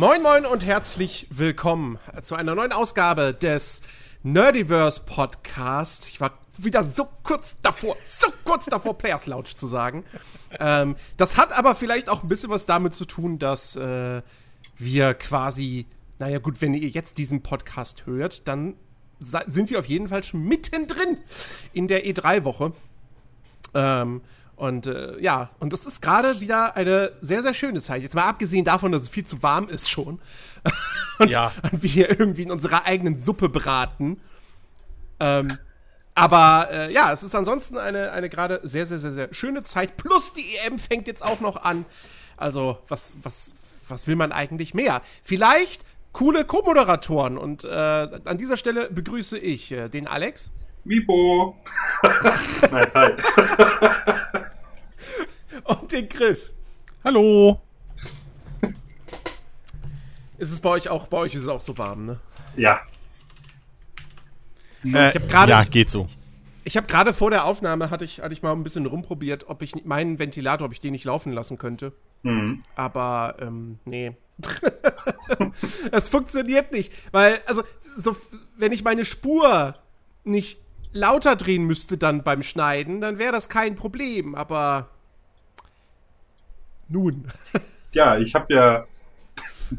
[0.00, 3.82] Moin Moin und herzlich willkommen zu einer neuen Ausgabe des
[4.22, 6.08] Nerdiverse Podcast.
[6.08, 10.06] Ich war wieder so kurz davor, so kurz davor, Players Lounge zu sagen.
[10.58, 14.22] Ähm, das hat aber vielleicht auch ein bisschen was damit zu tun, dass äh,
[14.78, 15.84] wir quasi,
[16.18, 18.76] naja gut, wenn ihr jetzt diesen Podcast hört, dann
[19.18, 21.18] sind wir auf jeden Fall schon mittendrin
[21.74, 22.72] in der E3-Woche.
[23.74, 24.22] Ähm,
[24.60, 28.02] und äh, ja, und das ist gerade wieder eine sehr, sehr schöne Zeit.
[28.02, 30.20] Jetzt mal abgesehen davon, dass es viel zu warm ist schon.
[31.18, 31.52] und, ja.
[31.72, 34.20] und wir hier irgendwie in unserer eigenen Suppe braten.
[35.18, 35.56] Ähm,
[36.14, 39.96] aber äh, ja, es ist ansonsten eine, eine gerade sehr, sehr, sehr, sehr schöne Zeit.
[39.96, 41.86] Plus die EM fängt jetzt auch noch an.
[42.36, 43.54] Also, was, was,
[43.88, 45.00] was will man eigentlich mehr?
[45.22, 47.38] Vielleicht coole Co-Moderatoren.
[47.38, 50.50] Und äh, an dieser Stelle begrüße ich äh, den Alex.
[50.84, 51.56] Mipo.
[52.70, 53.12] Nein, hi.
[55.64, 56.54] Und den Chris.
[57.04, 57.60] Hallo.
[60.38, 62.20] Ist es bei euch auch, bei euch ist es auch so warm, ne?
[62.56, 62.80] Ja.
[64.84, 66.08] Äh, ich grade, ja, geht so.
[66.64, 69.62] Ich habe gerade vor der Aufnahme hatte ich, hatte ich mal ein bisschen rumprobiert, ob
[69.62, 71.92] ich meinen Ventilator, ob ich den nicht laufen lassen könnte.
[72.22, 72.62] Mhm.
[72.74, 74.16] Aber ähm, nee.
[75.92, 77.62] es funktioniert nicht, weil also
[77.96, 78.16] so,
[78.56, 79.74] wenn ich meine Spur
[80.24, 80.58] nicht
[80.92, 84.88] lauter drehen müsste dann beim Schneiden, dann wäre das kein Problem, aber
[86.90, 87.24] nun.
[87.92, 88.86] ja, ich habe ja,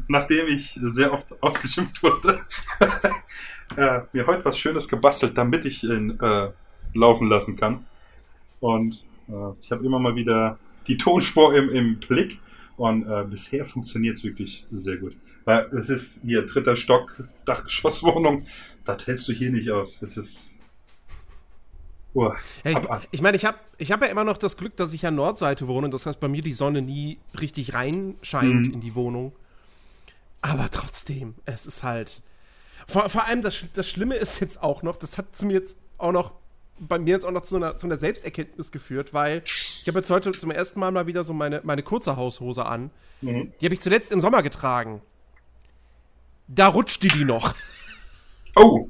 [0.08, 2.40] nachdem ich sehr oft ausgeschimpft wurde,
[3.76, 6.50] äh, mir heute was Schönes gebastelt, damit ich ihn äh,
[6.94, 7.86] laufen lassen kann.
[8.60, 12.38] Und äh, ich habe immer mal wieder die Tonspur im, im Blick
[12.76, 15.14] und äh, bisher funktioniert es wirklich sehr gut.
[15.44, 18.46] Weil es ist hier dritter Stock, Dachgeschosswohnung,
[18.84, 19.98] das hältst du hier nicht aus.
[20.00, 20.51] Das ist
[22.14, 22.30] Oh,
[22.64, 25.14] ja, ich meine, ich habe ich hab ja immer noch das Glück, dass ich an
[25.14, 25.88] Nordseite wohne.
[25.88, 28.74] Das heißt, bei mir die Sonne nie richtig reinscheint mhm.
[28.74, 29.32] in die Wohnung.
[30.42, 32.22] Aber trotzdem, es ist halt.
[32.86, 35.78] Vor, vor allem, das, das Schlimme ist jetzt auch noch, das hat zu mir jetzt
[35.98, 36.32] auch noch,
[36.78, 40.10] bei mir jetzt auch noch zu einer, zu einer Selbsterkenntnis geführt, weil ich habe jetzt
[40.10, 42.90] heute zum ersten Mal mal wieder so meine, meine kurze Haushose an.
[43.20, 43.52] Mhm.
[43.60, 45.00] Die habe ich zuletzt im Sommer getragen.
[46.48, 47.54] Da rutscht die die noch.
[48.54, 48.88] Oh.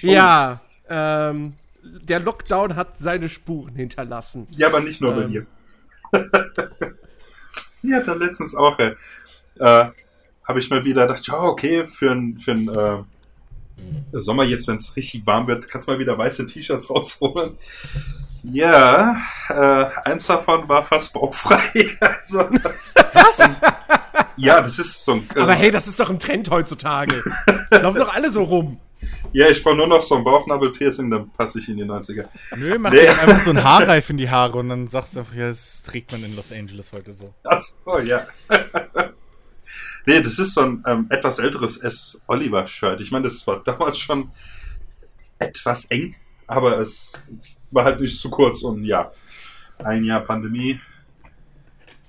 [0.00, 1.54] Ja, ähm,
[2.00, 4.46] der Lockdown hat seine Spuren hinterlassen.
[4.50, 5.20] Ja, aber nicht nur ähm.
[5.20, 5.46] bei dir.
[7.82, 8.94] ja, da letztens auch, äh,
[9.58, 9.90] äh
[10.44, 14.76] habe ich mal wieder gedacht, ja, okay, für ein, für ein äh, Sommer jetzt, wenn
[14.76, 17.56] es richtig warm wird, kannst du mal wieder weiße T-Shirts rausholen.
[18.42, 21.60] Ja, äh, eins davon war fast bauchfrei.
[22.00, 22.50] also,
[23.12, 23.60] Was?
[24.36, 25.28] ja, das ist so ein.
[25.36, 27.22] Äh, Aber hey, das ist doch ein Trend heutzutage.
[27.70, 28.80] Laufen doch alle so rum.
[29.32, 32.28] Ja, ich brauche nur noch so ein Bauchnabelpiercing, dann passe ich in die 90er.
[32.56, 33.08] Nö, mach nee.
[33.08, 36.12] einfach so ein Haarreif in die Haare und dann sagst du einfach, ja, das trägt
[36.12, 37.32] man in Los Angeles heute so.
[37.44, 38.26] Ach so, ja.
[40.06, 43.00] nee, das ist so ein ähm, etwas älteres S-Oliver-Shirt.
[43.00, 44.30] Ich meine, das war damals schon
[45.38, 46.14] etwas eng,
[46.46, 47.14] aber es
[47.70, 49.12] war halt nicht zu kurz und ja,
[49.78, 50.78] ein Jahr Pandemie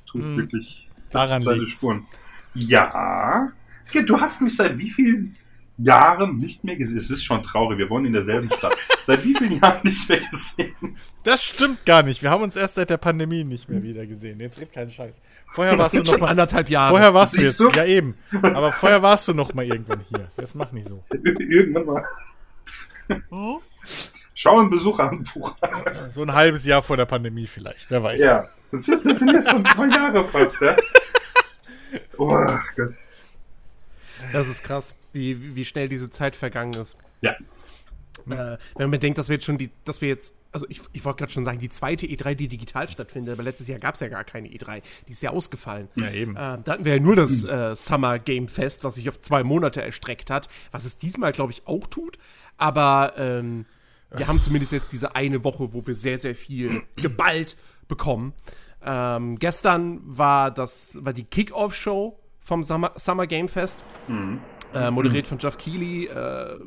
[0.05, 2.05] tut hm, wirklich daran seine Spuren.
[2.53, 3.51] Ja,
[3.94, 5.38] du hast mich seit wie vielen
[5.78, 6.97] Jahren nicht mehr gesehen.
[6.97, 8.75] Es ist schon traurig, wir wohnen in derselben Stadt.
[9.06, 10.97] seit wie vielen Jahren nicht mehr gesehen?
[11.23, 12.22] Das stimmt gar nicht.
[12.22, 14.39] Wir haben uns erst seit der Pandemie nicht mehr wieder gesehen.
[14.39, 15.22] Jetzt red keinen Scheiß.
[15.53, 16.91] Vorher warst du noch schon mal anderthalb Jahre.
[16.91, 17.75] Vorher warst Siehst du jetzt.
[17.75, 17.78] Du?
[17.78, 18.16] Ja eben.
[18.41, 20.29] Aber vorher warst du noch mal irgendwann hier.
[20.38, 21.03] Jetzt mach nicht so.
[21.13, 22.05] irgendwann mal.
[23.07, 23.59] Hm?
[24.35, 25.23] Schau ein Besuch an.
[26.09, 27.90] So ein halbes Jahr vor der Pandemie vielleicht.
[27.90, 28.22] Wer weiß.
[28.22, 28.45] Ja.
[28.72, 30.75] Das, ist, das sind jetzt schon zwei Jahre fast, ja.
[32.17, 32.28] Oh
[32.75, 32.94] Gott.
[34.31, 36.97] Das ist krass, wie, wie schnell diese Zeit vergangen ist.
[37.22, 37.35] Ja.
[38.25, 41.03] Äh, wenn man bedenkt, dass wir jetzt schon die, dass wir jetzt, also ich, ich
[41.03, 44.00] wollte gerade schon sagen, die zweite E3, die digital stattfindet, aber letztes Jahr gab es
[44.00, 44.81] ja gar keine E3.
[45.07, 45.89] Die ist ja ausgefallen.
[45.95, 46.35] Ja, eben.
[46.35, 49.43] Äh, da hatten wir ja nur das äh, Summer Game Fest, was sich auf zwei
[49.43, 52.17] Monate erstreckt hat, was es diesmal, glaube ich, auch tut.
[52.58, 53.66] Aber ähm,
[54.16, 58.34] wir haben zumindest jetzt diese eine Woche, wo wir sehr, sehr viel geballt bekommen.
[58.85, 63.84] Ähm, gestern war das, war die Kickoff-Show vom Summer, Summer Game Fest.
[64.07, 64.40] Mhm.
[64.73, 66.05] Äh, moderiert von Jeff Keighley.
[66.05, 66.57] Äh,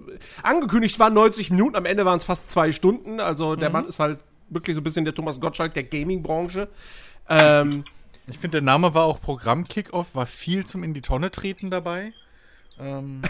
[0.42, 3.18] angekündigt waren 90 Minuten, am Ende waren es fast zwei Stunden.
[3.18, 3.72] Also der mhm.
[3.72, 6.68] Mann ist halt wirklich so ein bisschen der Thomas Gottschalk der Gaming-Branche.
[7.28, 7.84] Ähm,
[8.28, 12.12] ich finde, der Name war auch Programm-Kickoff, war viel zum In die Tonne treten dabei.
[12.78, 13.22] Ähm.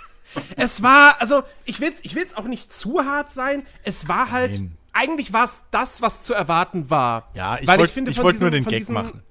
[0.56, 3.66] es war, also ich will es ich will's auch nicht zu hart sein.
[3.82, 4.76] Es war halt, Nein.
[4.92, 7.30] eigentlich war es das, was zu erwarten war.
[7.34, 9.22] Ja, ich wollte wollt nur den Gag diesen, machen.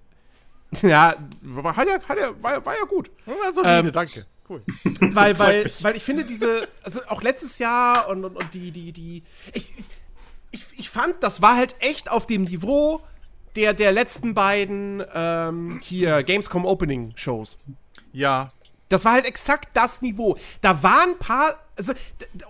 [0.81, 3.09] Ja, war, hat ja, hat ja, war, war ja gut.
[3.25, 4.25] War solide, ähm, danke.
[4.47, 4.63] Cool.
[5.13, 8.91] Weil, weil, weil ich finde diese, also auch letztes Jahr und, und, und die, die,
[8.91, 9.23] die,
[9.53, 9.71] ich,
[10.49, 13.01] ich, ich fand, das war halt echt auf dem Niveau
[13.55, 17.57] der, der letzten beiden ähm, hier Gamescom Opening Shows.
[18.11, 18.47] Ja.
[18.89, 20.35] Das war halt exakt das Niveau.
[20.61, 21.93] Da waren ein paar, also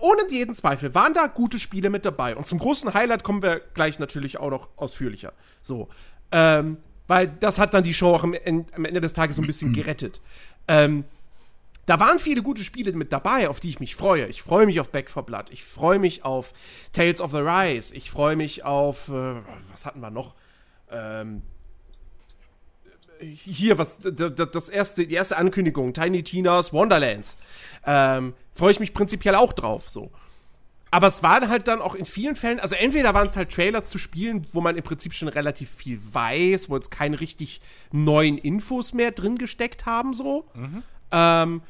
[0.00, 2.34] ohne jeden Zweifel, waren da gute Spiele mit dabei.
[2.34, 5.34] Und zum großen Highlight kommen wir gleich natürlich auch noch ausführlicher.
[5.62, 5.90] So.
[6.32, 6.78] Ähm,
[7.10, 9.72] weil das hat dann die Show auch am, am Ende des Tages so ein bisschen
[9.72, 10.20] gerettet.
[10.68, 11.02] Ähm,
[11.86, 14.28] da waren viele gute Spiele mit dabei, auf die ich mich freue.
[14.28, 15.50] Ich freue mich auf Back for Blood.
[15.50, 16.52] Ich freue mich auf
[16.92, 17.96] Tales of the Rise.
[17.96, 19.08] Ich freue mich auf.
[19.08, 19.42] Äh,
[19.72, 20.36] was hatten wir noch?
[20.88, 21.42] Ähm,
[23.18, 27.38] hier, was das erste, die erste Ankündigung, Tiny Tina's Wonderlands.
[27.84, 29.90] Ähm, freue ich mich prinzipiell auch drauf.
[29.90, 30.12] So.
[30.90, 33.84] Aber es waren halt dann auch in vielen Fällen, also entweder waren es halt Trailer
[33.84, 37.60] zu spielen, wo man im Prinzip schon relativ viel weiß, wo jetzt keine richtig
[37.92, 40.48] neuen Infos mehr drin gesteckt haben, so.
[40.54, 40.82] Mhm.
[41.12, 41.62] Ähm,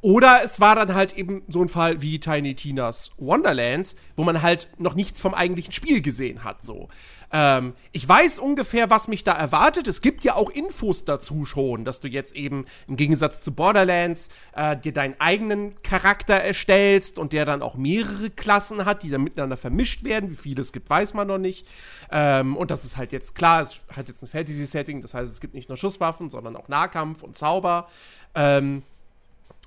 [0.00, 4.42] oder es war dann halt eben so ein Fall wie Tiny Tinas Wonderlands, wo man
[4.42, 6.88] halt noch nichts vom eigentlichen Spiel gesehen hat, so.
[7.32, 9.88] Ähm, ich weiß ungefähr, was mich da erwartet.
[9.88, 14.30] Es gibt ja auch Infos dazu schon, dass du jetzt eben im Gegensatz zu Borderlands
[14.54, 19.22] äh, dir deinen eigenen Charakter erstellst und der dann auch mehrere Klassen hat, die dann
[19.22, 20.30] miteinander vermischt werden.
[20.30, 21.66] Wie viele es gibt, weiß man noch nicht.
[22.10, 25.40] Ähm, und das ist halt jetzt klar, es hat jetzt ein Fantasy-Setting, das heißt, es
[25.40, 27.88] gibt nicht nur Schusswaffen, sondern auch Nahkampf und Zauber.
[28.34, 28.82] Ähm,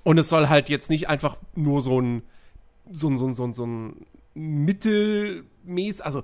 [0.03, 2.23] und es soll halt jetzt nicht einfach nur so ein,
[2.91, 6.23] so ein, so ein, so ein, so ein mittelmäßig, also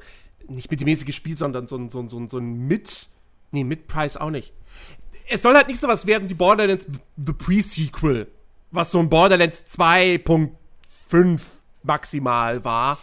[0.49, 3.09] nicht mittelmäßiges Spiel, sondern so ein, so ein, so ein, so ein Mid,
[3.51, 4.53] nee, Mid-Price auch nicht.
[5.27, 6.87] Es soll halt nicht sowas werden wie Borderlands
[7.17, 8.27] The Pre-Sequel,
[8.71, 11.41] was so ein Borderlands 2.5
[11.83, 12.97] maximal war.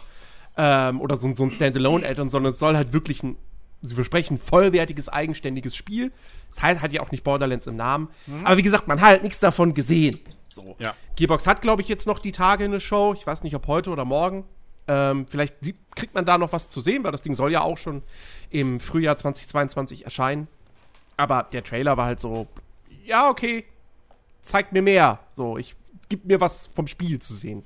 [0.55, 3.37] Ähm, oder so, so ein Standalone-Add-on, sondern es soll halt wirklich ein,
[3.81, 6.11] sie versprechen, vollwertiges, eigenständiges Spiel.
[6.49, 8.09] Das heißt, hat ja auch nicht Borderlands im Namen.
[8.27, 8.45] Mhm.
[8.45, 10.19] Aber wie gesagt, man hat halt nichts davon gesehen.
[10.47, 10.75] So.
[10.77, 10.93] Ja.
[11.15, 13.13] Gearbox hat, glaube ich, jetzt noch die Tage eine Show.
[13.13, 14.45] Ich weiß nicht, ob heute oder morgen.
[14.87, 15.55] Ähm, vielleicht
[15.95, 18.03] kriegt man da noch was zu sehen, weil das Ding soll ja auch schon
[18.49, 20.47] im Frühjahr 2022 erscheinen.
[21.17, 22.47] Aber der Trailer war halt so,
[23.05, 23.65] ja, okay,
[24.41, 25.19] zeigt mir mehr.
[25.31, 25.75] So, ich
[26.09, 27.65] gib mir was vom Spiel zu sehen.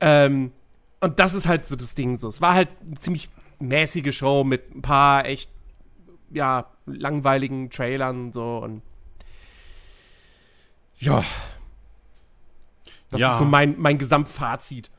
[0.00, 0.52] Ähm,
[1.00, 2.28] und das ist halt so das Ding so.
[2.28, 3.28] Es war halt eine ziemlich
[3.58, 5.50] mäßige Show mit ein paar echt,
[6.30, 8.82] ja, langweiligen Trailern so und
[10.98, 11.24] ja,
[13.12, 13.32] das ja.
[13.32, 14.90] ist so mein, mein Gesamtfazit.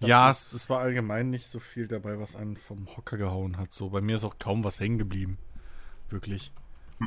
[0.00, 3.72] Ja, es, es, war allgemein nicht so viel dabei, was einen vom Hocker gehauen hat.
[3.72, 5.38] So, bei mir ist auch kaum was hängen geblieben.
[6.10, 6.52] Wirklich.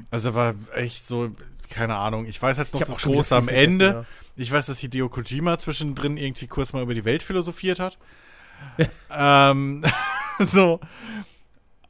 [0.10, 1.32] Also war echt so,
[1.70, 2.26] keine Ahnung.
[2.26, 3.86] Ich weiß halt noch das Große am Ende.
[3.86, 4.06] Ja.
[4.36, 8.00] Ich weiß, dass Hideo Kojima zwischendrin irgendwie kurz mal über die Welt philosophiert hat.
[9.12, 9.84] ähm,
[10.40, 10.80] so.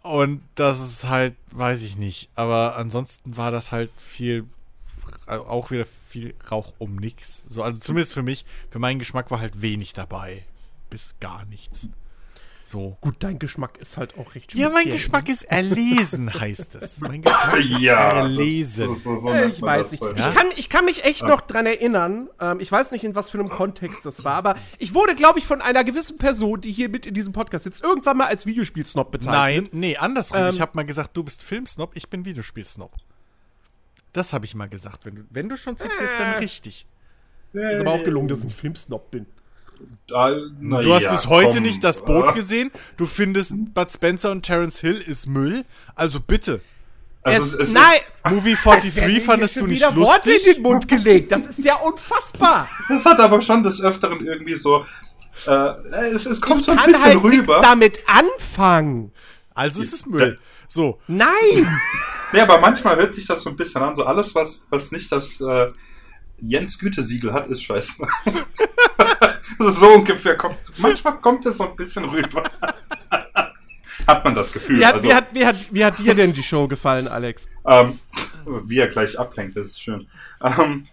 [0.02, 2.30] Und das ist halt, weiß ich nicht.
[2.36, 4.46] Aber ansonsten war das halt viel,
[5.28, 7.44] auch wieder viel Rauch um nichts.
[7.48, 10.46] So, also zumindest für mich, für meinen Geschmack war halt wenig dabei.
[10.90, 11.90] Bis gar nichts.
[12.64, 12.98] So.
[13.02, 17.02] Gut, dein Geschmack ist halt auch recht Ja, mein Geschmack ist erlesen, heißt es.
[17.02, 18.94] Mein Geschmack ist ja, erlesen.
[18.94, 20.02] Das, so, so ich weiß nicht.
[20.02, 21.28] Ich, kann, ich kann mich echt ja.
[21.28, 22.30] noch dran erinnern.
[22.40, 25.38] Ähm, ich weiß nicht, in was für einem Kontext das war, aber ich wurde, glaube
[25.38, 28.46] ich, von einer gewissen Person, die hier mit in diesem Podcast sitzt, irgendwann mal als
[28.46, 29.70] Videospielsnob bezeichnet.
[29.74, 30.40] Nein, nee, andersrum.
[30.40, 32.94] Ähm, ich habe mal gesagt, du bist Filmsnob, ich bin Videospielsnob.
[34.16, 35.06] Das habe ich mal gesagt.
[35.06, 36.38] Wenn du, wenn du schon zitierst, dann äh.
[36.38, 36.86] richtig.
[37.52, 39.26] Ist aber auch gelungen, dass ich ein Filmsnob bin.
[40.08, 41.64] Da, du hast ja, bis heute komm.
[41.64, 42.72] nicht das Boot gesehen.
[42.96, 45.66] Du findest Bud Spencer und Terence Hill ist Müll.
[45.96, 46.62] Also bitte.
[47.24, 50.08] Also es, es nein, Movie 43 fandest du nicht wieder lustig?
[50.08, 51.32] Worte in den Mund gelegt.
[51.32, 52.70] Das ist ja unfassbar.
[52.88, 54.86] Das hat aber schon des Öfteren irgendwie so.
[55.46, 55.52] Äh,
[56.14, 57.34] es, es kommt ich so ein bisschen rüber.
[57.34, 59.12] Ich kann halt nichts damit anfangen.
[59.54, 60.40] Also ist es Müll.
[60.68, 61.00] So.
[61.08, 61.30] Nein!
[62.34, 63.96] nee, aber manchmal hört sich das so ein bisschen an.
[63.96, 65.72] So alles, was, was nicht das äh,
[66.40, 68.06] Jens Gütesiegel hat, ist scheiße.
[69.60, 70.58] so ungefähr kommt.
[70.78, 72.44] Manchmal kommt es so ein bisschen rüber.
[74.08, 74.80] hat man das Gefühl.
[74.80, 77.48] Wie hat, also, wie, hat, wie, hat, wie hat dir denn die Show gefallen, Alex?
[77.66, 78.00] Ähm,
[78.46, 80.08] wie er gleich ablenkt, das ist schön.
[80.44, 80.84] Ähm,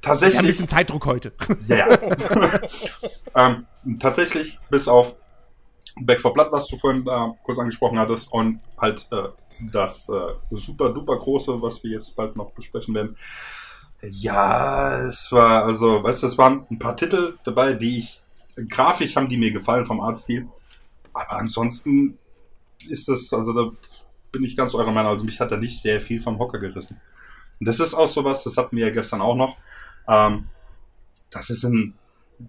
[0.00, 0.34] tatsächlich.
[0.34, 1.32] Wir haben ein bisschen Zeitdruck heute.
[1.68, 2.60] Ja, ja.
[3.36, 3.66] ähm,
[4.00, 5.14] tatsächlich, bis auf
[6.00, 9.28] Back for Blood, was du vorhin äh, kurz angesprochen hattest, und halt äh,
[9.72, 13.16] das äh, super duper große, was wir jetzt bald noch besprechen werden.
[14.02, 18.22] Ja, es war, also, weißt du, es waren ein paar Titel dabei, die ich,
[18.68, 20.48] grafisch haben die mir gefallen vom Artstil.
[21.12, 22.18] Aber ansonsten
[22.88, 23.70] ist das, also da
[24.30, 27.00] bin ich ganz eurer Meinung, also mich hat da nicht sehr viel vom Hocker gerissen.
[27.58, 29.56] Und das ist auch sowas, das hatten wir ja gestern auch noch,
[30.06, 30.46] ähm,
[31.30, 31.94] das ist ein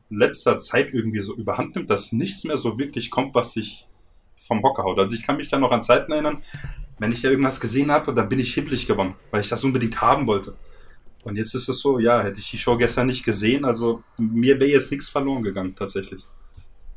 [0.09, 3.87] letzter Zeit irgendwie so überhand nimmt, dass nichts mehr so wirklich kommt, was sich
[4.35, 4.99] vom Hocker haut.
[4.99, 6.41] Also ich kann mich da noch an Zeiten erinnern,
[6.99, 10.01] wenn ich da irgendwas gesehen habe, dann bin ich hibbelig geworden, weil ich das unbedingt
[10.01, 10.55] haben wollte.
[11.23, 14.59] Und jetzt ist es so, ja, hätte ich die Show gestern nicht gesehen, also mir
[14.59, 16.23] wäre jetzt nichts verloren gegangen, tatsächlich.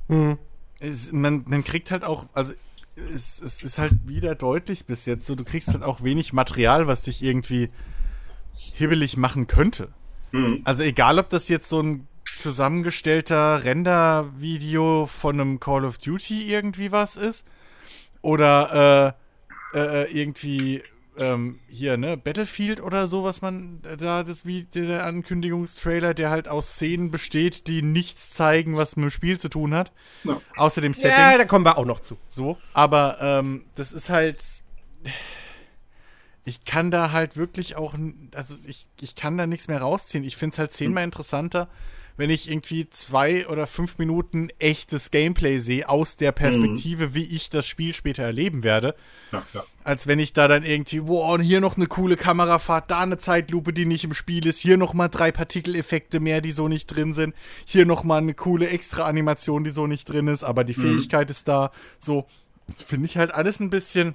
[0.09, 0.39] Hm.
[0.79, 2.53] Es, man, man kriegt halt auch, also
[2.97, 6.87] es, es ist halt wieder deutlich bis jetzt so, du kriegst halt auch wenig Material,
[6.87, 7.71] was dich irgendwie
[8.55, 9.89] hibbelig machen könnte.
[10.33, 10.63] Mhm.
[10.65, 16.93] Also egal, ob das jetzt so ein zusammengestellter Render-Video von einem Call of Duty irgendwie
[16.93, 17.47] was ist
[18.21, 19.17] oder
[19.75, 20.83] äh, äh, äh irgendwie
[21.19, 26.49] ähm, hier, ne, Battlefield oder so, was man da, das wie der Ankündigungstrailer, der halt
[26.49, 29.93] aus Szenen besteht, die nichts zeigen, was mit dem Spiel zu tun hat.
[30.25, 30.41] Ja.
[30.57, 31.19] Außer dem Setting.
[31.19, 32.17] Ja, da kommen wir auch noch zu.
[32.29, 34.43] So, aber ähm, das ist halt.
[36.45, 37.95] Ich kann da halt wirklich auch,
[38.35, 40.25] also ich, ich kann da nichts mehr rausziehen.
[40.25, 41.69] Ich finde es halt zehnmal interessanter,
[42.23, 47.15] wenn ich irgendwie zwei oder fünf Minuten echtes Gameplay sehe aus der Perspektive, mhm.
[47.15, 48.95] wie ich das Spiel später erleben werde.
[49.33, 49.65] Ja, ja.
[49.83, 53.19] Als wenn ich da dann irgendwie, boah, und hier noch eine coole Kamerafahrt, da eine
[53.19, 56.87] Zeitlupe, die nicht im Spiel ist, hier noch mal drei Partikeleffekte mehr, die so nicht
[56.87, 60.79] drin sind, hier noch mal eine coole Extra-Animation, die so nicht drin ist, aber die
[60.79, 60.83] mhm.
[60.83, 61.73] Fähigkeit ist da.
[61.99, 62.29] So,
[62.69, 64.15] das finde ich halt alles ein bisschen.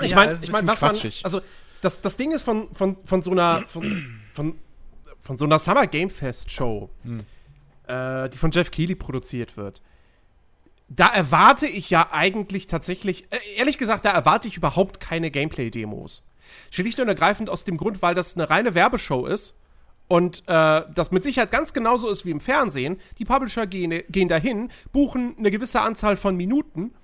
[0.00, 1.42] Ich meine, ich meine, was man, also
[1.82, 4.54] das, das Ding ist von, von, von so einer, von, von
[5.26, 7.24] von so einer Summer Game Fest Show, hm.
[7.88, 9.82] äh, die von Jeff Keighley produziert wird.
[10.88, 16.22] Da erwarte ich ja eigentlich tatsächlich, äh, ehrlich gesagt, da erwarte ich überhaupt keine Gameplay-Demos.
[16.70, 19.54] Schlicht und ergreifend aus dem Grund, weil das eine reine Werbeshow ist
[20.06, 23.00] und äh, das mit Sicherheit ganz genauso ist wie im Fernsehen.
[23.18, 26.94] Die Publisher gehen, gehen dahin, buchen eine gewisse Anzahl von Minuten,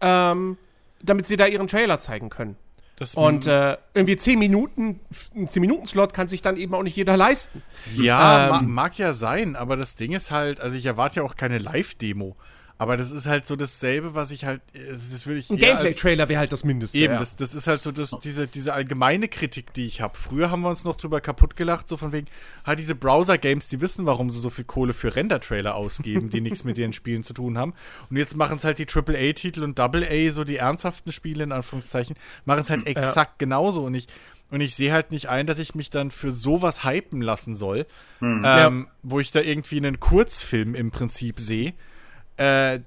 [0.00, 0.56] ähm,
[1.02, 2.56] damit sie da ihren Trailer zeigen können.
[2.96, 5.00] Das und äh, irgendwie 10 Minuten,
[5.34, 7.62] ein 10-Minuten-Slot kann sich dann eben auch nicht jeder leisten.
[7.96, 11.36] Ja, ähm, mag ja sein, aber das Ding ist halt, also ich erwarte ja auch
[11.36, 12.36] keine Live-Demo.
[12.82, 14.60] Aber das ist halt so dasselbe, was ich halt.
[14.74, 16.98] Das würde ich Ein Gameplay-Trailer wäre halt das Mindeste.
[16.98, 17.18] Eben, ja.
[17.20, 20.18] das, das ist halt so das, diese, diese allgemeine Kritik, die ich habe.
[20.18, 22.26] Früher haben wir uns noch drüber kaputt gelacht, so von wegen,
[22.66, 26.64] halt diese Browser-Games, die wissen, warum sie so viel Kohle für Render-Trailer ausgeben, die nichts
[26.64, 27.72] mit ihren Spielen zu tun haben.
[28.10, 32.16] Und jetzt machen es halt die AAA-Titel und AA, so die ernsthaften Spiele in Anführungszeichen,
[32.46, 33.46] machen es halt exakt ja.
[33.46, 33.84] genauso.
[33.84, 34.08] Und ich.
[34.50, 37.86] Und ich sehe halt nicht ein, dass ich mich dann für sowas hypen lassen soll,
[38.18, 38.42] hm.
[38.44, 38.92] ähm, ja.
[39.02, 41.72] wo ich da irgendwie einen Kurzfilm im Prinzip sehe,
[42.36, 42.80] äh,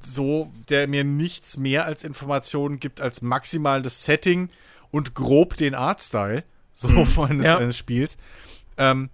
[0.00, 4.48] so, der mir nichts mehr als Informationen gibt als maximal das Setting
[4.90, 7.20] und grob den Artstyle so mhm.
[7.20, 7.58] eines, ja.
[7.58, 8.16] eines Spiels.
[8.76, 9.10] Ähm,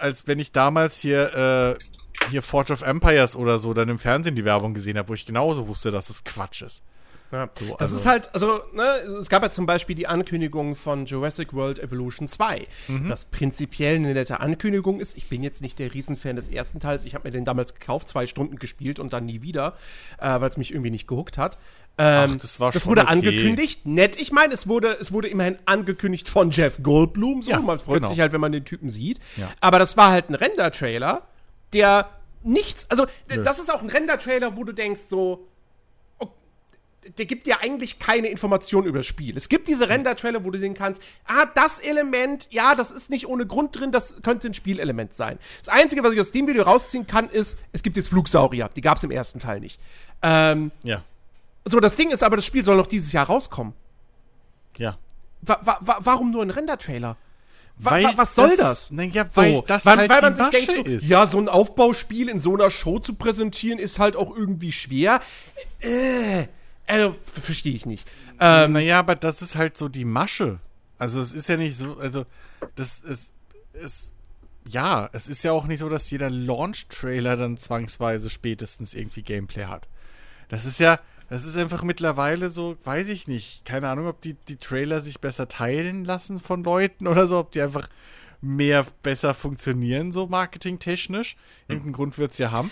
[0.00, 1.84] als wenn ich damals hier äh,
[2.30, 5.26] hier Forge of Empires oder so dann im Fernsehen die Werbung gesehen habe, wo ich
[5.26, 6.84] genauso wusste, dass es Quatsch ist.
[7.32, 7.96] Ja, so, das also.
[7.96, 8.82] ist halt, also, ne,
[9.20, 13.08] es gab ja zum Beispiel die Ankündigung von Jurassic World Evolution 2, mhm.
[13.08, 15.16] das prinzipiell eine nette Ankündigung ist.
[15.16, 17.06] Ich bin jetzt nicht der Riesenfan des ersten Teils.
[17.06, 19.74] Ich habe mir den damals gekauft, zwei Stunden gespielt und dann nie wieder,
[20.18, 21.56] äh, weil es mich irgendwie nicht gehuckt hat.
[21.98, 23.12] Ähm, Ach, das war das wurde okay.
[23.12, 24.20] angekündigt, nett.
[24.20, 27.42] Ich meine, es wurde, es wurde immerhin angekündigt von Jeff Goldblum.
[27.42, 28.08] So, ja, man freut genau.
[28.08, 29.20] sich halt, wenn man den Typen sieht.
[29.36, 29.50] Ja.
[29.60, 31.22] Aber das war halt ein Render-Trailer,
[31.72, 32.10] der
[32.42, 33.42] nichts, also Nö.
[33.42, 35.48] das ist auch ein Render-Trailer, wo du denkst so,
[37.18, 39.36] der gibt dir eigentlich keine Information über das Spiel.
[39.36, 43.26] Es gibt diese Render-Trailer, wo du sehen kannst, ah, das Element, ja, das ist nicht
[43.26, 45.38] ohne Grund drin, das könnte ein Spielelement sein.
[45.58, 48.70] Das Einzige, was ich aus dem Video rausziehen kann, ist, es gibt jetzt Flugsaurier.
[48.74, 49.80] Die gab es im ersten Teil nicht.
[50.22, 51.02] Ähm, ja.
[51.64, 53.72] So, das Ding ist aber, das Spiel soll noch dieses Jahr rauskommen.
[54.76, 54.96] Ja.
[55.42, 57.16] Wa wa wa warum nur ein Render-Trailer?
[57.78, 58.58] Weil was soll das?
[58.58, 58.90] das?
[58.92, 61.08] Na ja, weil so, das weil, halt weil man sich denkt, so, ist.
[61.08, 65.20] ja, so ein Aufbauspiel in so einer Show zu präsentieren, ist halt auch irgendwie schwer.
[65.80, 66.46] Äh,
[66.86, 68.08] also, verstehe ich nicht.
[68.40, 70.58] Ähm, naja, aber das ist halt so die Masche.
[70.98, 72.26] Also, es ist ja nicht so, also,
[72.74, 73.34] das ist,
[73.72, 74.12] ist,
[74.64, 79.64] ja, es ist ja auch nicht so, dass jeder Launch-Trailer dann zwangsweise spätestens irgendwie Gameplay
[79.64, 79.88] hat.
[80.48, 83.64] Das ist ja, das ist einfach mittlerweile so, weiß ich nicht.
[83.64, 87.52] Keine Ahnung, ob die, die Trailer sich besser teilen lassen von Leuten oder so, ob
[87.52, 87.88] die einfach
[88.42, 91.36] mehr besser funktionieren, so marketingtechnisch.
[91.68, 92.70] Irgendeinen Grund wird es ja haben.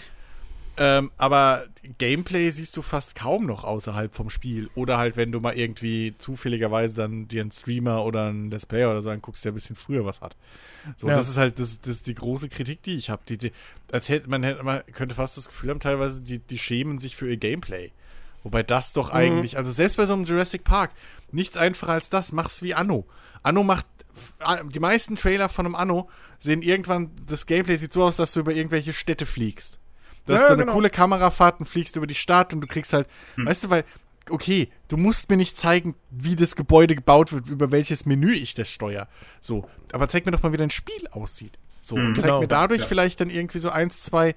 [0.82, 1.66] Ähm, aber
[1.98, 4.70] Gameplay siehst du fast kaum noch außerhalb vom Spiel.
[4.74, 8.90] Oder halt, wenn du mal irgendwie zufälligerweise dann dir einen Streamer oder einen Let's Player
[8.90, 10.36] oder so anguckst, der ein bisschen früher was hat.
[10.96, 11.14] So, ja.
[11.14, 13.20] das ist halt das, das die große Kritik, die ich habe.
[13.28, 13.52] Die, die,
[13.92, 17.14] als hätte man, hätte, man könnte fast das Gefühl haben, teilweise, die, die schämen sich
[17.14, 17.92] für ihr Gameplay.
[18.42, 19.16] Wobei das doch mhm.
[19.18, 20.92] eigentlich, also selbst bei so einem Jurassic Park,
[21.30, 23.06] nichts einfacher als das, mach's wie Anno.
[23.42, 23.84] Anno macht,
[24.72, 26.08] die meisten Trailer von einem Anno
[26.38, 29.78] sehen irgendwann, das Gameplay sieht so aus, dass du über irgendwelche Städte fliegst.
[30.26, 30.74] Du hast so eine genau.
[30.74, 33.46] coole Kamerafahrt und fliegst über die Stadt und du kriegst halt, hm.
[33.46, 33.84] weißt du, weil,
[34.28, 38.54] okay, du musst mir nicht zeigen, wie das Gebäude gebaut wird, über welches Menü ich
[38.54, 39.08] das steuere.
[39.40, 41.58] So, aber zeig mir doch mal, wie dein Spiel aussieht.
[41.80, 42.86] So, hm, und zeig genau, mir dadurch ja.
[42.86, 44.34] vielleicht dann irgendwie so eins, zwei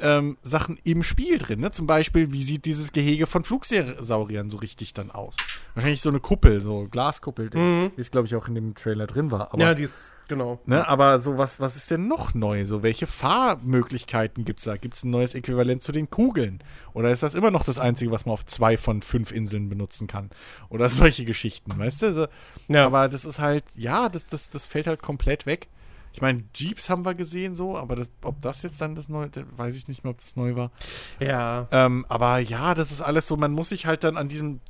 [0.00, 1.60] ähm, Sachen im Spiel drin.
[1.60, 1.70] Ne?
[1.70, 5.36] Zum Beispiel, wie sieht dieses Gehege von Flugsauriern so richtig dann aus?
[5.74, 7.92] Wahrscheinlich so eine Kuppel, so Glaskuppel, mhm.
[7.94, 9.52] wie es, glaube ich, auch in dem Trailer drin war.
[9.52, 10.60] Aber, ja, die ist, genau.
[10.66, 12.64] Ne, aber so was, was ist denn noch neu?
[12.64, 14.76] So, welche Fahrmöglichkeiten gibt es da?
[14.76, 16.60] Gibt es ein neues Äquivalent zu den Kugeln?
[16.94, 20.06] Oder ist das immer noch das Einzige, was man auf zwei von fünf Inseln benutzen
[20.06, 20.30] kann?
[20.68, 22.06] Oder solche Geschichten, weißt du?
[22.06, 22.26] Also,
[22.68, 22.86] ja.
[22.86, 25.68] Aber das ist halt, ja, das, das, das fällt halt komplett weg.
[26.12, 29.30] Ich meine, Jeeps haben wir gesehen so, aber das, ob das jetzt dann das neue,
[29.56, 30.70] weiß ich nicht mehr, ob das neu war.
[31.20, 31.68] Ja.
[31.70, 34.60] Ähm, aber ja, das ist alles so, man muss sich halt dann an diesem,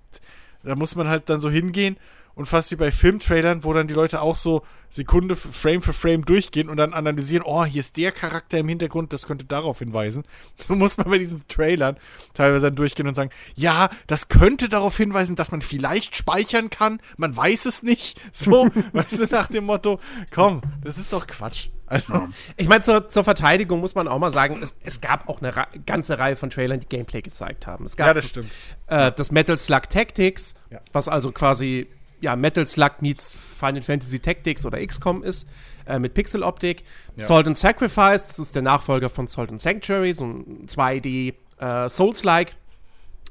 [0.62, 1.96] da muss man halt dann so hingehen
[2.38, 6.24] und fast wie bei Filmtrailern, wo dann die Leute auch so Sekunde Frame für Frame
[6.24, 10.24] durchgehen und dann analysieren, oh, hier ist der Charakter im Hintergrund, das könnte darauf hinweisen.
[10.56, 11.96] So muss man bei diesen Trailern
[12.34, 17.00] teilweise dann durchgehen und sagen, ja, das könnte darauf hinweisen, dass man vielleicht speichern kann,
[17.16, 18.20] man weiß es nicht.
[18.32, 19.98] So, weißt du, nach dem Motto,
[20.30, 21.70] komm, das ist doch Quatsch.
[21.86, 22.28] Also.
[22.56, 25.52] Ich meine, zur, zur, Verteidigung muss man auch mal sagen, es, es gab auch eine
[25.86, 27.84] ganze Reihe von Trailern, die Gameplay gezeigt haben.
[27.84, 28.52] Es gab ja, das, stimmt.
[28.86, 30.80] Äh, das Metal Slug Tactics, ja.
[30.92, 31.88] was also quasi
[32.20, 35.48] ja, Metal Slug meets Final Fantasy Tactics oder XCOM ist,
[35.86, 36.84] äh, mit Pixeloptik.
[37.16, 37.26] Ja.
[37.26, 41.88] Salt and Sacrifice, das ist der Nachfolger von Salt and Sanctuary, so ein 2D äh,
[41.88, 42.56] Souls-like.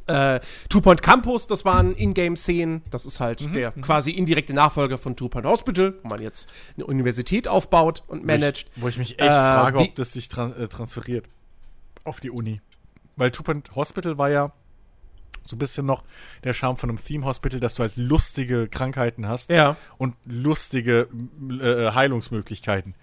[0.07, 0.39] Äh,
[0.69, 2.81] Two Point Campus, das waren Ingame-Szenen.
[2.91, 3.81] Das ist halt mhm, der mhm.
[3.81, 8.69] quasi indirekte Nachfolger von Two Point Hospital, wo man jetzt eine Universität aufbaut und managt.
[8.77, 11.25] Wo ich, mich echt äh, frage, ob das sich tran äh, transferiert
[12.05, 12.61] auf die Uni.
[13.17, 14.53] Weil Two Point Hospital war ja
[15.47, 16.03] so ein bisschen noch
[16.43, 19.75] der Charme von einem Theme Hospital, dass du halt lustige Krankheiten hast ja.
[19.97, 21.07] und lustige
[21.61, 22.95] äh, Heilungsmöglichkeiten.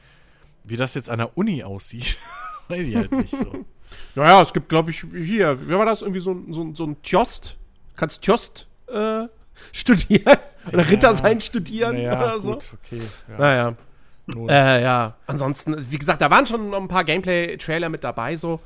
[0.65, 2.19] Wie das jetzt an der Uni aussieht,
[2.69, 3.65] weiß ich halt nicht so.
[4.17, 6.03] Naja, es gibt, glaube ich, hier, wer war das?
[6.03, 7.57] Irgendwie so, so, so ein Tjost.
[7.95, 9.29] Kannst Tjost äh,
[9.73, 10.37] studieren?
[10.69, 12.53] Oder ja, Ritter sein studieren ja, oder so?
[12.53, 13.01] Gut, okay.
[13.29, 13.39] Ja.
[13.39, 13.77] Naja.
[14.49, 18.61] Äh, ja, ansonsten, wie gesagt, da waren schon noch ein paar Gameplay-Trailer mit dabei, so.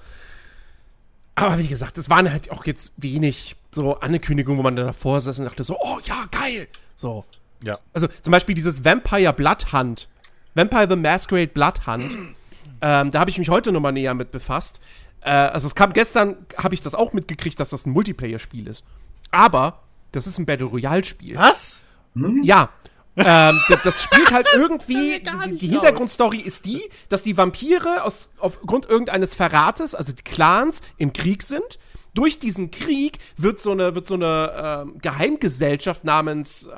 [1.39, 5.21] Aber wie gesagt, es waren halt auch jetzt wenig so Ankündigungen, wo man dann davor
[5.21, 6.69] saß und dachte so, oh ja, geil.
[6.97, 7.25] So.
[7.63, 7.79] Ja.
[7.93, 10.09] Also zum Beispiel dieses Vampire Blood Hunt.
[10.55, 12.17] Vampire the Masquerade Blood Hunt.
[12.81, 14.81] ähm, da habe ich mich heute nochmal näher mit befasst.
[15.21, 18.85] Äh, also es kam gestern, habe ich das auch mitgekriegt, dass das ein Multiplayer-Spiel ist.
[19.31, 19.81] Aber
[20.13, 21.37] das ist ein Battle Royale-Spiel.
[21.37, 21.83] Was?
[22.15, 22.43] Hm?
[22.43, 22.71] Ja.
[23.19, 25.21] Ähm, das, spielt halt irgendwie.
[25.21, 30.83] Die, die Hintergrundstory ist die, dass die Vampire aus, aufgrund irgendeines Verrates, also die Clans,
[30.97, 31.79] im Krieg sind
[32.15, 36.71] durch diesen Krieg wird so eine, wird so eine äh, Geheimgesellschaft namens äh,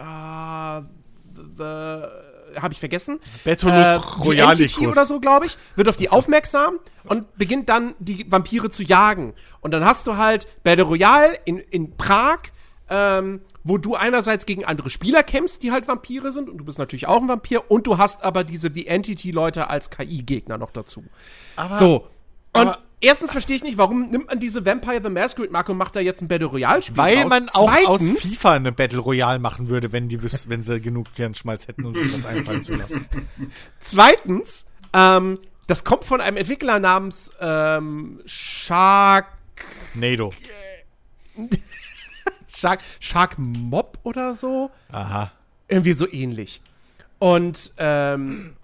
[2.57, 3.21] habe ich vergessen.
[3.45, 4.79] Betulus äh, Royalicus.
[4.79, 9.35] oder so, glaube ich, wird auf die aufmerksam und beginnt dann die Vampire zu jagen.
[9.61, 12.39] Und dann hast du halt Battle Royale in, in Prag,
[12.89, 16.79] ähm, wo du einerseits gegen andere Spieler kämpfst, die halt Vampire sind, und du bist
[16.79, 21.05] natürlich auch ein Vampir, und du hast aber diese die Entity-Leute als KI-Gegner noch dazu.
[21.57, 22.07] Aber, so.
[22.53, 25.79] Und aber, erstens verstehe ich nicht, warum nimmt man diese Vampire the Masquerade Marke und
[25.79, 27.31] macht da jetzt ein Battle Royale Spiel Weil raus?
[27.31, 31.07] man auch Zweitens, aus FIFA eine Battle Royale machen würde, wenn die wenn sie genug
[31.15, 33.07] Hirnschmalz hätten, um sich das einfallen zu lassen.
[33.81, 39.27] Zweitens, ähm, das kommt von einem Entwickler namens ähm, Shark
[39.95, 40.33] Nado.
[42.55, 44.71] Shark Shark Mob oder so.
[44.91, 45.33] Aha.
[45.69, 46.61] Irgendwie so ähnlich.
[47.19, 48.57] Und ähm,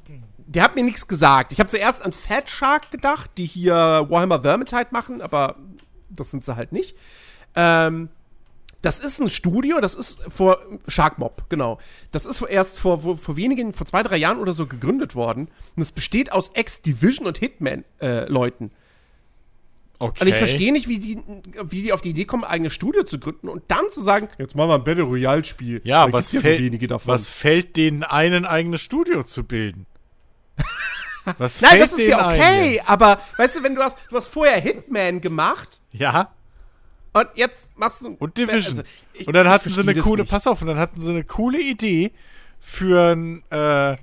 [0.47, 1.53] der hat mir nichts gesagt.
[1.53, 3.75] Ich habe zuerst an Fat Shark gedacht, die hier
[4.09, 5.57] Warhammer Vermintide machen, aber
[6.09, 6.97] das sind sie halt nicht.
[7.55, 8.09] Ähm,
[8.83, 11.79] das ist ein Studio, das ist vor Shark Mob, genau.
[12.13, 15.49] Das ist erst vor, vor, vor, wenigen, vor zwei, drei Jahren oder so gegründet worden.
[15.75, 18.67] Und es besteht aus Ex-Division und Hitman-Leuten.
[18.67, 18.71] Äh,
[19.99, 20.21] okay.
[20.21, 21.23] Und ich verstehe nicht, wie die,
[21.65, 24.29] wie die auf die Idee kommen, ein eigenes Studio zu gründen und dann zu sagen,
[24.39, 25.83] jetzt machen wir ein Battle Royale-Spiel.
[25.85, 29.87] Ja, was, fäll so was fällt denen ein, ein eigenes Studio zu bilden?
[31.39, 34.61] Was Nein, das ist ja okay, aber weißt du, wenn du hast, du hast vorher
[34.61, 35.81] Hitman gemacht.
[35.91, 36.31] Ja.
[37.13, 38.15] Und jetzt machst du.
[38.19, 38.79] Und Division.
[38.79, 38.83] Also,
[39.13, 40.31] ich, und dann hatten sie eine coole, nicht.
[40.31, 42.13] pass auf, und dann hatten sie eine coole Idee
[42.61, 43.97] für ein, äh,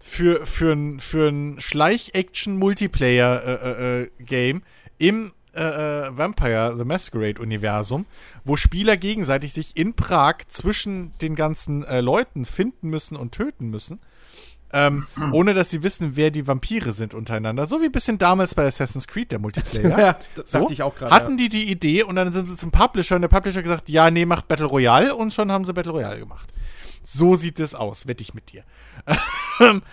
[0.00, 4.62] für, für ein, für ein Schleich-Action-Multiplayer-Game äh, äh,
[5.08, 8.06] im äh, äh, Vampire The Masquerade Universum,
[8.44, 13.70] wo Spieler gegenseitig sich in Prag zwischen den ganzen äh, Leuten finden müssen und töten
[13.70, 14.00] müssen
[14.74, 17.64] ähm, ohne dass sie wissen, wer die Vampire sind untereinander.
[17.64, 19.98] So wie ein bisschen damals bei Assassin's Creed, der Multiplayer.
[19.98, 21.14] ja, das so, dachte ich auch gerade.
[21.14, 21.36] Hatten ja.
[21.36, 24.10] die die Idee und dann sind sie zum Publisher und der Publisher hat gesagt, ja,
[24.10, 26.52] nee, macht Battle Royale und schon haben sie Battle Royale gemacht.
[27.02, 28.64] So sieht es aus, wette ich mit dir.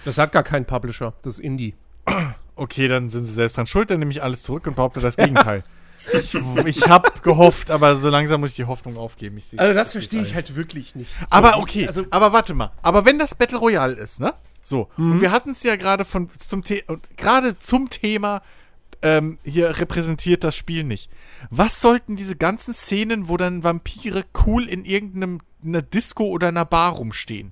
[0.06, 1.76] das hat gar keinen Publisher, das ist Indie.
[2.62, 5.18] Okay, dann sind sie selbst dran schuld, dann nehme ich alles zurück und behaupte das
[5.18, 5.64] Gegenteil.
[6.14, 9.40] Ich, ich habe gehofft, aber so langsam muss ich die Hoffnung aufgeben.
[9.58, 11.12] also das verstehe ich halt wirklich nicht.
[11.30, 12.72] Aber okay, also, aber warte mal.
[12.82, 14.34] Aber wenn das Battle Royale ist, ne?
[14.64, 15.14] So, mhm.
[15.14, 16.64] und wir hatten es ja gerade von zum
[17.18, 18.42] gerade zum Thema
[19.04, 21.10] ähm, hier repräsentiert das Spiel nicht.
[21.52, 26.66] Was sollten diese ganzen Szenen, wo dann Vampire cool in irgendeinem einer Disco oder einer
[26.66, 27.52] Bar rumstehen.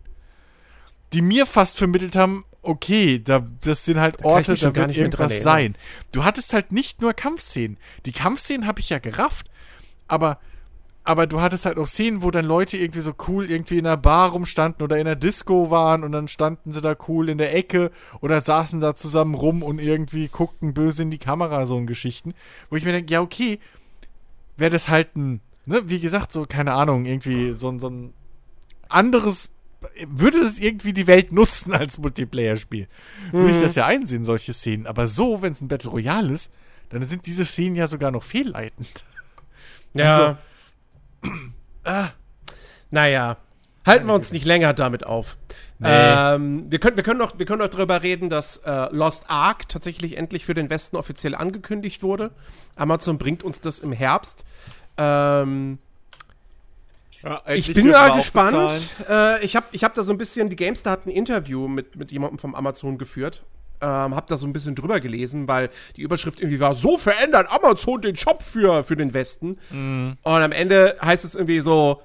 [1.13, 5.75] Die mir fast vermittelt haben, okay, da, das sind halt Orte, da wird irgendwas sein.
[6.11, 7.77] Du hattest halt nicht nur Kampfszenen.
[8.05, 9.49] Die Kampfszenen habe ich ja gerafft,
[10.07, 10.39] aber
[11.05, 13.97] aber du hattest halt auch Szenen, wo dann Leute irgendwie so cool irgendwie in einer
[13.97, 17.55] Bar rumstanden oder in einer Disco waren und dann standen sie da cool in der
[17.55, 17.89] Ecke
[18.21, 22.35] oder saßen da zusammen rum und irgendwie guckten böse in die Kamera, so ein Geschichten.
[22.69, 23.59] Wo ich mir denke, ja, okay,
[24.55, 28.13] wäre das halt ein, ne, wie gesagt, so, keine Ahnung, irgendwie so, so ein
[28.87, 29.49] anderes
[30.07, 32.87] würde es irgendwie die Welt nutzen als Multiplayer-Spiel.
[33.31, 33.55] Würde mhm.
[33.55, 34.87] ich das ja einsehen, solche Szenen.
[34.87, 36.51] Aber so, wenn es ein Battle Royale ist,
[36.89, 39.05] dann sind diese Szenen ja sogar noch fehlleitend.
[39.93, 40.37] Ja.
[41.21, 41.31] Also,
[41.83, 42.09] ah.
[42.91, 43.37] Naja,
[43.85, 45.37] halten wir uns nicht länger damit auf.
[45.79, 45.87] Nee.
[45.89, 49.69] Ähm, wir, können, wir, können noch, wir können noch darüber reden, dass äh, Lost Ark
[49.69, 52.31] tatsächlich endlich für den Westen offiziell angekündigt wurde.
[52.75, 54.43] Amazon bringt uns das im Herbst.
[54.97, 55.79] Ähm,
[57.23, 58.71] ja, ich bin mal gespannt.
[59.07, 61.95] Äh, ich habe ich hab da so ein bisschen, die Gamestar hat ein Interview mit,
[61.95, 63.43] mit jemandem vom Amazon geführt.
[63.81, 67.47] Ähm, hab da so ein bisschen drüber gelesen, weil die Überschrift irgendwie war, so verändert
[67.49, 69.57] Amazon den Shop für, für den Westen.
[69.69, 70.17] Mhm.
[70.21, 72.01] Und am Ende heißt es irgendwie so,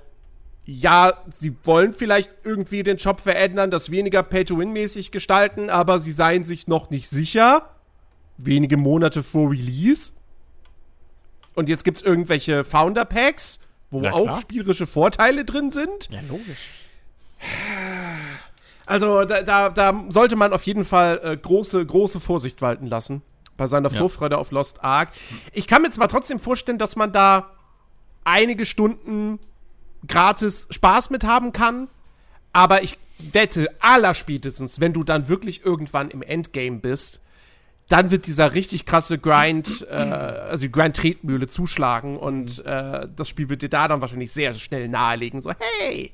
[0.66, 6.42] ja, sie wollen vielleicht irgendwie den Shop verändern, das weniger Pay-to-Win-mäßig gestalten, aber sie seien
[6.42, 7.70] sich noch nicht sicher.
[8.38, 10.12] Wenige Monate vor Release.
[11.54, 16.08] Und jetzt gibt's irgendwelche Founder-Packs, wo auch spielerische Vorteile drin sind.
[16.10, 16.70] Ja, logisch.
[18.86, 23.22] Also da, da, da sollte man auf jeden Fall äh, große, große Vorsicht walten lassen
[23.56, 23.98] bei seiner ja.
[23.98, 25.10] Vorfreude auf Lost Ark.
[25.52, 27.50] Ich kann mir zwar trotzdem vorstellen, dass man da
[28.24, 29.38] einige Stunden
[30.06, 31.88] gratis Spaß mit haben kann,
[32.52, 37.20] aber ich wette, allerspätestens, wenn du dann wirklich irgendwann im Endgame bist,
[37.88, 43.48] dann wird dieser richtig krasse Grind, äh, also die Grind-Tretmühle zuschlagen und äh, das Spiel
[43.48, 45.42] wird dir da dann wahrscheinlich sehr schnell nahelegen.
[45.42, 46.12] So, hey,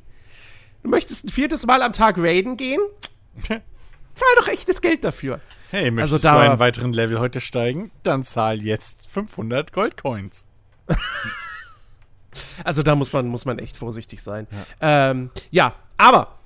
[0.82, 2.80] Du möchtest ein viertes Mal am Tag raiden gehen?
[3.42, 5.40] zahl doch echtes Geld dafür.
[5.70, 7.90] Hey, möchtest also da, du einen weiteren Level heute steigen?
[8.02, 10.46] Dann zahl jetzt 500 Goldcoins.
[12.64, 14.46] also da muss man, muss man echt vorsichtig sein.
[14.80, 16.39] Ja, ähm, ja aber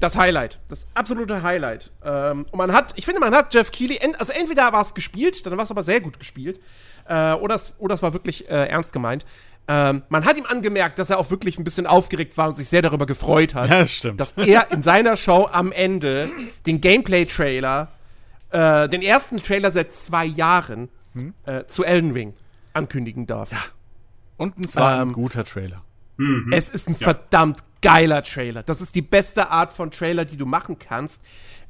[0.00, 1.90] das Highlight, das absolute Highlight.
[2.04, 5.44] Ähm, und man hat, ich finde, man hat Jeff Keighley, also entweder war es gespielt,
[5.44, 6.60] dann war es aber sehr gut gespielt,
[7.06, 9.24] äh, oder, es, oder es war wirklich äh, ernst gemeint.
[9.70, 12.68] Ähm, man hat ihm angemerkt, dass er auch wirklich ein bisschen aufgeregt war und sich
[12.68, 16.30] sehr darüber gefreut hat, ja, das dass er in seiner Show am Ende
[16.64, 17.88] den Gameplay-Trailer,
[18.50, 21.34] äh, den ersten Trailer seit zwei Jahren hm?
[21.44, 22.34] äh, zu Elden Ring
[22.72, 23.52] ankündigen darf.
[23.52, 23.58] Ja.
[24.38, 25.82] Und es war ähm, ein guter Trailer.
[26.16, 26.52] Mhm.
[26.52, 27.04] Es ist ein ja.
[27.04, 28.62] verdammt geiler Trailer.
[28.62, 31.22] Das ist die beste Art von Trailer, die du machen kannst.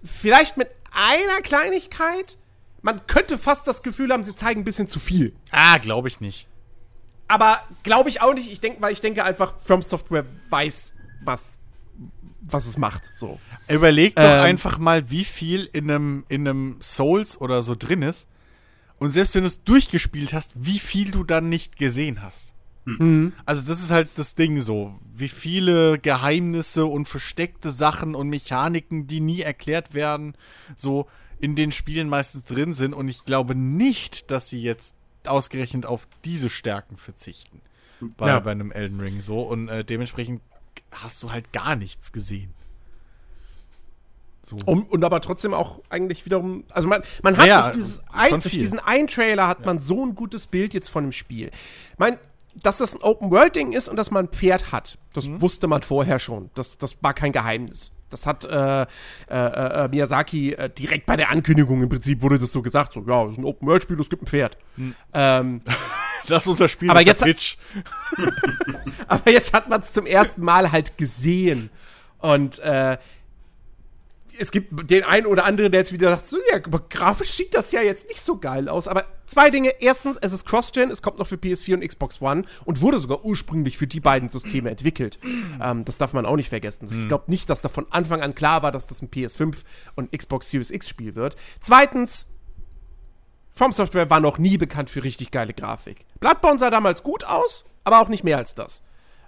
[0.03, 2.39] Vielleicht mit einer Kleinigkeit.
[2.83, 5.35] Man könnte fast das Gefühl haben, sie zeigen ein bisschen zu viel.
[5.51, 6.49] Ah, glaube ich nicht
[7.29, 8.51] aber glaube ich auch nicht.
[8.51, 11.59] Ich denke, weil ich denke einfach, From Software weiß, was,
[12.41, 13.13] was es macht.
[13.15, 13.39] So.
[13.69, 18.03] Überleg doch ähm, einfach mal, wie viel in einem, in einem Souls oder so drin
[18.03, 18.27] ist.
[18.99, 22.55] Und selbst wenn du es durchgespielt hast, wie viel du dann nicht gesehen hast.
[22.99, 23.33] Mhm.
[23.45, 24.99] Also, das ist halt das Ding so.
[25.15, 30.35] Wie viele Geheimnisse und versteckte Sachen und Mechaniken, die nie erklärt werden,
[30.77, 31.07] so
[31.41, 32.95] in den Spielen meistens drin sind.
[32.95, 34.95] Und ich glaube nicht, dass sie jetzt
[35.27, 37.61] ausgerechnet auf diese Stärken verzichten.
[38.01, 38.41] Bei, ja.
[38.41, 39.43] bei einem Elden Ring so.
[39.43, 40.41] Und äh, dementsprechend
[40.93, 42.55] hast du halt gar nichts gesehen.
[44.43, 44.57] So.
[44.65, 48.31] Um, und aber trotzdem auch eigentlich wiederum, also man, man hat ja, durch, dieses ein,
[48.31, 49.67] durch diesen einen Trailer hat ja.
[49.67, 51.51] man so ein gutes Bild jetzt von dem Spiel.
[51.93, 52.19] Ich meine,
[52.63, 55.41] dass das ein Open-World-Ding ist und dass man ein Pferd hat, das mhm.
[55.41, 56.51] wusste man vorher schon.
[56.55, 57.93] Das, das war kein Geheimnis.
[58.11, 58.87] Das hat äh, äh,
[59.29, 63.25] äh, Miyazaki äh, direkt bei der Ankündigung im Prinzip wurde das so gesagt, so, ja,
[63.25, 64.57] es ist ein Open-World-Spiel, es gibt ein Pferd.
[64.77, 64.95] Hm.
[65.13, 65.61] Ähm,
[66.27, 67.59] das ist unser Spiel aber jetzt, Pitch.
[69.09, 71.71] aber jetzt hat man es zum ersten Mal halt gesehen.
[72.21, 72.99] Und äh,
[74.39, 77.55] es gibt den einen oder anderen, der jetzt wieder sagt, so, ja, aber grafisch sieht
[77.55, 78.89] das ja jetzt nicht so geil aus.
[78.89, 79.71] Aber zwei Dinge.
[79.81, 83.25] Erstens, es ist Cross-Gen, es kommt noch für PS4 und Xbox One und wurde sogar
[83.25, 85.19] ursprünglich für die beiden Systeme entwickelt.
[85.61, 86.87] Ähm, das darf man auch nicht vergessen.
[86.87, 89.65] Also ich glaube nicht, dass da von Anfang an klar war, dass das ein PS5
[89.97, 91.37] und Xbox Series X Spiel wird.
[91.61, 92.27] Zweitens,
[93.53, 96.07] From Software war noch nie bekannt für richtig geile Grafik.
[96.21, 98.83] Bloodborne sah damals gut aus, aber auch nicht mehr als das.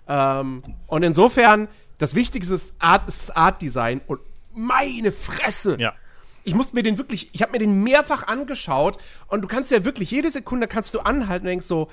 [0.06, 1.66] Ähm, und insofern,
[1.98, 4.20] das Wichtigste ist Art, ist Art Design und
[4.54, 5.76] meine Fresse.
[5.78, 5.94] Ja.
[6.42, 9.84] Ich musste mir den wirklich, ich habe mir den mehrfach angeschaut und du kannst ja
[9.84, 11.90] wirklich, jede Sekunde kannst du anhalten und denkst so,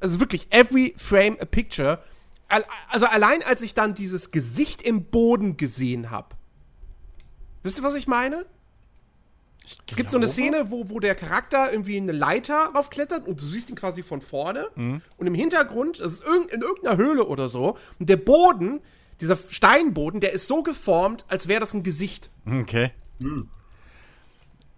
[0.00, 2.02] also wirklich, every frame a picture.
[2.88, 6.36] Also allein als ich dann dieses Gesicht im Boden gesehen habe.
[7.62, 8.44] Wisst ihr, was ich meine?
[9.64, 13.40] Ich es gibt so eine Szene, wo, wo der Charakter irgendwie eine Leiter raufklettert und
[13.40, 14.66] du siehst ihn quasi von vorne.
[14.74, 15.00] Mhm.
[15.16, 18.80] Und im Hintergrund, es ist in irgendeiner Höhle oder so, und der Boden
[19.20, 22.30] dieser Steinboden, der ist so geformt, als wäre das ein Gesicht.
[22.46, 22.90] Okay.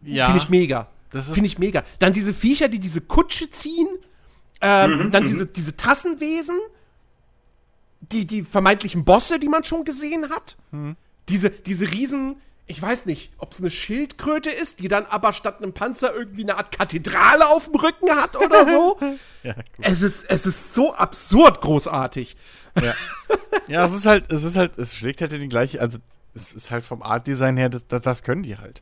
[0.03, 0.27] Ja.
[0.27, 0.89] Finde ich mega.
[1.11, 1.85] Das ist- Finde ich mega.
[1.99, 3.89] Dann diese Viecher, die diese Kutsche ziehen.
[4.61, 6.59] Ähm, Mhm, dann diese, diese Tassenwesen.
[8.13, 10.57] Die, die vermeintlichen Bosse, die man schon gesehen hat.
[10.73, 10.97] Mhm.
[11.31, 12.37] Diese, diese riesen,
[12.67, 16.45] ich weiß nicht, ob es eine Schildkröte ist, die dann aber statt einem Panzer irgendwie
[16.45, 18.99] eine Art Kathedrale auf dem Rücken hat oder so.
[19.43, 19.65] Ja, gut.
[19.83, 22.35] es, ist, es ist so absurd großartig.
[22.81, 22.95] Ja.
[23.69, 25.99] ja, es ist halt, es ist halt, es schlägt halt in die gleiche, also
[26.35, 28.81] es ist halt vom Art-Design her, das, das, das können die halt.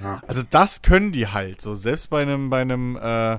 [0.00, 0.20] Ja.
[0.26, 1.60] Also das können die halt.
[1.60, 3.38] So, selbst bei einem, bei einem, äh,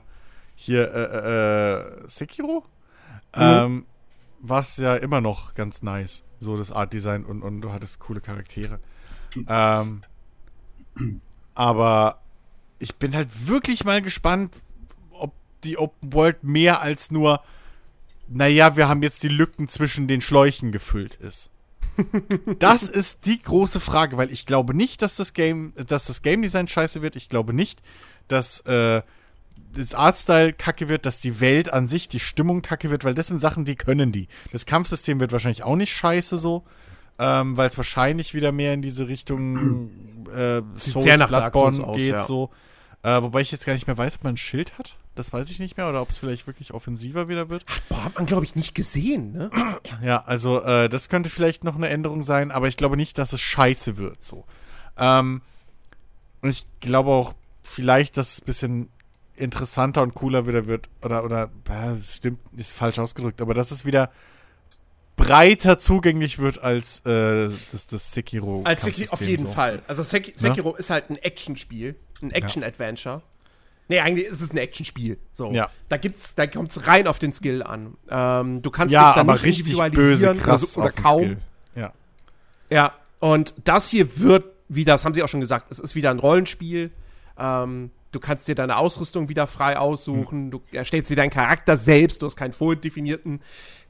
[0.56, 2.64] hier, äh, äh, äh, Sekiro,
[3.34, 3.86] ähm,
[4.40, 6.24] war es ja immer noch ganz nice.
[6.40, 8.80] So das Art-Design und, und du hattest coole Charaktere.
[9.48, 10.04] Ähm,
[11.54, 12.22] aber
[12.80, 14.56] ich bin halt wirklich mal gespannt,
[15.12, 17.42] ob die Open World mehr als nur,
[18.28, 21.50] naja, wir haben jetzt die Lücken zwischen den Schläuchen gefüllt ist.
[22.60, 26.42] Das ist die große Frage, weil ich glaube nicht, dass das Game, dass das Game
[26.42, 27.16] Design scheiße wird.
[27.16, 27.82] Ich glaube nicht,
[28.28, 29.02] dass äh,
[29.74, 33.28] das Artstyle kacke wird, dass die Welt an sich, die Stimmung kacke wird, weil das
[33.28, 34.28] sind Sachen, die können die.
[34.52, 36.64] Das Kampfsystem wird wahrscheinlich auch nicht scheiße so,
[37.22, 39.92] ähm, weil es wahrscheinlich wieder mehr in diese Richtung
[40.36, 42.24] äh, Souls, sehr nach Dark Souls Bloodborne aus, geht ja.
[42.24, 42.50] so.
[43.04, 44.96] Äh, wobei ich jetzt gar nicht mehr weiß, ob man ein Schild hat.
[45.14, 45.88] Das weiß ich nicht mehr.
[45.88, 47.64] Oder ob es vielleicht wirklich offensiver wieder wird.
[47.90, 49.52] Boah, hat man, glaube ich, nicht gesehen, ne?
[50.04, 53.34] Ja, also äh, das könnte vielleicht noch eine Änderung sein, aber ich glaube nicht, dass
[53.34, 54.46] es scheiße wird so.
[54.98, 55.42] Ähm,
[56.42, 58.90] und ich glaube auch vielleicht, dass es ein bisschen
[59.36, 60.90] interessanter und cooler wieder wird.
[61.04, 64.10] Oder, oder, äh, das stimmt, ist falsch ausgedrückt, aber dass es wieder
[65.22, 68.64] breiter zugänglich wird als äh, das, das Sekiro.
[68.64, 69.54] Als Sekiro, auf jeden so.
[69.54, 69.82] Fall.
[69.88, 73.22] Also Sek Sekiro ist halt ein Actionspiel, ein Action-Adventure.
[73.88, 75.18] Nee, eigentlich ist es ein Actionspiel.
[75.34, 75.52] So.
[75.52, 75.70] Ja.
[75.90, 77.98] Da gibt's, da kommt es rein auf den Skill an.
[78.10, 81.38] Ähm, du kannst Ja, dich dann aber nicht richtig böse, krass oder, oder kaum.
[81.76, 81.92] Ja.
[82.70, 86.10] Ja, und das hier wird wieder, das haben sie auch schon gesagt, es ist wieder
[86.10, 86.92] ein Rollenspiel.
[87.38, 90.52] Ähm, du kannst dir deine Ausrüstung wieder frei aussuchen.
[90.52, 92.22] Du erstellst dir deinen Charakter selbst.
[92.22, 93.42] Du hast keinen vordefinierten,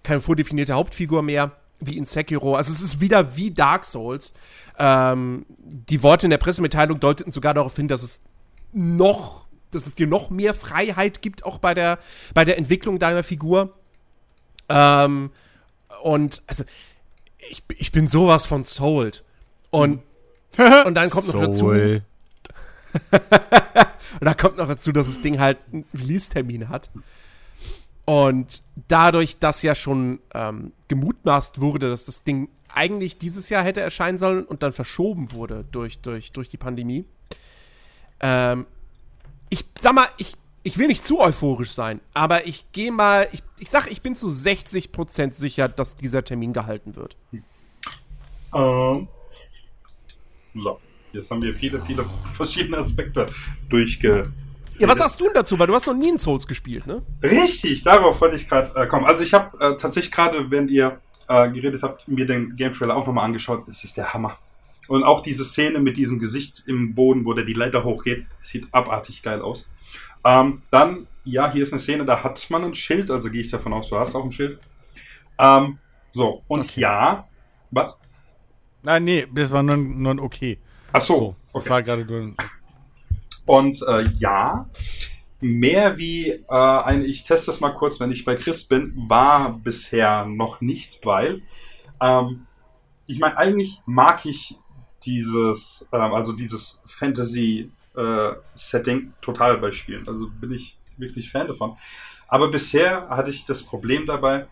[0.03, 2.55] keine vordefinierte Hauptfigur mehr, wie in Sekiro.
[2.55, 4.33] Also es ist wieder wie Dark Souls.
[4.77, 8.21] Ähm, die Worte in der Pressemitteilung deuteten sogar darauf hin, dass es
[8.71, 11.99] noch, dass es dir noch mehr Freiheit gibt, auch bei der,
[12.33, 13.73] bei der Entwicklung deiner Figur.
[14.69, 15.31] Ähm,
[16.03, 16.63] und also
[17.49, 19.23] ich, ich bin sowas von sold.
[19.71, 20.01] Und,
[20.57, 21.73] und dann kommt noch dazu.
[24.19, 26.89] und da kommt noch dazu, dass das Ding halt einen Release-Termin hat.
[28.05, 33.81] Und dadurch, dass ja schon ähm, gemutmaßt wurde, dass das Ding eigentlich dieses Jahr hätte
[33.81, 37.05] erscheinen sollen und dann verschoben wurde durch, durch, durch die Pandemie.
[38.19, 38.65] Ähm,
[39.49, 43.43] ich sag mal, ich, ich will nicht zu euphorisch sein, aber ich gehe mal, ich,
[43.59, 47.17] ich sag, ich bin zu 60% sicher, dass dieser Termin gehalten wird.
[48.53, 49.07] Ähm,
[50.53, 50.79] so,
[51.13, 53.25] jetzt haben wir viele, viele verschiedene Aspekte
[53.69, 54.31] durchge.
[54.79, 55.59] Ja, was sagst du denn dazu?
[55.59, 57.03] Weil du hast noch nie in Souls gespielt, ne?
[57.21, 59.05] Richtig, darauf wollte ich gerade äh, kommen.
[59.05, 62.95] Also ich habe äh, tatsächlich gerade, während ihr äh, geredet habt, mir den Game Trailer
[62.95, 63.67] auch nochmal angeschaut.
[63.69, 64.39] Es ist der Hammer.
[64.87, 68.65] Und auch diese Szene mit diesem Gesicht im Boden, wo der die Leiter hochgeht, sieht
[68.71, 69.69] abartig geil aus.
[70.25, 73.51] Ähm, dann, ja, hier ist eine Szene, da hat man ein Schild, also gehe ich
[73.51, 74.59] davon aus, du hast auch ein Schild.
[75.39, 75.77] Ähm,
[76.11, 76.81] so, und Okay.
[76.81, 77.27] ja,
[77.69, 77.99] was?
[78.83, 80.57] Nein, nee, das war nur, nur ein Okay.
[80.93, 81.71] Ach so, So, das okay.
[81.71, 82.37] war gerade nur ein.
[83.45, 84.69] Und äh, ja,
[85.39, 89.53] mehr wie äh, ein, ich teste das mal kurz, wenn ich bei Chris bin, war
[89.53, 91.41] bisher noch nicht, weil
[92.01, 92.45] ähm,
[93.07, 94.57] ich meine, eigentlich mag ich
[95.03, 100.07] dieses, ähm, also dieses Fantasy-Setting total bei Spielen.
[100.07, 101.75] Also bin ich wirklich Fan davon.
[102.27, 104.47] Aber bisher hatte ich das Problem dabei,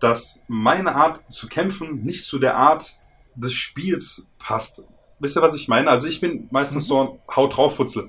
[0.00, 2.98] dass meine Art zu kämpfen nicht zu der Art
[3.36, 4.82] des Spiels passt.
[5.22, 5.88] Wisst ihr, was ich meine?
[5.88, 8.08] Also ich bin meistens so ein Haut drauf Futzel.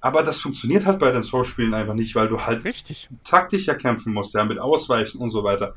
[0.00, 3.08] Aber das funktioniert halt bei den Soul-Spielen einfach nicht, weil du halt Richtig.
[3.22, 5.74] taktischer kämpfen musst, ja, mit Ausweichen und so weiter.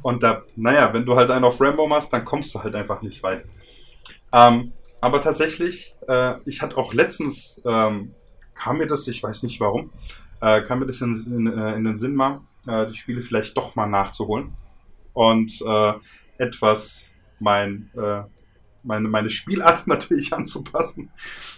[0.00, 3.02] Und da, naja, wenn du halt einen auf Rambo machst, dann kommst du halt einfach
[3.02, 3.44] nicht weit.
[4.32, 8.14] Ähm, aber tatsächlich, äh, ich hatte auch letztens, ähm,
[8.54, 9.92] kam mir das, ich weiß nicht warum,
[10.40, 13.54] äh, kam mir das in, in, äh, in den Sinn mal, äh, die Spiele vielleicht
[13.54, 14.54] doch mal nachzuholen
[15.12, 15.92] und äh,
[16.38, 18.22] etwas mein, äh,
[18.82, 21.10] meine, meine Spielart natürlich anzupassen.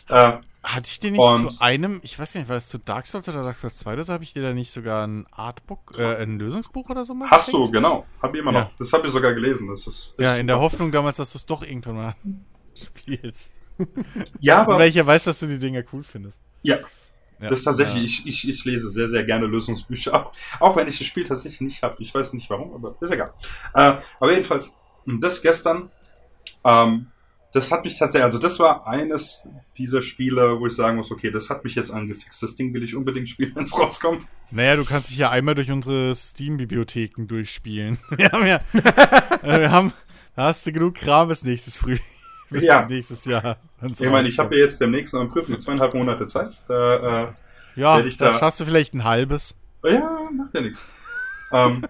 [0.08, 3.06] Äh, Hatte ich dir nicht Und- zu einem, ich weiß nicht, war es zu Dark
[3.06, 5.94] Souls oder Dark Souls 2 oder so, habe ich dir da nicht sogar ein Artbook,
[5.98, 7.72] äh, ein Lösungsbuch oder so mal hast du, geschenkt?
[7.72, 8.60] genau, hab ich immer noch.
[8.60, 8.70] Ja.
[8.78, 9.68] Das habe ich sogar gelesen.
[9.68, 10.60] Das ist, Ja, ist in der.
[10.60, 12.14] Hoffnung damals, dass du es doch irgendwann mal
[12.74, 13.52] spielst.
[14.38, 16.38] Ja, aber weil ich ja weiß, dass du die Dinger cool findest.
[16.62, 16.76] Ja,
[17.40, 18.24] Ja, das ist tatsächlich, ja.
[18.26, 21.60] ich, ich, ich lese sehr, sehr gerne Lösungsbücher, auch, auch wenn ich das Spiel tatsächlich
[21.62, 21.96] nicht habe.
[21.98, 23.32] Ich weiß nicht warum, aber ist egal.
[23.74, 24.72] Äh, aber jedenfalls,
[25.06, 25.90] das gestern,
[26.64, 27.06] ähm,
[27.54, 29.46] das hat mich tatsächlich, also das war eines
[29.76, 32.42] dieser Spiele, wo ich sagen muss, okay, das hat mich jetzt angefixt.
[32.42, 34.24] Das Ding will ich unbedingt spielen, wenn es rauskommt.
[34.50, 37.98] Naja, du kannst dich ja einmal durch unsere Steam-Bibliotheken durchspielen.
[38.16, 38.56] Wir haben ja,
[39.42, 39.92] äh, wir haben,
[40.34, 41.98] da hast du genug Kram bis nächstes Früh,
[42.50, 42.86] bis Ja.
[42.86, 43.58] nächstes Jahr.
[43.82, 46.52] Ich meine, ich habe ja jetzt demnächst noch einen Prüfung, zweieinhalb Monate Zeit.
[46.68, 47.32] Da, äh,
[47.76, 49.54] ja, werd ich da da- schaffst du vielleicht ein halbes.
[49.84, 50.80] Ja, macht ja nichts.
[51.52, 51.84] ähm,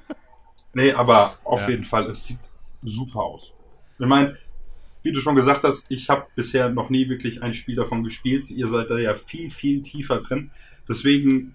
[0.74, 1.70] nee, aber auf Ja.
[1.70, 2.38] jeden Fall, es sieht
[2.82, 3.54] super aus.
[3.98, 4.36] Ich meine,
[5.02, 8.50] wie du schon gesagt hast, ich habe bisher noch nie wirklich ein Spiel davon gespielt.
[8.50, 10.50] Ihr seid da ja viel, viel tiefer drin.
[10.88, 11.54] Deswegen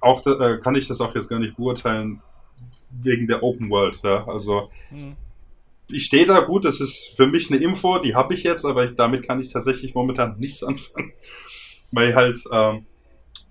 [0.00, 2.22] auch, äh, kann ich das auch jetzt gar nicht beurteilen
[2.90, 4.00] wegen der Open World.
[4.02, 4.26] Ja?
[4.26, 4.70] Also
[5.90, 8.84] ich stehe da gut, das ist für mich eine Info, die habe ich jetzt, aber
[8.84, 11.12] ich, damit kann ich tatsächlich momentan nichts anfangen,
[11.90, 12.86] weil ich halt ähm,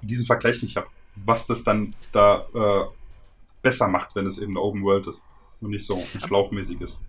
[0.01, 2.85] diesen Vergleich nicht habe, was das dann da äh,
[3.61, 5.23] besser macht, wenn es eben eine Open World ist
[5.61, 6.99] und nicht so ein schlauchmäßig ist.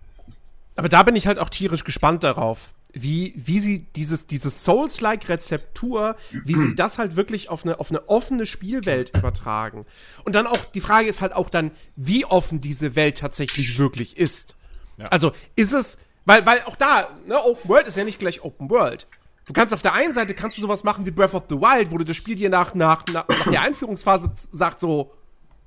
[0.79, 5.27] Aber da bin ich halt auch tierisch gespannt darauf, wie, wie sie dieses, dieses Souls-like
[5.27, 9.85] Rezeptur, wie sie das halt wirklich auf eine, auf eine offene Spielwelt übertragen.
[10.23, 14.17] Und dann auch, die Frage ist halt auch dann, wie offen diese Welt tatsächlich wirklich
[14.17, 14.55] ist.
[14.97, 15.05] Ja.
[15.07, 18.69] Also ist es, weil, weil auch da, ne, Open World ist ja nicht gleich Open
[18.69, 19.07] World.
[19.45, 21.91] Du kannst auf der einen Seite kannst du sowas machen wie Breath of the Wild,
[21.91, 25.11] wo du das Spiel dir nach, nach, nach, nach der Einführungsphase sagt so,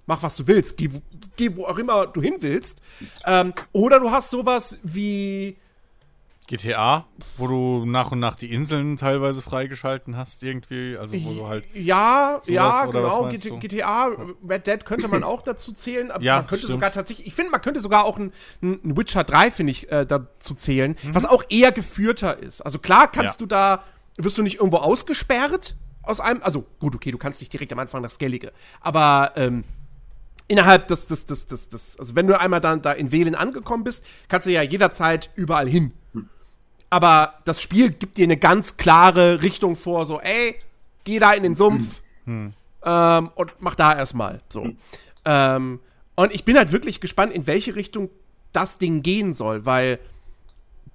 [0.06, 1.02] mach was du willst, geh, wo-
[1.36, 2.80] geh wo auch immer du hin willst.
[3.26, 5.56] Ähm, oder du hast sowas wie,
[6.48, 7.06] GTA,
[7.38, 11.64] wo du nach und nach die Inseln teilweise freigeschalten hast, irgendwie, also wo du halt.
[11.72, 13.28] ja, ja, genau?
[13.60, 14.10] GTA,
[14.46, 16.72] Red Dead könnte man auch dazu zählen, aber Ja, man könnte stimmt.
[16.72, 20.04] sogar tatsächlich, ich finde, man könnte sogar auch ein, ein Witcher 3, finde ich, äh,
[20.04, 21.14] dazu zählen, Mhm.
[21.14, 22.60] was auch eher geführter ist.
[22.60, 23.38] Also klar kannst Ja.
[23.38, 23.84] du da,
[24.18, 27.78] wirst du nicht irgendwo ausgesperrt aus einem, also gut, okay, du kannst nicht direkt am
[27.78, 29.62] Anfang das Skellige, aber ähm,
[30.52, 33.84] innerhalb des, des, des, des, des, also wenn du einmal dann da in Wählen angekommen
[33.84, 35.92] bist, kannst du ja jederzeit überall hin.
[36.90, 40.56] Aber das Spiel gibt dir eine ganz klare Richtung vor, so, ey,
[41.04, 44.40] geh da in den Sumpf ähm, und mach da erstmal.
[44.50, 44.68] So.
[45.24, 45.80] Ähm,
[46.16, 48.10] und ich bin halt wirklich gespannt, in welche Richtung
[48.52, 49.98] das Ding gehen soll, weil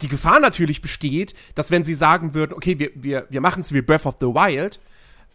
[0.02, 3.74] die Gefahr natürlich besteht, dass wenn sie sagen würden, okay, wir, wir, wir machen es
[3.74, 4.80] wie Breath of the Wild,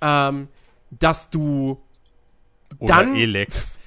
[0.00, 0.46] ähm,
[0.90, 1.80] dass du
[2.78, 3.80] Oder Dann- Elex.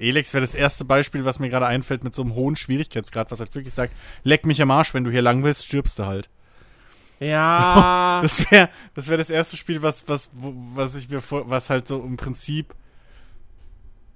[0.00, 3.40] Elex wäre das erste Beispiel, was mir gerade einfällt, mit so einem hohen Schwierigkeitsgrad, was
[3.40, 3.92] halt wirklich sagt,
[4.24, 6.28] leck mich am Arsch, wenn du hier lang willst, stirbst du halt.
[7.20, 10.28] ja, Das wäre das, wär das erste Spiel, was, was,
[10.74, 12.74] was ich mir vor, was halt so im Prinzip,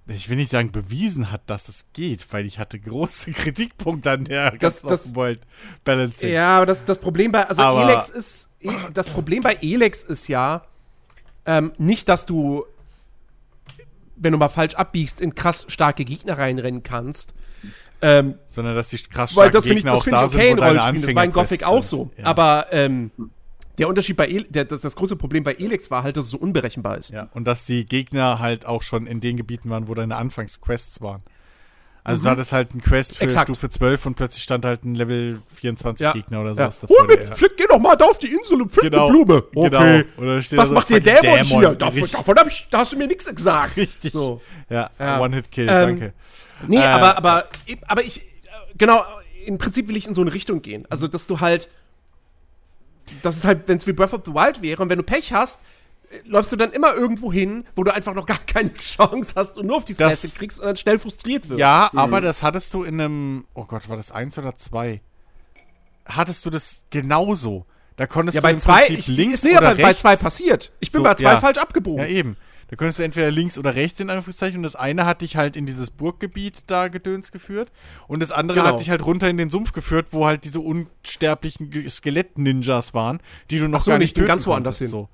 [0.09, 4.25] ich will nicht sagen bewiesen hat, dass es geht, weil ich hatte große Kritikpunkte an
[4.25, 5.41] der Das- das- World
[5.85, 6.33] Balancing.
[6.33, 10.03] Ja, aber das, das Problem bei, also Aber- Elex ist, E- das Problem bei Elex
[10.05, 10.63] ist ja
[11.47, 12.65] ähm, nicht, dass du,
[14.17, 17.35] wenn du mal falsch abbiegst, in krass starke Gegner reinrennen kannst.
[18.01, 20.25] Ähm, Sondern dass die krass weil starken das finde ich, Gegner das auch finde da
[20.27, 21.07] ich okay sind, in wo deine Rollenspielen.
[21.07, 22.11] Das war in Gothic auch so.
[22.17, 22.25] Ja.
[22.25, 23.11] Aber ähm,
[23.79, 26.31] der Unterschied bei El der, das, das große Problem bei Elex war halt, dass es
[26.31, 27.11] so unberechenbar ist.
[27.11, 31.01] Ja, und dass die Gegner halt auch schon in den Gebieten waren, wo deine Anfangsquests
[31.01, 31.23] waren.
[32.05, 33.29] Also war das halt ein Quest für Mhm.
[33.31, 33.49] Exakt.
[33.49, 36.13] Stufe 12 und plötzlich stand halt ein Level 24 Ja.
[36.13, 36.55] Gegner oder Ja.
[36.71, 37.07] sowas Oh, davor.
[37.07, 39.45] mit, der- Flick, geh doch mal da auf die Insel und pflück Genau, eine Blume.
[39.55, 39.71] Okay.
[39.71, 40.05] genau.
[40.23, 41.61] Oder steht Was da so macht der fucking Dämon, Dämon?
[41.61, 41.75] hier?
[41.77, 43.77] Davon, davon hab ich, da hast du mir nichts gesagt.
[43.77, 44.13] Richtig.
[44.13, 44.41] So.
[44.69, 45.21] Ja, Ja.
[45.21, 46.13] One-Hit-Kill, Ähm, danke.
[46.67, 47.49] Nee, Äh, aber, aber,
[47.87, 48.25] aber ich, äh,
[48.77, 49.05] genau,
[49.47, 50.87] im Prinzip will ich in so eine Richtung gehen.
[50.91, 51.69] Also, dass du halt,
[53.23, 55.33] das ist halt, wenn es wie Breath of the Wild wäre und wenn du Pech
[55.33, 55.61] hast,
[56.25, 59.67] läufst du dann immer irgendwo hin, wo du einfach noch gar keine Chance hast und
[59.67, 61.59] nur auf die Das- Fresse kriegst und dann schnell frustriert wirst.
[61.61, 65.01] Ja, aber das hattest du in einem, oh Gott, war das eins oder zwei?
[66.05, 67.65] Hattest du das genauso?
[67.97, 69.85] Da konntest Ja, du bei im zwei, Prinzip ich, links ist mir oder aber bei
[69.89, 70.01] rechts.
[70.01, 70.73] zwei passiert.
[70.81, 71.41] Ich bin So, bei zwei ja.
[71.41, 72.01] falsch abgebogen.
[72.03, 72.37] Ja, eben.
[72.69, 75.57] Da konntest du entweder links oder rechts in Anführungszeichen und das eine hat dich halt
[75.59, 77.71] in dieses Burggebiet da gedöns geführt
[78.09, 78.71] und das andere Genau.
[78.73, 83.21] hat dich halt runter in den Sumpf geführt, wo halt diese unsterblichen Skelett-Ninjas waren,
[83.51, 84.89] die du noch so, gar nee, nicht töten ganz woanders hin.
[84.89, 85.11] So.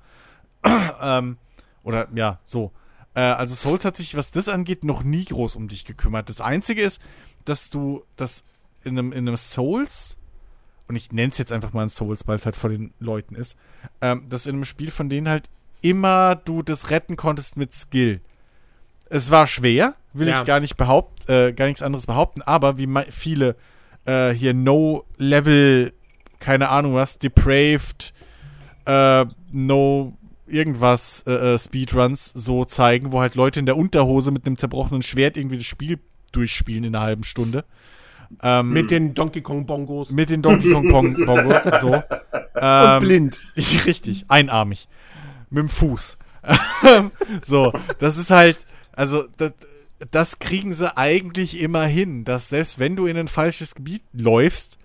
[1.01, 1.37] ähm,
[1.83, 2.71] oder ja, so.
[3.15, 6.29] Äh, also Souls hat sich, was das angeht, noch nie groß um dich gekümmert.
[6.29, 7.01] Das Einzige ist,
[7.45, 8.43] dass du das
[8.83, 10.17] in einem, in einem Souls
[10.87, 13.35] und ich nenne es jetzt einfach mal ein Souls, weil es halt von den Leuten
[13.35, 13.57] ist,
[14.01, 15.47] ähm, dass in einem Spiel von denen halt
[15.81, 18.21] immer du das retten konntest mit Skill.
[19.09, 20.41] Es war schwer, will Ja.
[20.41, 23.55] ich gar nicht behaupten, äh, gar nichts anderes behaupten, aber wie viele
[24.05, 25.93] äh, hier No-Level,
[26.39, 28.13] keine Ahnung was, Depraved,
[28.85, 30.13] äh, No
[30.51, 35.01] irgendwas äh, äh, Speedruns so zeigen, wo halt Leute in der Unterhose mit einem zerbrochenen
[35.01, 35.99] Schwert irgendwie das Spiel
[36.31, 37.65] durchspielen in einer halben Stunde.
[38.43, 40.11] Ähm, Mit den Donkey Kong Bongos.
[40.11, 41.95] mit den Donkey Kong Pong Bongos, so.
[41.95, 42.03] und
[42.55, 43.39] Ähm, blind.
[43.55, 44.87] ich, richtig, einarmig.
[45.49, 46.17] Mit dem Fuß.
[47.41, 49.53] so, das ist halt, also, das,
[50.11, 54.77] das kriegen sie eigentlich immer hin, dass selbst wenn du in ein falsches Gebiet läufst,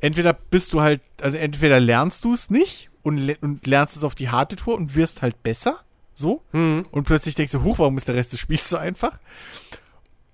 [0.00, 4.14] entweder bist du halt, also entweder lernst du es nicht und, und lernst es auf
[4.14, 5.80] die harte Tour und wirst halt besser,
[6.14, 6.84] so, Mhm.
[6.90, 9.18] und plötzlich denkst du, huch, warum ist der Rest des Spiels so einfach?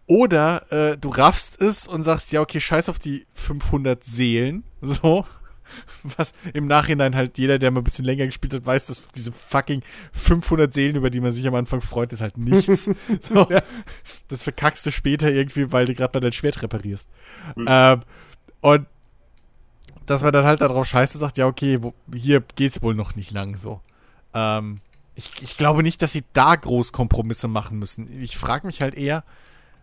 [0.06, 5.24] Oder äh, du raffst es und sagst, ja, okay, scheiß auf die 500 Seelen, so.
[6.02, 9.32] Was im Nachhinein halt jeder, der mal ein bisschen länger gespielt hat, weiß, dass diese
[9.32, 12.90] fucking 500 Seelen, über die man sich am Anfang freut, ist halt nichts.
[13.20, 13.48] so.
[14.28, 17.08] Das verkackst du später irgendwie, weil du gerade mal dein Schwert reparierst.
[17.66, 18.02] Ähm,
[18.60, 18.86] und
[20.06, 21.78] dass man dann halt darauf scheiße sagt, ja, okay,
[22.12, 23.80] hier geht's wohl noch nicht lang so.
[24.34, 24.76] Ähm,
[25.14, 28.08] ich, ich glaube nicht, dass sie da groß Kompromisse machen müssen.
[28.20, 29.24] Ich frage mich halt eher,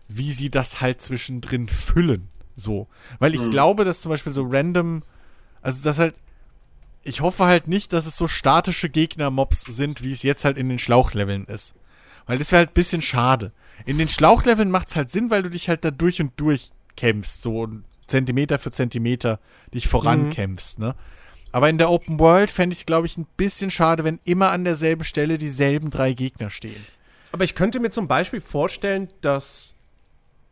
[0.08, 2.28] wie sie das halt zwischendrin füllen.
[2.54, 2.86] So.
[3.18, 3.50] Weil ich Mhm.
[3.50, 5.02] glaube, dass zum Beispiel so random,
[5.62, 6.14] also das halt,
[7.02, 10.68] ich hoffe halt nicht, dass es so statische Gegner-Mobs sind, wie es jetzt halt in
[10.68, 11.74] den Schlauchleveln ist.
[12.26, 13.52] Weil das wäre halt ein bisschen schade.
[13.86, 16.70] In den Schlauchleveln macht es halt Sinn, weil du dich halt da durch und durch
[16.94, 17.66] kämpfst, so
[18.06, 19.38] Zentimeter für Zentimeter
[19.74, 20.94] dich vorankämpfst, ne?
[21.54, 24.50] Aber in der Open World fände ich es, glaube ich, ein bisschen schade, wenn immer
[24.50, 26.82] an derselben Stelle dieselben drei Gegner stehen.
[27.30, 29.74] Aber ich könnte mir zum Beispiel vorstellen, dass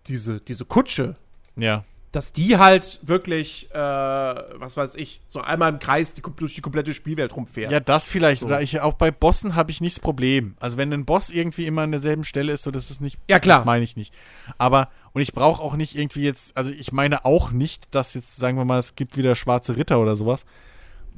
[0.08, 1.14] diese, diese Kutsche,
[1.56, 1.84] Ja.
[2.12, 6.60] dass die halt wirklich, äh, was weiß ich, so einmal im Kreis die, durch die
[6.60, 7.72] komplette Spielwelt rumfährt.
[7.72, 8.40] Ja, das vielleicht.
[8.40, 8.46] So.
[8.46, 10.54] Oder ich, auch bei Bossen habe ich nicht das Problem.
[10.60, 13.18] Also wenn ein Boss irgendwie immer an derselben Stelle ist, so das ist nicht.
[13.28, 13.60] Ja, klar.
[13.60, 14.12] Das meine ich nicht.
[14.58, 18.36] Aber, und ich brauche auch nicht irgendwie jetzt, also ich meine auch nicht, dass jetzt,
[18.36, 20.44] sagen wir mal, es gibt wieder schwarze Ritter oder sowas,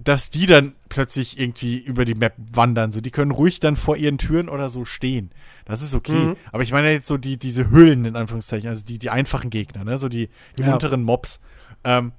[0.02, 2.90] dass die dann plötzlich irgendwie über die Map wandern.
[2.92, 5.30] So, die können ruhig dann vor ihren Türen oder so stehen.
[5.66, 6.26] Das ist okay.
[6.28, 6.36] Mhm.
[6.50, 9.84] Aber ich meine jetzt so die, diese Hüllen, in Anführungszeichen, also die, die einfachen Gegner,
[9.84, 9.98] ne?
[9.98, 10.70] So die, die Ja.
[10.70, 11.40] munteren Mobs.
[11.84, 12.12] Ähm,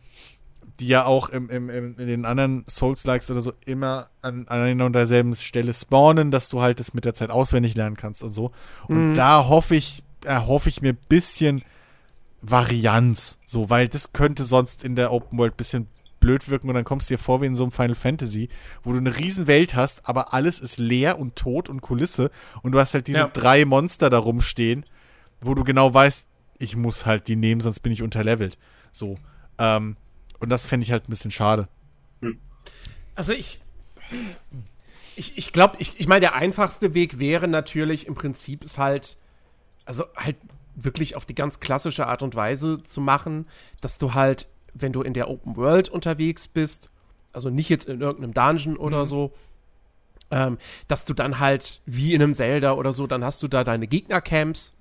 [0.80, 4.62] die ja auch im, im, im, in den anderen Souls-Likes oder so immer an, an
[4.62, 8.24] einer und derselben Stelle spawnen, dass du halt das mit der Zeit auswendig lernen kannst
[8.24, 8.52] und so.
[8.88, 9.14] Und Mhm.
[9.14, 11.62] da hoffe ich, erhoffe ich mir ein bisschen
[12.42, 15.88] Varianz, so, weil das könnte sonst in der Open World ein bisschen
[16.20, 18.50] blöd wirken und dann kommst du dir vor wie in so einem Final Fantasy,
[18.84, 22.72] wo du eine riesen Welt hast, aber alles ist leer und tot und Kulisse und
[22.72, 23.28] du hast halt diese Ja.
[23.28, 24.86] drei Monster da rumstehen,
[25.42, 26.28] wo du genau weißt,
[26.60, 28.58] ich muss halt die nehmen, sonst bin ich unterlevelt.
[28.92, 29.16] So.
[29.58, 29.98] Ähm,
[30.40, 31.68] und das fände ich halt ein bisschen schade.
[33.16, 33.60] Also ich.
[35.16, 39.18] Ich, ich glaube, ich, ich meine, der einfachste Weg wäre natürlich im Prinzip es halt,
[39.86, 40.38] also halt
[40.76, 43.48] wirklich auf die ganz klassische Art und Weise zu machen,
[43.82, 46.90] dass du halt, wenn du in der Open World unterwegs bist,
[47.32, 49.32] also nicht jetzt in irgendeinem Dungeon oder so,
[50.32, 50.58] ähm,
[50.88, 53.88] dass du dann halt wie in einem Zelda oder so, dann hast du da deine
[53.88, 54.74] Gegnercamps.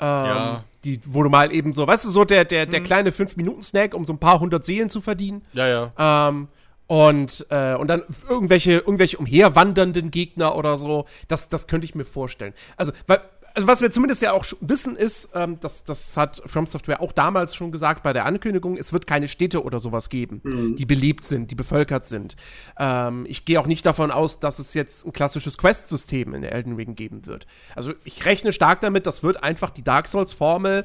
[0.00, 0.64] Ähm, Ja.
[0.84, 4.06] die, wo du mal eben so, weißt du, so der, der, der kleine 5-Minuten-Snack, um
[4.06, 5.42] so ein paar hundert Seelen zu verdienen.
[5.52, 5.66] Ja,
[5.98, 6.28] ja.
[6.28, 6.46] Ähm,
[6.86, 12.04] und, äh, und dann irgendwelche, irgendwelche umherwandernden Gegner oder so, das, das könnte ich mir
[12.04, 12.54] vorstellen.
[12.76, 13.20] Also, weil,
[13.58, 17.10] also was wir zumindest ja auch wissen ist, ähm, das, das hat From Software auch
[17.10, 21.24] damals schon gesagt bei der Ankündigung, es wird keine Städte oder sowas geben, die belebt
[21.24, 22.36] sind, die bevölkert sind.
[22.78, 26.76] Ähm, ich gehe auch nicht davon aus, dass es jetzt ein klassisches Quest-System in Elden
[26.76, 27.48] Ring geben wird.
[27.74, 30.84] Also ich rechne stark damit, das wird einfach die Dark Souls-Formel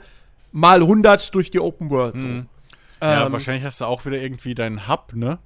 [0.52, 2.20] mal 100 durch die Open World.
[2.20, 2.26] So.
[2.28, 5.38] ja, Ähm, wahrscheinlich hast du auch wieder irgendwie deinen Hub, ne?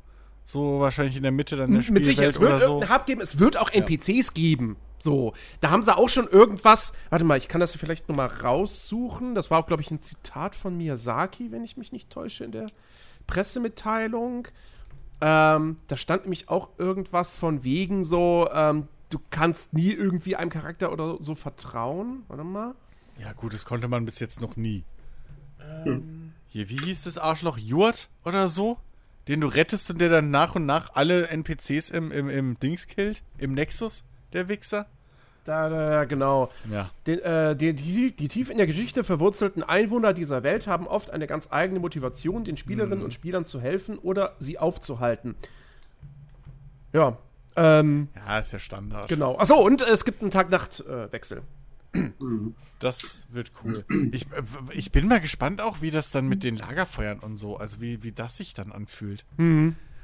[0.46, 2.66] So wahrscheinlich in der Mitte dann der Mit Sicherheit, Spielwelt es wird oder so.
[2.76, 4.78] irgendeinen Hub geben, es wird auch NPCs geben.
[5.00, 6.94] So, da haben sie auch schon irgendwas.
[7.10, 9.36] Warte mal, ich kann das vielleicht noch mal raussuchen.
[9.36, 12.52] Das war auch, glaube ich, ein Zitat von Miyazaki, wenn ich mich nicht täusche, in
[12.52, 12.68] der
[13.28, 14.48] Pressemitteilung.
[15.22, 20.50] Ähm, da stand nämlich auch irgendwas von wegen so, ähm, du kannst nie irgendwie einem
[20.50, 22.24] Charakter oder so vertrauen.
[22.28, 22.76] Warte mal.
[23.20, 24.84] Ja, gut, das konnte man bis jetzt noch nie.
[25.86, 26.34] Ähm.
[26.50, 27.58] Hier, wie hieß das Arschloch?
[27.58, 28.78] Jurt oder so?
[29.28, 32.88] Den du rettest und der dann nach und nach alle NPCs im, im, im Dings
[32.88, 33.24] killt?
[33.38, 34.06] Im Nexus?
[34.34, 34.86] Der Wichser?
[35.46, 36.52] Da, da, genau.
[36.70, 36.92] Ja.
[37.06, 41.10] Den, äh, die, die, die tief in der Geschichte verwurzelten Einwohner dieser Welt haben oft
[41.10, 45.36] eine ganz eigene Motivation, den Spielerinnen und Spielern zu helfen oder sie aufzuhalten.
[46.92, 47.18] Ja,
[47.56, 49.08] ähm, Ja, ist ja Standard.
[49.08, 49.38] genau.
[49.38, 51.42] Achso, und äh, es gibt einen Tag-Nacht-Wechsel.
[52.80, 53.86] Das wird cool.
[54.12, 57.58] Ich, äh, ich bin mal gespannt auch, wie das dann mit den Lagerfeuern und so,
[57.58, 59.26] also wie, wie das sich dann anfühlt.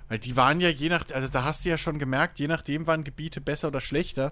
[0.10, 2.88] Weil die waren ja je nach, also da hast du ja schon gemerkt, je nachdem
[2.88, 4.32] waren Gebiete besser oder schlechter,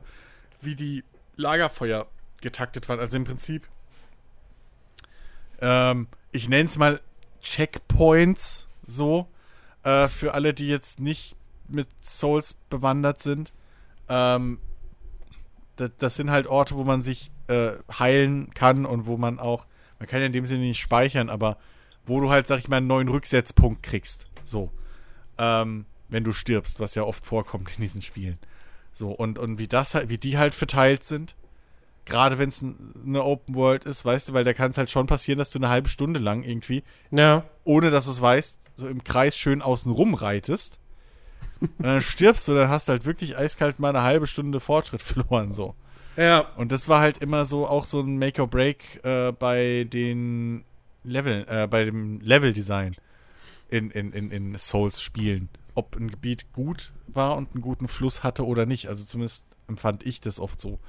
[0.61, 1.03] wie die
[1.36, 2.07] Lagerfeuer
[2.41, 2.99] getaktet waren.
[2.99, 3.67] Also im Prinzip,
[5.59, 6.99] ähm, ich nenne es mal
[7.41, 9.28] Checkpoints so,
[9.84, 11.36] äh, für alle, die jetzt nicht
[11.67, 13.53] mit Souls bewandert sind.
[14.09, 14.59] Ähm,
[15.78, 19.65] das, das sind halt Orte, wo man sich äh, heilen kann und wo man auch,
[19.99, 21.57] man kann ja in dem Sinne nicht speichern, aber
[22.05, 24.32] wo du halt, sag ich mal, einen neuen Rücksetzpunkt kriegst.
[24.43, 24.72] So.
[25.44, 28.38] Ähm, wenn du stirbst, was ja oft vorkommt in diesen Spielen.
[28.94, 31.36] So, und, und wie das halt, wie die halt verteilt sind,
[32.06, 32.66] Gerade wenn es
[33.06, 35.60] eine Open World ist, weißt du, weil da kann es halt schon passieren, dass du
[35.60, 37.44] eine halbe Stunde lang irgendwie, Ja.
[37.64, 40.80] ohne dass du es weißt, so im Kreis schön außen rum reitest.
[41.62, 45.02] Und dann stirbst du, dann hast du halt wirklich eiskalt mal eine halbe Stunde Fortschritt
[45.04, 45.76] verloren, so.
[46.18, 46.39] Ja.
[46.58, 50.66] Und das war halt immer so auch so ein Make or Break äh, bei den
[51.04, 52.96] Level, äh, bei dem Level-Design
[53.72, 55.49] in, in, in, in Souls-Spielen.
[55.74, 58.88] Ob ein Gebiet gut war und einen guten Fluss hatte oder nicht.
[58.88, 60.80] Also zumindest empfand ich das oft so.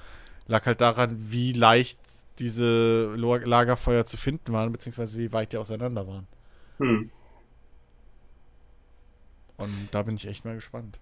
[0.48, 2.00] Lag halt daran, wie leicht
[2.38, 6.26] diese Lagerfeuer zu finden waren, beziehungsweise wie weit die auseinander waren.
[6.78, 7.10] Hm.
[9.56, 10.98] Und da bin ich echt mal gespannt.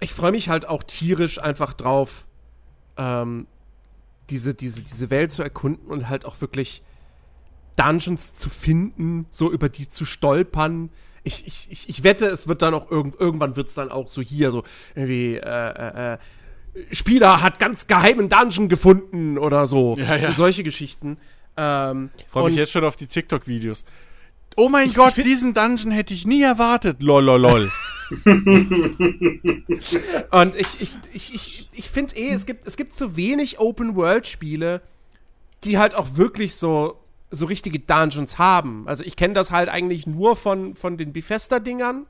[0.00, 2.26] ich freue mich halt auch tierisch einfach drauf,
[2.96, 3.46] ähm,
[4.30, 6.82] diese, diese, diese Welt zu erkunden und halt auch wirklich
[7.78, 10.90] Dungeons zu finden, so über die zu stolpern.
[11.24, 14.08] Ich, ich, ich, ich wette, es wird dann auch irgend, irgendwann wird es dann auch
[14.08, 14.64] so hier, so
[14.94, 16.18] irgendwie, äh, äh, äh,
[16.92, 19.96] Spieler hat ganz geheimen Dungeon gefunden oder so.
[19.98, 20.28] Ja, ja.
[20.28, 21.18] Und solche Geschichten.
[21.56, 23.84] Ähm, Freue mich jetzt schon auf die TikTok-Videos.
[24.56, 27.02] Oh mein Ich- Gott, ich diesen Dungeon hätte ich nie erwartet.
[27.02, 27.70] Lololol.
[30.30, 34.80] Und ich, ich, ich, ich, ich finde eh, es gibt, es gibt zu wenig Open-World-Spiele,
[35.64, 36.98] die halt auch wirklich so,
[37.30, 38.88] so richtige Dungeons haben.
[38.88, 42.06] Also ich kenne das halt eigentlich nur von, von den Bethesda-Dingern.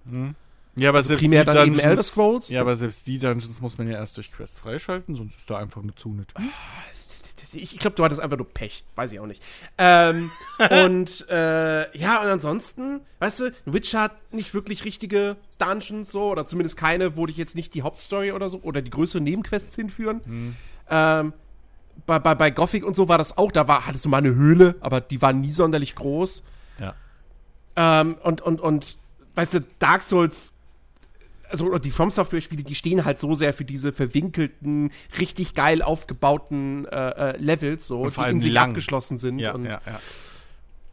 [0.76, 2.48] Ja, aber selbst primär die dann eben Dungeons, Elder Scrolls.
[2.50, 5.58] Ja, aber selbst die Dungeons muss man ja erst durch Quests freischalten, sonst ist da
[5.58, 6.24] einfach eine Zone.
[7.52, 8.84] Ich, ich glaube, du hattest einfach nur Pech.
[8.94, 9.42] Weiß ich auch nicht.
[9.78, 10.30] Ähm,
[10.86, 16.46] und äh, ja, und ansonsten, weißt du, Witcher hat nicht wirklich richtige Dungeons so, oder
[16.46, 20.56] zumindest keine, wo dich jetzt nicht die Hauptstory oder so, oder die größeren Nebenquests hinführen.
[20.90, 21.32] Ähm,
[22.06, 24.34] bei, bei, bei Gothic und so war das auch, da war, hattest du mal eine
[24.34, 26.42] Höhle, aber die war nie sonderlich groß.
[26.80, 26.94] Ja.
[27.76, 28.96] Ähm, und, und, und,
[29.34, 30.52] weißt du, Dark Souls,
[31.50, 35.82] also oder die From Software-Spiele, die stehen halt so sehr für diese verwinkelten, richtig geil
[35.82, 38.70] aufgebauten äh, äh, Levels, so, Und vor die allem in sich lang.
[38.70, 39.38] abgeschlossen sind.
[39.38, 40.00] Ja, und, ja, ja.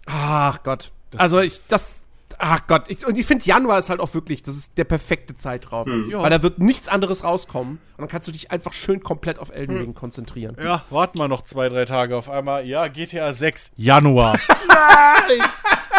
[0.05, 0.91] Ach Gott.
[1.11, 2.03] Das- also ich, das,
[2.37, 2.85] ach Gott.
[2.87, 6.09] Ich, und ich finde, Januar ist halt auch wirklich, das ist der perfekte Zeitraum.
[6.09, 6.21] Ja.
[6.21, 7.73] Weil da wird nichts anderes rauskommen.
[7.73, 10.57] Und dann kannst du dich einfach schön komplett auf Elden Ring konzentrieren.
[10.61, 12.65] Ja, warten wir noch zwei, drei Tage auf einmal.
[12.65, 14.37] Ja, GTA 6, Januar.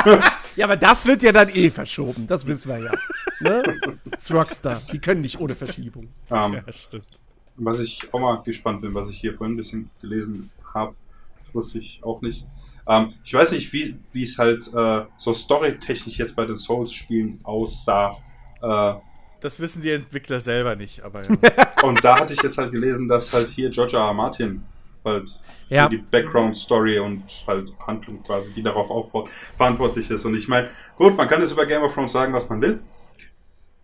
[0.57, 2.27] Ja, aber das wird ja dann eh verschoben.
[2.27, 2.93] Das wissen wir ja.
[3.41, 3.63] ne?
[4.07, 4.81] Das ist Rockstar.
[4.91, 6.09] Die können nicht ohne Verschiebung.
[6.31, 7.21] Ähm, ja, stimmt.
[7.57, 10.95] Was ich auch mal gespannt bin, was ich hier vorhin ein bisschen gelesen habe,
[11.45, 12.47] das wusste ich auch nicht.
[12.89, 17.41] Ähm, ich weiß nicht, wie wie es halt äh, so storytechnisch jetzt bei den Souls-Spielen
[17.43, 18.17] aussah.
[18.63, 18.95] Äh,
[19.41, 21.37] Das wissen die Entwickler selber nicht, aber ja.
[21.83, 24.13] und da hatte ich jetzt halt gelesen, dass halt hier George R.
[24.15, 24.63] Martin
[25.05, 25.31] halt
[25.69, 25.89] Ja.
[25.89, 30.25] die Background-Story und halt Handlung quasi, die darauf aufbaut, verantwortlich ist.
[30.25, 32.81] Und ich meine, gut, man kann jetzt über Game of Thrones sagen, was man will.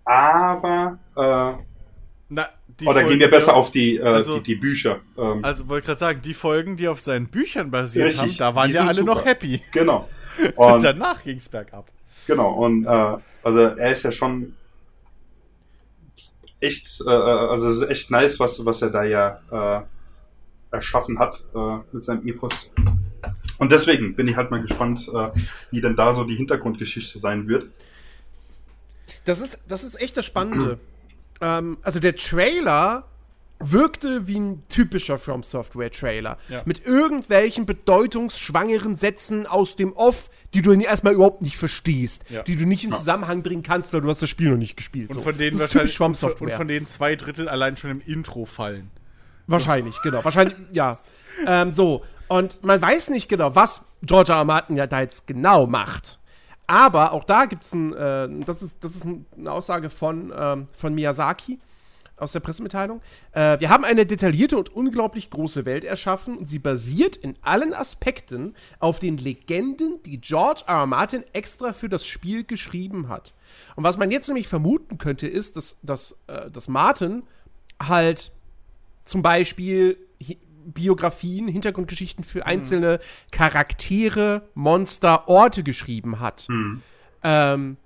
[0.04, 1.62] Aber, äh,
[2.82, 5.00] die oder Folgen, gehen wir besser auf die, äh, also- die, die Bücher.
[5.16, 8.54] Ähm, Also wollte gerade sagen, die Folgen, die auf seinen Büchern basiert Richtig, haben, da
[8.54, 9.14] waren ja alle super.
[9.14, 9.62] noch happy.
[9.72, 10.08] genau.
[10.56, 11.88] Und Und danach ging's bergab.
[12.26, 12.88] Genau, und äh,
[13.42, 14.54] also er ist ja schon
[16.60, 19.40] echt, äh, also es ist echt nice, was, was er da ja
[20.70, 22.70] äh, erschaffen hat äh, mit seinem Epos.
[23.58, 25.30] Und deswegen bin ich halt mal gespannt, äh,
[25.70, 27.66] wie denn da so die Hintergrundgeschichte sein wird.
[29.24, 30.78] Das ist, das ist echt das Spannende.
[31.42, 33.04] ähm, also der Trailer
[33.64, 36.38] wirkte wie ein typischer From Software Trailer.
[36.48, 36.62] Ja.
[36.64, 42.24] Mit irgendwelchen bedeutungsschwangeren Sätzen aus dem Off, die du erstmal überhaupt nicht verstehst.
[42.28, 42.42] Ja.
[42.42, 45.10] Die du nicht in Zusammenhang bringen kannst, weil du hast das Spiel noch nicht gespielt.
[45.10, 45.20] Und so.
[45.20, 46.48] von denen wahrscheinlich From und von- Software.
[46.48, 48.90] und von denen zwei Drittel allein schon im Intro fallen.
[49.46, 50.24] Wahrscheinlich, genau.
[50.24, 50.98] Wahrscheinlich, ja.
[51.46, 52.04] Ähm, so.
[52.28, 54.38] Und man weiß nicht genau, was George R.
[54.38, 54.44] R.
[54.44, 56.18] Martin ja da jetzt genau macht.
[56.66, 60.66] Aber auch da gibt es ein, äh, das ist, das ist eine Aussage von, ähm,
[60.72, 61.58] von Miyazaki
[62.16, 63.02] aus der Pressemitteilung.
[63.32, 67.74] Äh, wir haben eine detaillierte und unglaublich große Welt erschaffen und sie basiert in allen
[67.74, 70.80] Aspekten auf den Legenden, die George R.
[70.80, 70.86] R.
[70.86, 73.34] Martin extra für das Spiel geschrieben hat.
[73.76, 77.24] Und was man jetzt nämlich vermuten könnte, ist, dass, dass, äh, dass Martin
[77.80, 78.32] halt
[79.04, 79.98] zum Beispiel
[80.66, 83.00] Biografien, Hintergrundgeschichten für einzelne
[83.30, 86.46] Charaktere, Monster, Orte geschrieben hat.
[87.22, 87.76] Ähm,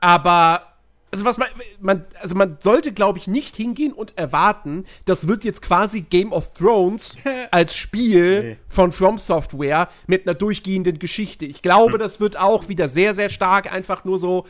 [0.00, 0.62] aber,
[1.10, 1.48] also was man,
[1.80, 6.32] man, also man sollte, glaube ich, nicht hingehen und erwarten, das wird jetzt quasi Game
[6.32, 7.16] of Thrones
[7.50, 8.56] als Spiel Nee.
[8.68, 11.46] von From Software mit einer durchgehenden Geschichte.
[11.46, 14.46] Ich glaube, das wird auch wieder sehr, sehr stark einfach nur so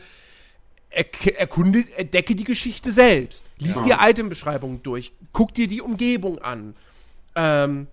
[0.91, 3.49] erk- erkunde, entdecke die Geschichte selbst.
[3.57, 5.13] Lies dir Itembeschreibungen durch.
[5.33, 6.75] Guck dir die Umgebung an.
[7.37, 7.87] Ähm,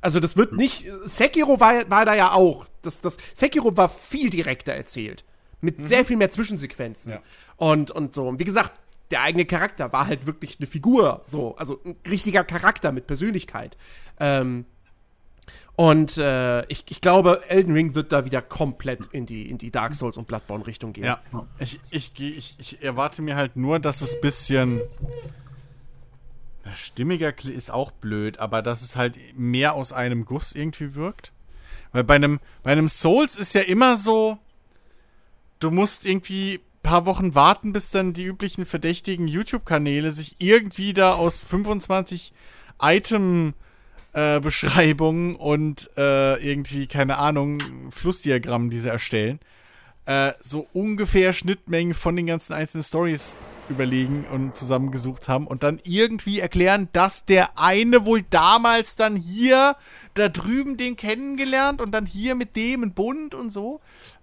[0.00, 0.86] also das wird nicht.
[1.04, 2.66] Sekiro war, war da ja auch.
[2.82, 5.24] Das, das, Sekiro war viel direkter erzählt.
[5.60, 7.12] Mit sehr viel mehr Zwischensequenzen.
[7.12, 7.20] Ja.
[7.56, 8.26] Und, und so.
[8.26, 8.72] Und wie gesagt,
[9.10, 13.76] der eigene Charakter war halt wirklich eine Figur, so, also ein richtiger Charakter mit Persönlichkeit.
[14.18, 14.64] Ähm,
[15.76, 19.70] und äh, ich, ich glaube, Elden Ring wird da wieder komplett in die, in die
[19.70, 21.04] Dark Souls und Bloodborne Richtung gehen.
[21.04, 21.20] Ja,
[21.58, 24.80] ich, ich, ich, ich erwarte mir halt nur, dass es bisschen
[26.64, 31.32] na, stimmiger ist auch blöd, aber dass es halt mehr aus einem Guss irgendwie wirkt.
[31.92, 34.38] Weil bei einem, bei einem Souls ist ja immer so,
[35.58, 40.92] du musst irgendwie ein paar Wochen warten, bis dann die üblichen verdächtigen YouTube-Kanäle sich irgendwie
[40.92, 42.32] da aus 25
[42.80, 43.54] Item
[44.12, 49.40] äh, Beschreibungen und äh, irgendwie, keine Ahnung, Flussdiagrammen, die sie erstellen,
[50.10, 53.38] äh, so ungefähr Schnittmengen von den ganzen einzelnen Stories
[53.68, 59.76] überlegen und zusammengesucht haben und dann irgendwie erklären, dass der eine wohl damals dann hier
[60.14, 63.78] da drüben den kennengelernt und dann hier mit dem in Bund und so.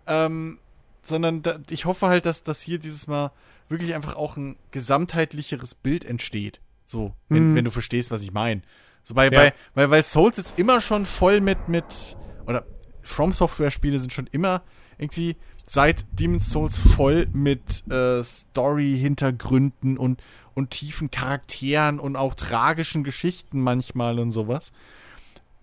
[0.07, 0.59] Ähm,
[1.03, 3.31] sondern da, ich hoffe halt, dass, dass hier dieses Mal
[3.69, 6.59] wirklich einfach auch ein gesamtheitlicheres Bild entsteht.
[6.85, 8.61] So, wenn, wenn du verstehst, was ich meine.
[9.03, 12.65] So bei, bei, weil, weil Souls ist immer schon voll mit, mit, oder
[13.01, 14.63] From Software Spiele sind schon immer
[14.97, 15.37] irgendwie
[15.69, 20.23] seit Demon's Souls voll mit äh, Story-Hintergründen und,
[20.55, 24.71] und tiefen Charakteren und auch tragischen Geschichten manchmal und sowas.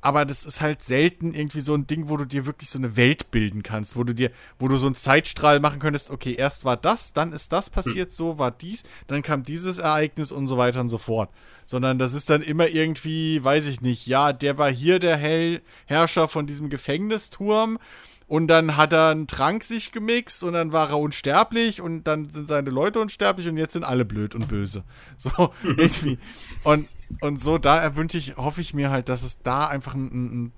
[0.03, 2.95] Aber das ist halt selten irgendwie so ein Ding, wo du dir wirklich so eine
[2.99, 6.67] Welt bilden kannst, wo du dir, wo du so einen Zeitstrahl machen könntest, okay, erst
[6.67, 10.59] war das, dann ist das passiert, so war dies, dann kam dieses Ereignis und so
[10.59, 11.31] weiter und so fort.
[11.65, 15.63] Sondern das ist dann immer irgendwie, weiß ich nicht, ja, der war hier der Hell
[15.87, 17.79] Herrscher von diesem Gefängnisturm
[18.27, 22.31] und dann hat er einen Trank sich gemixt und dann war er unsterblich und dann
[22.31, 24.85] sind seine Leute unsterblich und jetzt sind alle blöd und böse.
[25.19, 26.19] So, irgendwie.
[26.65, 26.89] Und,
[27.21, 30.53] und so, da erwünsche ich, hoffe ich mir halt, dass es da einfach ein, ein,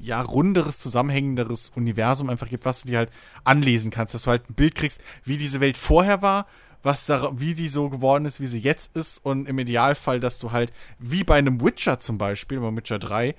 [0.00, 3.10] ja, runderes, zusammenhängenderes Universum einfach gibt, was du dir halt
[3.44, 6.46] anlesen kannst, dass du halt ein Bild kriegst, wie diese Welt vorher war,
[6.82, 10.38] was da, wie die so geworden ist, wie sie jetzt ist und im Idealfall, dass
[10.38, 13.34] du halt, wie bei einem Witcher zum Beispiel, bei Witcher 3,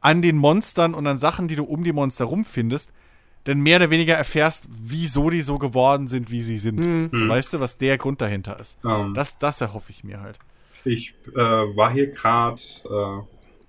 [0.00, 2.92] an den Monstern und an Sachen, die du um die Monster rumfindest,
[3.44, 6.82] dann mehr oder weniger erfährst, wieso die so geworden sind, wie sie sind.
[7.12, 8.76] So, weißt du, was der Grund dahinter ist.
[8.84, 10.38] Ähm, Das, das erhoffe ich mir halt.
[10.84, 13.22] Ich äh, war hier gerade, äh,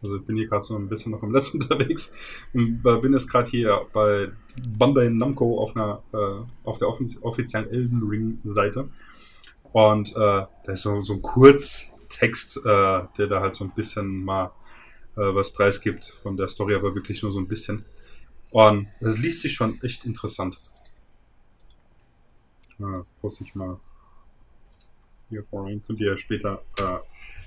[0.03, 2.11] also ich bin hier gerade so ein bisschen noch im Netz unterwegs
[2.53, 4.29] und äh, bin jetzt gerade hier bei
[4.77, 8.89] Bandai Namco auf einer äh, auf der offi offiziellen Elden Ring Seite
[9.73, 14.23] und äh, da ist so, so ein Kurztext, äh, der da halt so ein bisschen
[14.23, 14.51] mal
[15.21, 17.85] was preisgibt von der Story, aber wirklich nur so ein bisschen.
[18.51, 20.59] Und das liest sich schon echt interessant.
[22.79, 23.79] Äh, muss ich mal
[25.29, 25.83] hier vorhin.
[25.85, 26.97] Könnt ihr ja später äh,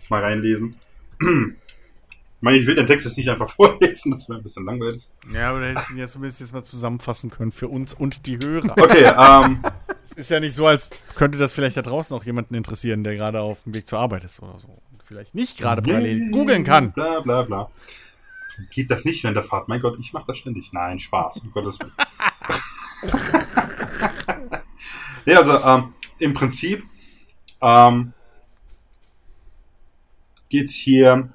[0.09, 0.77] mal reinlesen.
[1.21, 5.09] Ich meine, ich will den Text jetzt nicht einfach vorlesen, das wäre ein bisschen langweilig.
[5.33, 8.27] Ja, aber da hättest du ihn ja zumindest jetzt mal zusammenfassen können für uns und
[8.27, 8.73] die Hörer.
[8.79, 9.63] Okay, ähm,
[10.11, 13.15] Es ist ja nicht so, als könnte das vielleicht da draußen auch jemanden interessieren, der
[13.15, 14.83] gerade auf dem Weg zur Arbeit ist oder so.
[15.11, 16.93] Vielleicht nicht gerade parallel googeln kann.
[16.93, 17.69] Bla bla bla.
[18.71, 19.67] Geht das nicht während der Fahrt?
[19.67, 20.73] Mein Gott, ich mache das ständig.
[20.73, 21.39] Nein, Spaß.
[21.39, 21.93] Um Gottes Willen.
[25.27, 26.85] ja, also ähm, im Prinzip
[27.61, 28.13] ähm,
[30.49, 31.33] geht es hier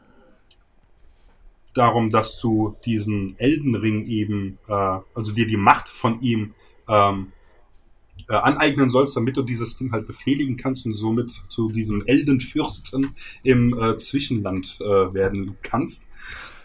[1.73, 6.53] darum, dass du diesen Eldenring eben, äh, also dir die Macht von ihm
[6.87, 7.33] ähm,
[8.29, 13.15] äh, aneignen sollst, damit du dieses Ding halt befehligen kannst und somit zu diesem Eldenfürsten
[13.43, 16.07] im äh, Zwischenland äh, werden kannst.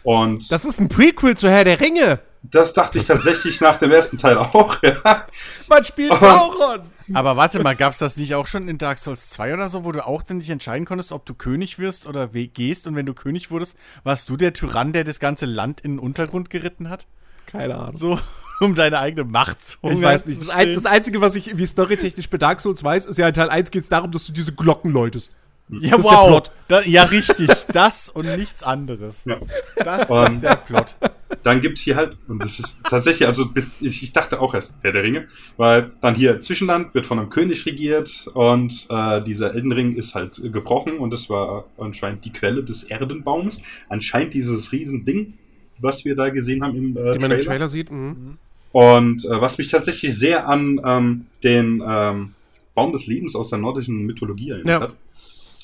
[0.02, 2.20] Und Das ist ein Prequel zu Herr der Ringe.
[2.42, 4.82] das dachte ich tatsächlich nach dem ersten Teil auch.
[4.82, 5.26] Ja.
[5.68, 6.80] Man spielt Aber- Sauron.
[7.12, 9.90] Aber warte mal, gab's das nicht auch schon in Dark Souls 2 oder so, wo
[9.90, 12.86] du auch dann dich entscheiden konntest, ob du König wirst oder we- gehst?
[12.86, 15.98] Und wenn du König wurdest, warst du der Tyrann, der das ganze Land in den
[15.98, 17.06] Untergrund geritten hat?
[17.46, 17.96] Keine Ahnung.
[17.96, 18.18] So,
[18.60, 20.40] um deine eigene Macht zu Ich weiß nicht.
[20.40, 23.34] Das, ein, das Einzige, was ich irgendwie storytechnisch bei Dark Souls weiß, ist ja in
[23.34, 25.34] Teil 1 geht es darum, dass du diese Glocken läutest.
[25.72, 26.26] Ja, Das ist der wow.
[26.28, 26.50] Plot.
[26.66, 27.48] Da, ja, richtig.
[27.72, 29.24] Das und nichts anderes.
[29.24, 29.38] Ja.
[29.76, 30.96] Das ist Und- der Plot.
[31.44, 34.72] Dann gibt's hier halt, und das ist tatsächlich, also bis, ich, ich dachte auch erst,
[34.82, 39.54] Herr der Ringe, weil dann hier Zwischenland wird von einem König regiert und äh, dieser
[39.54, 43.62] Eldenring ist halt gebrochen und das war anscheinend die Quelle des Erdenbaums.
[43.88, 45.34] Anscheinend dieses Riesending,
[45.78, 47.44] was wir da gesehen haben im äh, Die man im Trailer.
[47.44, 47.92] Trailer sieht.
[47.92, 48.38] Mhm.
[48.72, 52.34] Und äh, was mich tatsächlich sehr an ähm, den ähm,
[52.74, 54.80] Baum des Lebens aus der nordischen Mythologie erinnert Ja.
[54.88, 54.94] hat.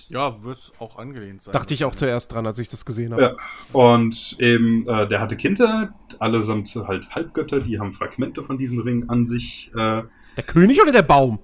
[0.09, 1.53] Ja, wird auch angelehnt sein.
[1.53, 3.23] Dachte ich auch zuerst dran, als ich das gesehen habe.
[3.23, 3.37] Ja.
[3.73, 9.09] Und eben, äh, der hatte Kinder, allesamt halt Halbgötter, die haben Fragmente von diesem Ring
[9.09, 9.71] an sich.
[9.75, 10.03] Äh,
[10.37, 11.41] Der König oder der Baum?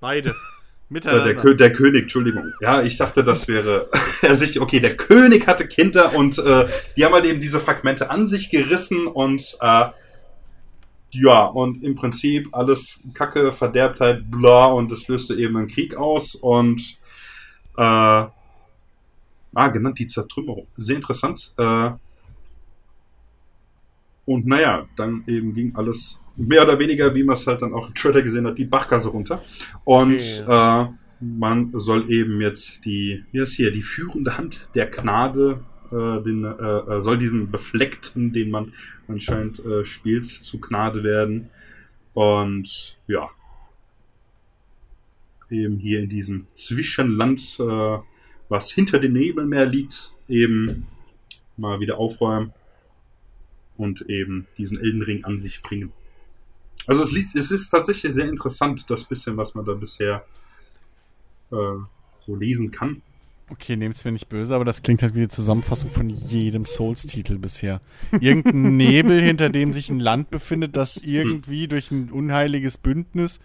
[0.00, 0.30] Beide.
[0.30, 0.32] äh,
[0.90, 1.24] Miteinander.
[1.24, 2.52] der, Kö der König, Entschuldigung.
[2.60, 3.88] Ja, ich dachte, das wäre
[4.22, 8.10] er sich, okay, der König hatte Kinder und äh, die haben halt eben diese Fragmente
[8.10, 9.86] an sich gerissen und äh,
[11.14, 16.34] ja, und im Prinzip alles Kacke, Verderbtheit, bla, und es löste eben einen Krieg aus
[16.34, 16.80] und
[17.76, 18.30] äh, ah,
[19.72, 20.66] genannt die Zertrümmerung.
[20.76, 21.54] Sehr interessant.
[21.56, 21.90] Äh,
[24.26, 27.88] und naja, dann eben ging alles mehr oder weniger, wie man es halt dann auch
[27.88, 29.42] im Trailer gesehen hat, die Bachgasse runter.
[29.84, 30.82] Und okay.
[30.82, 30.88] äh,
[31.20, 36.44] man soll eben jetzt die, wie ist hier, die führende Hand der Gnade, äh, den,
[36.44, 38.72] äh, äh, soll diesen Befleckten, den man
[39.08, 41.50] anscheinend äh, spielt, zu Gnade werden.
[42.14, 43.30] Und ja,
[45.50, 47.98] eben hier in diesem Zwischenland, äh,
[48.48, 50.86] was hinter dem Nebelmeer liegt, eben
[51.56, 52.52] mal wieder aufräumen
[53.76, 55.92] und eben diesen Eldenring an sich bringen.
[56.86, 60.24] Also es, es ist tatsächlich sehr interessant, das bisschen, was man da bisher
[61.50, 61.56] äh,
[62.20, 63.02] so lesen kann.
[63.50, 66.64] Okay, nehmt es mir nicht böse, aber das klingt halt wie eine Zusammenfassung von jedem
[66.64, 67.82] Souls-Titel bisher.
[68.18, 73.40] Irgendein Nebel, hinter dem sich ein Land befindet, das irgendwie durch ein unheiliges Bündnis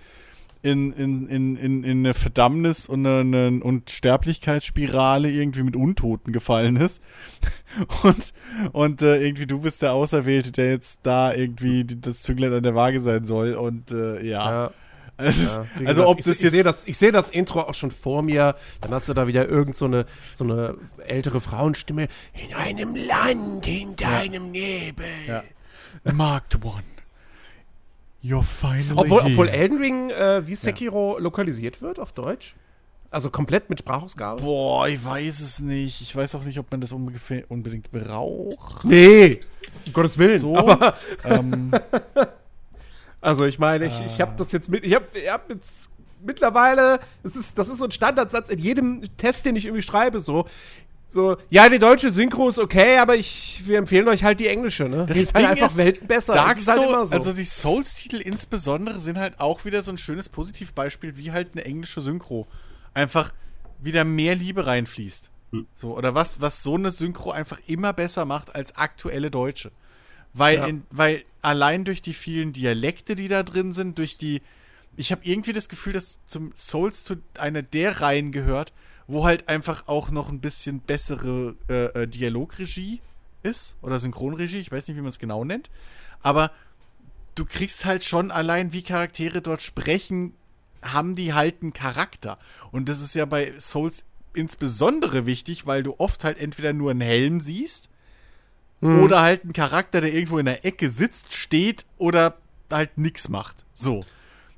[0.62, 6.76] in, in, in, in, in eine Verdammnis und eine, und Sterblichkeitsspirale irgendwie mit Untoten gefallen
[6.76, 7.02] ist.
[8.02, 8.34] Und,
[8.74, 12.74] und äh, irgendwie du bist der Auserwählte, der jetzt da irgendwie das Zünglein an der
[12.74, 13.54] Waage sein soll.
[13.54, 14.52] Und äh, ja.
[14.52, 14.72] ja.
[15.20, 16.46] Also, ja, also ob ich, das jetzt.
[16.46, 18.56] Ich sehe das, seh das Intro auch schon vor mir.
[18.80, 22.08] Dann hast du da wieder irgend so eine, so eine ältere Frauenstimme.
[22.34, 24.18] In einem Land hinter ja.
[24.20, 25.06] einem Nebel.
[25.28, 25.44] Ja.
[26.14, 26.84] Marked One.
[28.24, 29.32] You're finally obwohl, here.
[29.32, 31.24] obwohl Elden Ring äh, wie Sekiro ja.
[31.24, 32.56] lokalisiert wird auf Deutsch.
[33.12, 34.42] Also komplett mit Sprachausgabe?
[34.42, 36.00] Boah, ich weiß es nicht.
[36.02, 38.86] Ich weiß auch nicht, ob man das unbedingt braucht.
[38.86, 39.40] Nee,
[39.86, 40.38] um Gottes Willen.
[40.38, 40.96] So, aber
[41.26, 41.72] ähm,
[43.22, 45.90] also ich meine, ich, ich habe das jetzt mit, ich habe hab jetzt
[46.22, 50.20] mittlerweile, das ist, das ist so ein Standardsatz in jedem Test, den ich irgendwie schreibe,
[50.20, 50.46] so.
[51.12, 54.88] So, ja, die deutsche Synchro ist okay, aber ich, wir empfehlen euch halt die englische,
[54.88, 55.08] ne?
[55.08, 56.34] Das die ist halt einfach Welten besser.
[56.34, 57.16] Dark das ist halt immer so.
[57.16, 61.66] Also die Souls-Titel insbesondere sind halt auch wieder so ein schönes Positivbeispiel, wie halt eine
[61.66, 62.46] englische Synchro.
[62.94, 63.34] Einfach
[63.80, 65.32] wieder mehr Liebe reinfließt.
[65.52, 65.66] Hm.
[65.74, 69.72] So, oder was, was so eine Synchro einfach immer besser macht als aktuelle deutsche.
[70.34, 70.68] Weil, ja.
[70.68, 74.42] in, weil allein durch die vielen Dialekte, die da drin sind, durch die.
[74.98, 78.74] Ich habe irgendwie das Gefühl, dass zum Souls zu einer der Reihen gehört,
[79.08, 83.02] wo halt einfach auch noch ein bisschen bessere äh, äh, Dialogregie
[83.42, 85.70] ist oder Synchronregie, ich weiß nicht, wie man es genau nennt,
[86.22, 86.52] aber
[87.36, 90.34] du kriegst halt schon allein, wie Charaktere dort sprechen,
[90.82, 92.38] haben die halt einen Charakter.
[92.72, 97.02] Und das ist ja bei Souls insbesondere wichtig, weil du oft halt entweder nur einen
[97.02, 97.90] Helm siehst
[98.82, 99.04] Mhm.
[99.04, 102.38] Oder halt ein Charakter, der irgendwo in der Ecke sitzt, steht oder
[102.72, 103.66] halt nichts macht.
[103.74, 104.06] So.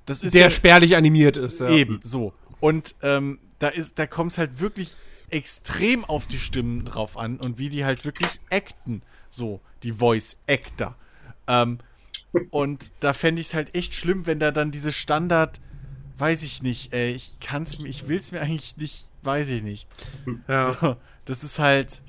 [0.05, 1.59] Das ist der ja, spärlich animiert ist.
[1.59, 1.69] Ja.
[1.69, 2.33] Eben, so.
[2.59, 4.97] Und ähm, da ist, da kommt es halt wirklich
[5.29, 9.01] extrem auf die Stimmen drauf an und wie die halt wirklich acten.
[9.29, 10.95] So, die Voice Actor.
[11.47, 11.79] Ähm,
[12.49, 15.59] und da fände ich es halt echt schlimm, wenn da dann diese Standard,
[16.17, 19.87] weiß ich nicht, ey, ich kann's mir, ich will's mir eigentlich nicht, weiß ich nicht.
[20.47, 20.77] Ja.
[20.79, 22.01] So, das ist halt,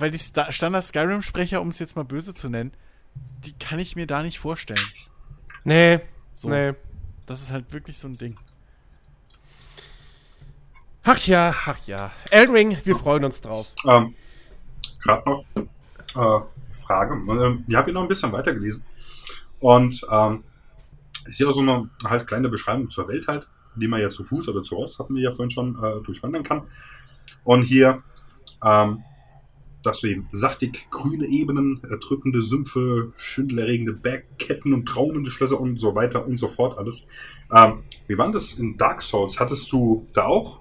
[0.00, 2.72] weil die Standard-Skyrim-Sprecher, um es jetzt mal böse zu nennen,
[3.44, 4.80] die kann ich mir da nicht vorstellen.
[5.64, 6.00] Nee.
[6.34, 6.48] So.
[6.48, 6.74] Nee.
[7.26, 8.36] Das ist halt wirklich so ein Ding.
[11.02, 12.10] Ach ja, ach ja.
[12.30, 13.74] Elden Ring, wir freuen uns drauf.
[13.86, 14.14] Ähm,
[15.00, 16.44] Gerade noch äh,
[16.74, 17.14] Frage.
[17.14, 18.82] Ähm, ich habe hier noch ein bisschen weitergelesen.
[19.60, 20.44] Und ähm,
[21.28, 23.46] ich sehe auch so eine halt kleine Beschreibung zur Welt halt,
[23.76, 26.42] die man ja zu Fuß oder zu Ross, hatten wir ja vorhin schon, äh, durchwandern
[26.42, 26.62] kann.
[27.44, 28.02] Und hier
[28.64, 29.04] ähm,
[29.82, 35.94] dass du eben saftig grüne Ebenen, erdrückende Sümpfe, schwindelerregende Bergketten und traumende Schlösser und so
[35.94, 37.06] weiter und so fort alles.
[37.54, 39.40] Ähm, wie war das in Dark Souls?
[39.40, 40.60] Hattest du da auch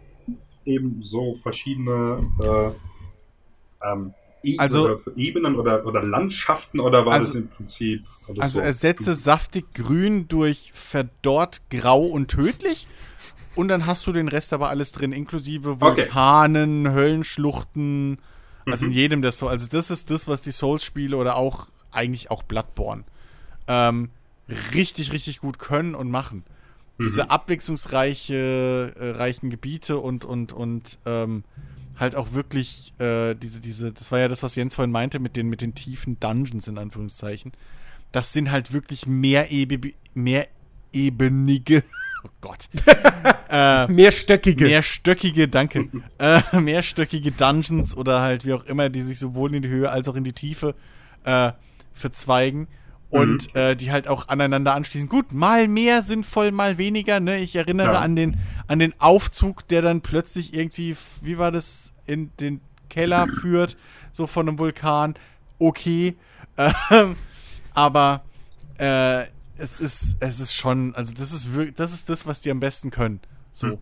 [0.65, 4.13] eben so verschiedene äh, ähm,
[4.43, 8.05] e also, oder Ebenen oder, oder Landschaften oder war also, das im Prinzip?
[8.37, 12.87] Also so ersetze saftig grün durch verdorrt grau und tödlich
[13.55, 16.95] und dann hast du den Rest aber alles drin, inklusive Vulkanen, okay.
[16.95, 18.17] Höllenschluchten,
[18.71, 18.97] also in mhm.
[18.97, 19.51] jedem der Souls.
[19.51, 23.03] Also das ist das, was die Souls-Spiele oder auch eigentlich auch Bloodborne
[23.67, 24.09] ähm,
[24.73, 26.43] richtig, richtig gut können und machen.
[26.97, 27.03] Mhm.
[27.03, 31.43] Diese abwechslungsreiche, äh, reichen Gebiete und, und, und ähm,
[31.97, 35.37] halt auch wirklich äh, diese, diese, das war ja das, was Jens vorhin meinte, mit
[35.37, 37.51] den, mit den tiefen Dungeons in Anführungszeichen.
[38.11, 40.47] Das sind halt wirklich mehr, Ebe, mehr
[40.93, 41.83] ebenige
[42.23, 42.69] Oh Gott.
[43.49, 44.65] äh, mehrstöckige.
[44.65, 45.89] Mehrstöckige, danke.
[46.19, 50.07] äh, mehrstöckige Dungeons oder halt wie auch immer, die sich sowohl in die Höhe als
[50.07, 50.75] auch in die Tiefe
[51.23, 51.51] äh,
[51.93, 52.67] verzweigen.
[53.09, 53.59] Und mhm.
[53.59, 55.09] äh, die halt auch aneinander anschließen.
[55.09, 57.19] Gut, mal mehr sinnvoll, mal weniger.
[57.19, 57.39] Ne?
[57.39, 58.01] Ich erinnere ja.
[58.01, 58.37] an, den,
[58.67, 63.77] an den Aufzug, der dann plötzlich irgendwie, wie war das, in den Keller führt,
[64.11, 65.15] so von einem Vulkan.
[65.57, 66.17] Okay.
[66.55, 67.15] Ähm,
[67.73, 68.23] aber
[68.77, 69.23] äh,
[69.59, 72.59] es ist, es ist schon, also das ist wirklich, das ist das, was die am
[72.59, 73.19] besten können.
[73.51, 73.67] So.
[73.67, 73.77] Hm.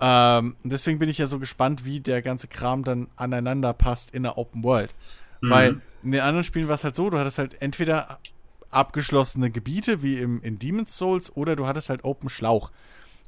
[0.00, 4.22] Ähm, deswegen bin ich ja so gespannt, wie der ganze Kram dann aneinander passt in
[4.22, 4.94] der Open World.
[5.40, 5.50] Mhm.
[5.50, 8.18] Weil in den anderen Spielen war es halt so, du hattest halt entweder
[8.70, 12.70] abgeschlossene Gebiete wie im, in Demon's Souls oder du hattest halt Open Schlauch.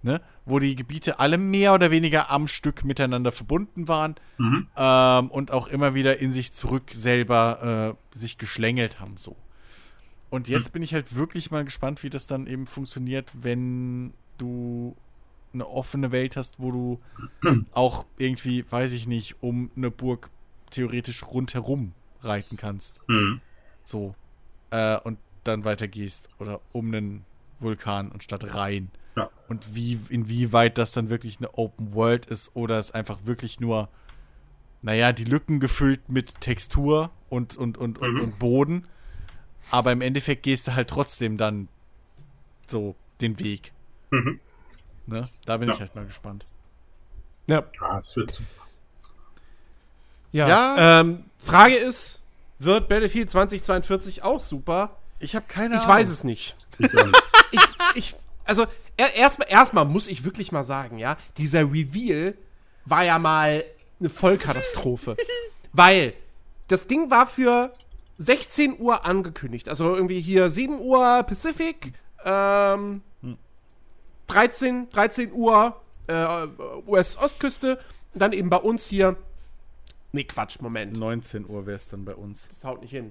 [0.02, 0.20] Ne?
[0.46, 4.68] Wo die Gebiete alle mehr oder weniger am Stück miteinander verbunden waren Mhm.
[4.76, 9.16] ähm, und auch immer wieder in sich zurück selber äh, sich geschlängelt haben.
[9.16, 9.36] So.
[10.30, 14.96] Und jetzt bin ich halt wirklich mal gespannt, wie das dann eben funktioniert, wenn du
[15.52, 17.00] eine offene Welt hast, wo du
[17.72, 20.30] auch irgendwie, weiß ich nicht, um eine Burg
[20.70, 23.00] theoretisch rundherum reiten kannst.
[23.08, 23.40] Mhm.
[23.84, 24.14] So.
[24.70, 26.28] Äh, und dann weitergehst.
[26.38, 27.24] Oder um einen
[27.58, 28.90] Vulkan anstatt rein.
[29.16, 29.28] Ja.
[29.48, 33.88] Und wie, inwieweit das dann wirklich eine Open World ist oder es einfach wirklich nur,
[34.82, 38.20] naja, die Lücken gefüllt mit Textur und, und, und, und, Mhm.
[38.20, 38.86] und Boden.
[39.70, 41.68] Aber im Endeffekt gehst du halt trotzdem dann
[42.66, 43.72] so den Weg.
[44.10, 44.40] Mhm.
[45.06, 45.28] Ne?
[45.44, 45.74] Da bin Ja.
[45.74, 46.44] ich halt mal gespannt.
[47.46, 47.64] Ja.
[48.02, 48.32] Super.
[50.32, 50.48] Ja.
[50.48, 51.00] Ja.
[51.00, 52.22] Ähm, Frage ist,
[52.58, 54.96] wird Battlefield 2042 auch super?
[55.18, 55.94] Ich habe keine Ich Ahnung.
[55.96, 56.56] weiß es nicht.
[56.78, 56.88] Ich
[57.52, 57.60] ich,
[57.94, 62.34] ich, also er- erstmal erstmal muss ich wirklich mal sagen, ja, dieser Reveal
[62.84, 63.64] war ja mal
[63.98, 65.16] eine Vollkatastrophe.
[65.72, 66.14] weil
[66.68, 67.72] das Ding war für
[68.20, 69.70] 16 Uhr angekündigt.
[69.70, 73.00] Also irgendwie hier 7 Uhr Pacific, ähm,
[74.26, 76.46] 13, 13 Uhr äh,
[76.86, 77.80] US-Ostküste,
[78.12, 79.16] dann eben bei uns hier.
[80.12, 80.98] Nee, Quatsch, Moment.
[80.98, 82.48] 19 Uhr wäre es dann bei uns.
[82.48, 83.10] Das haut nicht hin.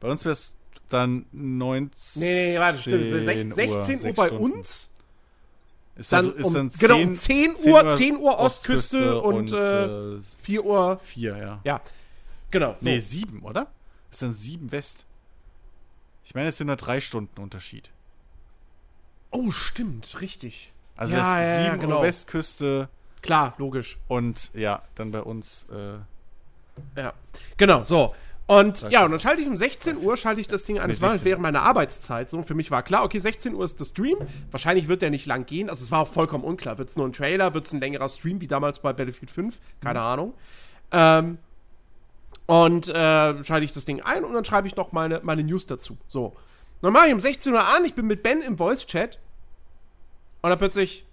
[0.00, 0.54] Bei uns wäre es
[0.90, 3.06] dann 19 Nee, nee, warte, stimmt.
[3.06, 4.44] Uhr, 16 Uhr sechs bei Stunden.
[4.52, 4.90] uns.
[5.96, 10.20] Ist Dann, dann, ist um, dann genau, um 10 Uhr, 10 Uhr Ostküste und, äh,
[10.20, 10.98] 4 Uhr.
[10.98, 11.60] 4, ja.
[11.64, 11.80] Ja,
[12.50, 12.74] genau.
[12.78, 12.88] So.
[12.88, 13.66] Nee, 7, oder?
[14.10, 15.06] Ist dann 7 West.
[16.24, 17.90] Ich meine, es sind nur 3 Stunden Unterschied.
[19.30, 20.72] Oh, stimmt, richtig.
[20.96, 21.96] Also Ja, es ja, ist ja, 7 genau.
[21.98, 22.88] Uhr Westküste
[23.22, 23.98] Klar, logisch.
[24.08, 27.12] und ja, dann bei uns äh, Ja.
[27.56, 28.14] Genau, so.
[28.46, 30.88] Und ja, und dann schalte ich um 16 Uhr, schalte ich das Ding an.
[30.88, 31.24] Das war 16.
[31.24, 32.42] während meiner Arbeitszeit so.
[32.42, 34.16] Für mich war klar, okay, 16 Uhr ist der Stream.
[34.50, 35.68] Wahrscheinlich wird der nicht lang gehen.
[35.70, 36.76] Also es war auch vollkommen unklar.
[36.76, 37.54] Wird es nur ein Trailer?
[37.54, 39.60] Wird es ein längerer Stream, wie damals bei Battlefield 5?
[39.80, 40.34] Keine Ahnung.
[40.90, 41.38] Ähm,
[42.50, 45.66] und äh, schalte ich das Ding ein und dann schreibe ich noch meine, meine News
[45.66, 45.96] dazu.
[46.08, 46.34] So.
[46.82, 49.20] Dann mache ich um 16 Uhr an, ich bin mit Ben im Voice-Chat.
[50.42, 51.06] Und dann plötzlich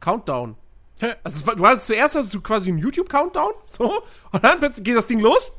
[0.00, 0.56] Countdown.
[1.00, 1.12] Hä?
[1.22, 4.02] Also war, du hast zuerst hast du quasi einen YouTube-Countdown, so,
[4.32, 5.52] und dann plötzlich geht das Ding los.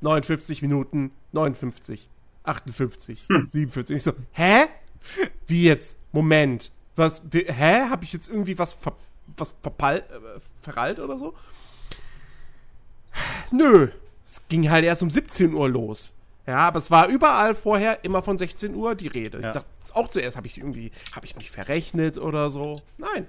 [0.00, 2.10] 59 Minuten, 59,
[2.42, 3.90] 58, 57.
[3.90, 4.66] Und ich so, hä?
[5.46, 6.00] Wie jetzt?
[6.10, 6.72] Moment.
[6.96, 7.90] Was, hä?
[7.90, 8.96] Hab ich jetzt irgendwie was, ver,
[9.36, 11.36] was verpall, äh, verrallt oder so?
[13.50, 13.88] Nö.
[14.24, 16.12] Es ging halt erst um 17 Uhr los.
[16.46, 19.40] Ja, aber es war überall vorher immer von 16 Uhr die Rede.
[19.40, 19.48] Ja.
[19.48, 22.80] Ich dachte auch zuerst, habe ich irgendwie, habe ich mich verrechnet oder so.
[22.96, 23.26] Nein.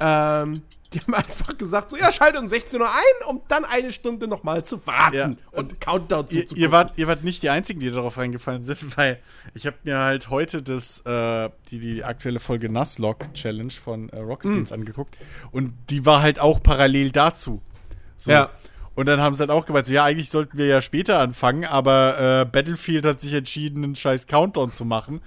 [0.00, 0.62] Ähm,
[0.92, 4.28] die haben einfach gesagt, so, ja, schalte um 16 Uhr ein, um dann eine Stunde
[4.28, 5.30] nochmal zu warten Ja.
[5.52, 8.96] und Countdown ihr, zu ihr, wart, ihr wart nicht die Einzigen, die darauf reingefallen sind,
[8.98, 9.18] weil
[9.54, 14.18] ich habe mir halt heute das, äh, die, die aktuelle Folge Nuzlocke Challenge von äh,
[14.18, 14.54] Rocket Hm.
[14.56, 15.16] Beans angeguckt
[15.52, 17.62] und die war halt auch parallel dazu.
[18.16, 18.32] So.
[18.32, 18.50] Ja.
[18.94, 21.64] Und dann haben sie halt auch gemeint, so, ja, eigentlich sollten wir ja später anfangen,
[21.64, 25.22] aber äh, Battlefield hat sich entschieden, einen scheiß Countdown zu machen.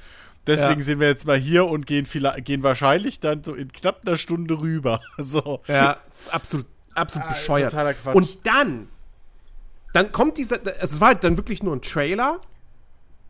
[0.45, 0.86] Deswegen Ja.
[0.86, 4.18] sind wir jetzt mal hier und gehen, vielleicht, gehen wahrscheinlich dann so in knapp einer
[4.18, 5.01] Stunde rüber.
[5.18, 5.61] So.
[5.68, 7.72] Ja, ist absolut, absolut Ah, bescheuert.
[7.72, 8.16] totaler Quatsch.
[8.16, 8.88] Und dann,
[9.93, 12.39] dann kommt dieser, also es war halt dann wirklich nur ein Trailer,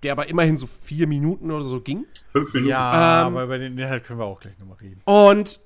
[0.03, 2.05] der aber immerhin so vier Minuten oder so ging.
[2.33, 2.69] Fünf Minuten.
[2.71, 4.99] Ja, Ähm, aber über den Inhalt können wir auch gleich nochmal reden.
[5.05, 5.61] Und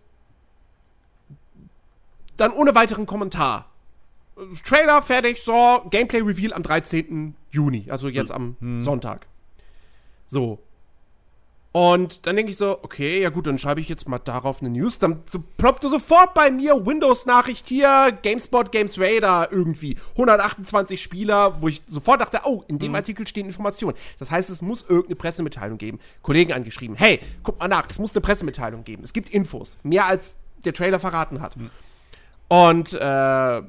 [2.38, 3.66] dann ohne weiteren Kommentar.
[4.66, 7.36] Trailer fertig, so, Gameplay Reveal am 13.
[7.52, 9.28] Juni, also jetzt am Sonntag.
[10.26, 10.60] So.
[11.72, 14.72] Und dann denke ich so, okay, ja gut, dann schreibe ich jetzt mal darauf eine
[14.72, 14.98] News.
[14.98, 19.96] Dann so, ploppte sofort bei mir Windows-Nachricht hier, GameSpot, Games Radar irgendwie.
[20.14, 23.96] 128 Spieler, wo ich sofort dachte, oh, in dem Artikel stehen Informationen.
[24.18, 26.00] Das heißt, es muss irgendeine Pressemitteilung geben.
[26.24, 29.04] Kollegen angeschrieben, hey, guck mal nach, es muss eine Pressemitteilung geben.
[29.04, 29.78] Es gibt Infos.
[29.84, 31.56] Mehr als der Trailer verraten hat.
[32.48, 33.62] Und äh,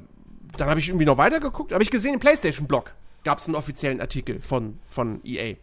[0.57, 1.71] dann habe ich irgendwie noch weitergeguckt.
[1.71, 2.93] Habe ich gesehen, im PlayStation-Blog
[3.23, 5.55] gab es einen offiziellen Artikel von, von EA.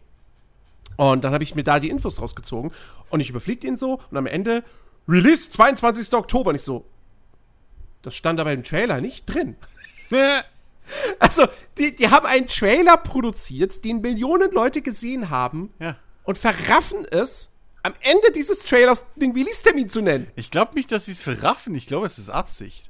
[0.97, 2.71] Und dann habe ich mir da die Infos rausgezogen
[3.09, 4.63] und ich überfliege den so und am Ende
[5.07, 6.13] Release 22.
[6.13, 6.49] Oktober.
[6.49, 6.85] Und ich so,
[8.01, 9.55] das stand aber im Trailer nicht drin.
[11.19, 11.45] Also,
[11.77, 15.97] die, die haben einen Trailer produziert, den Millionen Leute gesehen haben Ja.
[16.23, 17.51] und verraffen es,
[17.83, 20.31] am Ende dieses Trailers den Release-Termin zu nennen.
[20.35, 21.75] Ich glaube nicht, dass sie es verraffen.
[21.75, 22.88] Ich glaube, es ist Absicht.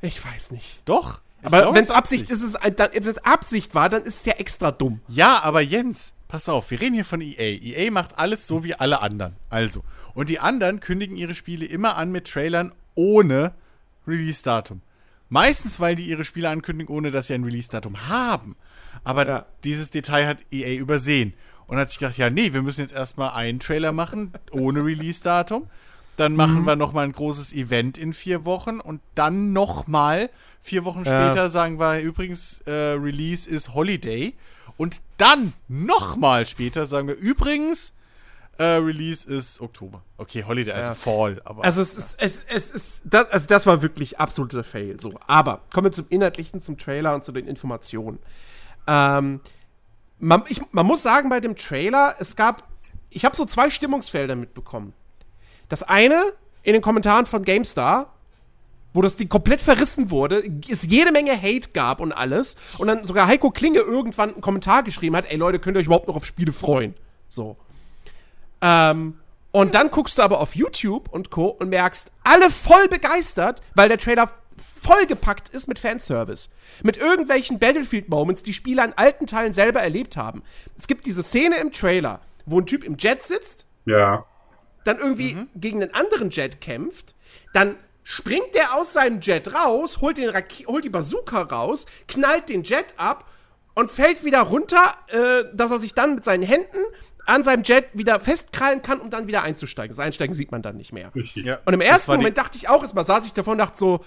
[0.00, 0.82] Ich weiß nicht.
[0.84, 1.20] Doch.
[1.42, 4.34] Aber wenn es Absicht ist, ist es, wenn es Absicht war, dann ist es ja
[4.34, 5.00] extra dumm.
[5.08, 7.34] Ja, aber Jens, pass auf, wir reden hier von EA.
[7.38, 9.36] EA macht alles so wie alle anderen.
[9.48, 9.84] Also.
[10.14, 13.52] Und die anderen kündigen ihre Spiele immer an mit Trailern ohne
[14.08, 14.80] Release-Datum.
[15.28, 18.56] Meistens, weil die ihre Spiele ankündigen, ohne dass sie ein Release-Datum haben.
[19.04, 19.46] Aber ja.
[19.62, 21.34] dieses Detail hat EA übersehen.
[21.66, 25.68] Und hat sich gedacht, ja, nee, wir müssen jetzt erstmal einen Trailer machen, ohne Release-Datum.
[26.16, 26.66] Dann machen mhm.
[26.66, 30.30] wir noch mal ein großes Event in vier Wochen und dann noch mal
[30.62, 31.28] vier Wochen ja.
[31.28, 34.34] später sagen wir übrigens äh, Release ist Holiday
[34.76, 37.92] und dann noch mal später sagen wir übrigens
[38.58, 40.02] äh, Release ist Oktober.
[40.16, 40.94] Okay, Holiday, also ja.
[40.94, 41.42] Fall.
[41.44, 44.98] Aber, also es ist, es, es ist, das, also das war wirklich absoluter Fail.
[44.98, 48.18] So, aber kommen wir zum Inhaltlichen, zum Trailer und zu den Informationen.
[48.86, 49.40] Ähm,
[50.18, 52.62] man, ich, man muss sagen, bei dem Trailer, es gab,
[53.10, 54.94] ich habe so zwei Stimmungsfelder mitbekommen.
[55.68, 58.12] Das eine in den Kommentaren von GameStar,
[58.92, 62.56] wo das Ding komplett verrissen wurde, es jede Menge Hate gab und alles.
[62.78, 65.86] Und dann sogar Heiko Klinge irgendwann einen Kommentar geschrieben hat: Ey Leute, könnt ihr euch
[65.86, 66.94] überhaupt noch auf Spiele freuen?
[67.28, 67.56] So.
[68.62, 69.18] Ähm,
[69.52, 71.46] und dann guckst du aber auf YouTube und Co.
[71.46, 74.30] und merkst, alle voll begeistert, weil der Trailer
[74.82, 76.48] vollgepackt ist mit Fanservice.
[76.82, 80.42] Mit irgendwelchen Battlefield-Moments, die Spieler in alten Teilen selber erlebt haben.
[80.76, 83.66] Es gibt diese Szene im Trailer, wo ein Typ im Jet sitzt.
[83.84, 84.24] Ja
[84.86, 85.48] dann irgendwie mhm.
[85.54, 87.14] gegen einen anderen Jet kämpft,
[87.52, 90.32] dann springt der aus seinem Jet raus, holt, den
[90.66, 93.28] holt die Bazooka raus, knallt den Jet ab
[93.74, 96.78] und fällt wieder runter, äh, dass er sich dann mit seinen Händen
[97.26, 99.94] an seinem Jet wieder festkrallen kann, um dann wieder einzusteigen.
[99.94, 101.10] Das Einsteigen sieht man dann nicht mehr.
[101.34, 104.04] Ja, und im ersten Moment dachte ich auch erstmal, saß ich davor und dachte so,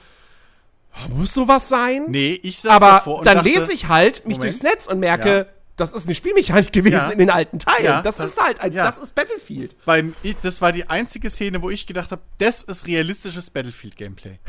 [1.10, 2.06] muss sowas sein?
[2.08, 4.44] Nee, ich saß Aber davor und dann dachte, lese ich halt mich Moment.
[4.44, 7.10] durchs Netz und merke, ja das ist eine Spielmechanik gewesen ja.
[7.12, 7.86] in den alten Teilen.
[7.86, 8.84] Ja, das, das, ist halt, ein, ja.
[8.84, 9.76] das ist Battlefield.
[9.86, 14.40] Beim, das war die einzige Szene, wo ich gedacht habe, das ist realistisches Battlefield-Gameplay.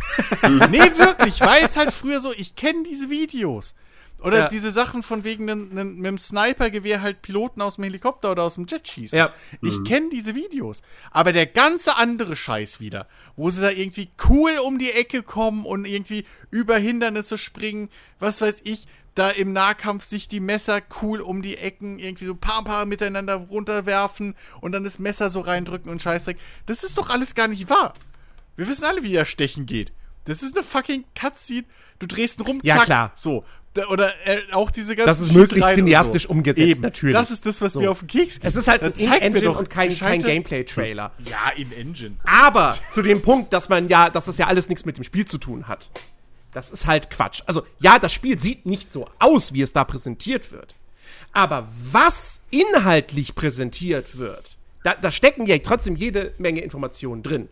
[0.70, 3.74] nee, wirklich, war jetzt halt früher so, ich kenne diese Videos.
[4.22, 4.49] Oder ja.
[4.49, 8.66] diese Sachen von wegen mit einem Snipergewehr halt Piloten aus dem Helikopter oder aus dem
[8.66, 9.16] Jet schießen.
[9.16, 9.33] Ja.
[9.62, 9.85] Ich mhm.
[9.85, 10.83] kenne diese Videos.
[11.11, 13.07] Aber der ganze andere Scheiß wieder,
[13.37, 18.41] wo sie da irgendwie cool um die Ecke kommen und irgendwie über Hindernisse springen, was
[18.41, 22.64] weiß ich, da im Nahkampf sich die Messer cool um die Ecken irgendwie so paar
[22.64, 26.38] paar miteinander runterwerfen und dann das Messer so reindrücken und Scheißdreck.
[26.66, 27.94] Das ist doch alles gar nicht wahr.
[28.56, 29.92] Wir wissen alle, wie er stechen geht.
[30.24, 31.64] Das ist eine fucking Cutscene.
[31.98, 33.12] Du drehst ihn rum, ja, klar.
[33.14, 33.44] So.
[33.88, 36.30] Oder äh, auch diese ganzen Das ist möglichst cineastisch so.
[36.30, 36.80] umgesetzt, Eben.
[36.80, 37.14] natürlich.
[37.14, 37.80] Das ist das, was so.
[37.80, 38.48] mir auf den Keks geht.
[38.48, 41.12] Es ist halt ein In-Engine und kein, kein Gameplay-Trailer.
[41.24, 42.16] Ja, In-Engine.
[42.24, 45.24] Aber zu dem Punkt, dass man ja, dass das ja alles nichts mit dem Spiel
[45.24, 45.88] zu tun hat.
[46.53, 47.42] Das ist halt Quatsch.
[47.46, 50.74] Also, ja, das Spiel sieht nicht so aus, wie es da präsentiert wird.
[51.32, 57.48] Aber was inhaltlich präsentiert wird, da, da stecken ja trotzdem jede Menge Informationen drin.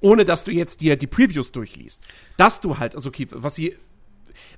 [0.00, 2.02] Ohne dass du jetzt dir die Previews durchliest.
[2.36, 3.76] Dass du halt, also okay, was sie,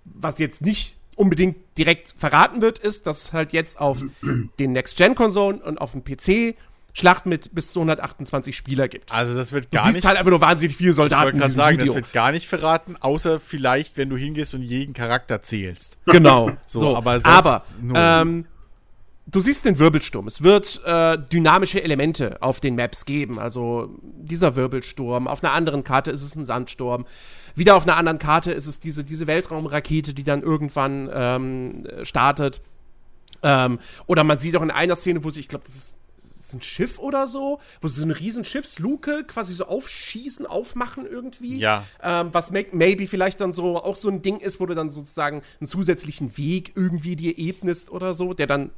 [0.04, 5.78] was jetzt nicht unbedingt direkt verraten wird, ist, dass halt jetzt auf den Next-Gen-Konsolen und
[5.78, 6.56] auf dem PC
[6.92, 9.12] Schlacht mit bis zu 128 Spieler gibt.
[9.12, 10.06] Also das wird gar du siehst nicht.
[10.06, 11.20] halt einfach nur wahnsinnig viele Soldaten.
[11.20, 11.92] Ich wollte gerade sagen, Video.
[11.92, 15.96] das wird gar nicht verraten, außer vielleicht, wenn du hingehst und jeden Charakter zählst.
[16.06, 16.50] Genau.
[16.66, 17.62] so, so, aber, aber
[17.94, 18.46] ähm,
[19.26, 20.26] du siehst den Wirbelsturm.
[20.26, 23.38] Es wird äh, dynamische Elemente auf den Maps geben.
[23.38, 25.28] Also dieser Wirbelsturm.
[25.28, 27.06] Auf einer anderen Karte ist es ein Sandsturm.
[27.54, 32.60] Wieder auf einer anderen Karte ist es diese, diese Weltraumrakete, die dann irgendwann ähm, startet.
[33.42, 35.97] Ähm, oder man sieht auch in einer Szene, wo sich, ich glaube, das ist
[36.48, 41.06] ist ein Schiff oder so, wo sie so eine riesen Schiffsluke quasi so aufschießen, aufmachen
[41.06, 41.58] irgendwie.
[41.58, 41.84] Ja.
[42.02, 45.42] Ähm, was maybe vielleicht dann so auch so ein Ding ist, wo du dann sozusagen
[45.60, 48.70] einen zusätzlichen Weg irgendwie dir ebnest oder so, der dann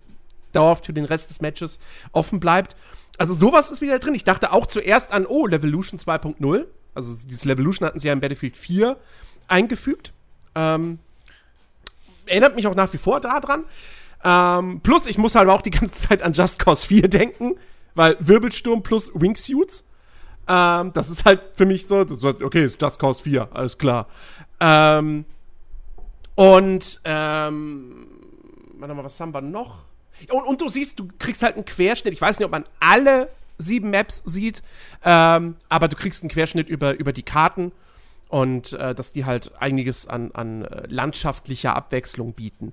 [0.53, 1.79] dauerhaft für den Rest des Matches
[2.13, 2.77] offen bleibt.
[3.19, 4.15] Also sowas ist wieder drin.
[4.15, 6.67] Ich dachte auch zuerst an, oh, Levolution 2.0.
[6.95, 8.97] Also dieses Levolution hatten sie ja in Battlefield 4
[9.47, 10.13] eingefügt.
[10.55, 10.99] Ähm,
[12.27, 13.65] erinnert mich auch nach wie vor daran.
[14.25, 17.55] Ähm, plus, ich muss halt auch die ganze Zeit an Just Cause 4 denken,
[17.95, 19.85] weil Wirbelsturm plus Wingsuits.
[20.49, 24.07] Ähm, das ist halt für mich so, das okay, ist Just Cause 4, alles klar.
[24.59, 25.25] Ähm,
[26.35, 28.07] und, ähm,
[28.79, 29.85] warte mal, was haben wir noch?
[30.31, 32.13] Und, und, du siehst, du kriegst halt einen Querschnitt.
[32.13, 34.63] Ich weiß nicht, ob man alle sieben Maps sieht,
[35.05, 37.73] ähm, aber du kriegst einen Querschnitt über, über die Karten
[38.31, 42.73] und äh, dass die halt einiges an, an äh, landschaftlicher Abwechslung bieten.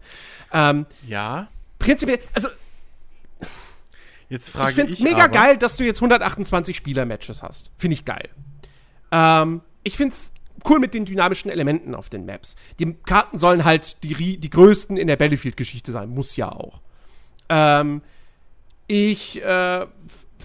[0.53, 1.47] Ähm, ja.
[1.79, 2.47] Prinzipiell, also
[4.29, 7.71] Jetzt frage ich finde es mega geil, dass du jetzt 128 Spieler-Matches hast.
[7.77, 8.29] Finde ich geil.
[9.11, 10.31] Ähm, ich finde es
[10.69, 12.55] cool mit den dynamischen Elementen auf den Maps.
[12.79, 16.09] Die Karten sollen halt die, die größten in der Battlefield-Geschichte sein.
[16.09, 16.81] Muss ja auch.
[17.47, 18.01] Ähm,
[18.87, 19.85] ich äh,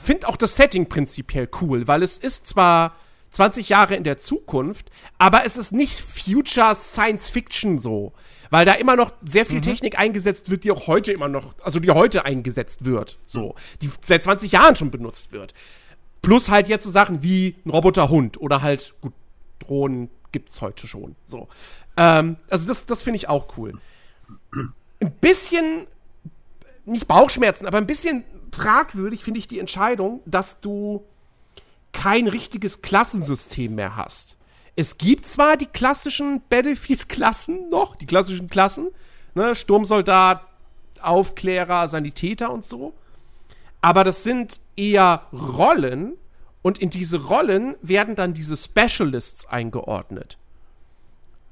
[0.01, 2.95] finde auch das Setting prinzipiell cool, weil es ist zwar
[3.33, 8.13] 20 Jahre in der Zukunft, aber es ist nicht Future Science Fiction so.
[8.51, 9.63] Weil da immer noch sehr viel mhm.
[9.63, 13.91] Technik eingesetzt wird, die auch heute immer noch, also die heute eingesetzt wird, so, die
[14.03, 15.55] seit 20 Jahren schon benutzt wird.
[16.21, 19.15] Plus halt jetzt so Sachen wie ein Roboterhund oder halt, gut,
[19.59, 21.49] Drohnen gibt's heute schon, so.
[21.97, 23.73] Ähm, also das, das finde ich auch cool.
[24.55, 25.87] Ein bisschen,
[26.85, 31.07] nicht Bauchschmerzen, aber ein bisschen fragwürdig finde ich die Entscheidung, dass du
[31.93, 34.37] kein richtiges Klassensystem mehr hast.
[34.75, 38.89] Es gibt zwar die klassischen Battlefield-Klassen noch, die klassischen Klassen,
[39.35, 40.47] ne, Sturmsoldat,
[41.01, 42.95] Aufklärer, Sanitäter und so,
[43.81, 46.15] aber das sind eher Rollen
[46.63, 50.39] und in diese Rollen werden dann diese Specialists eingeordnet.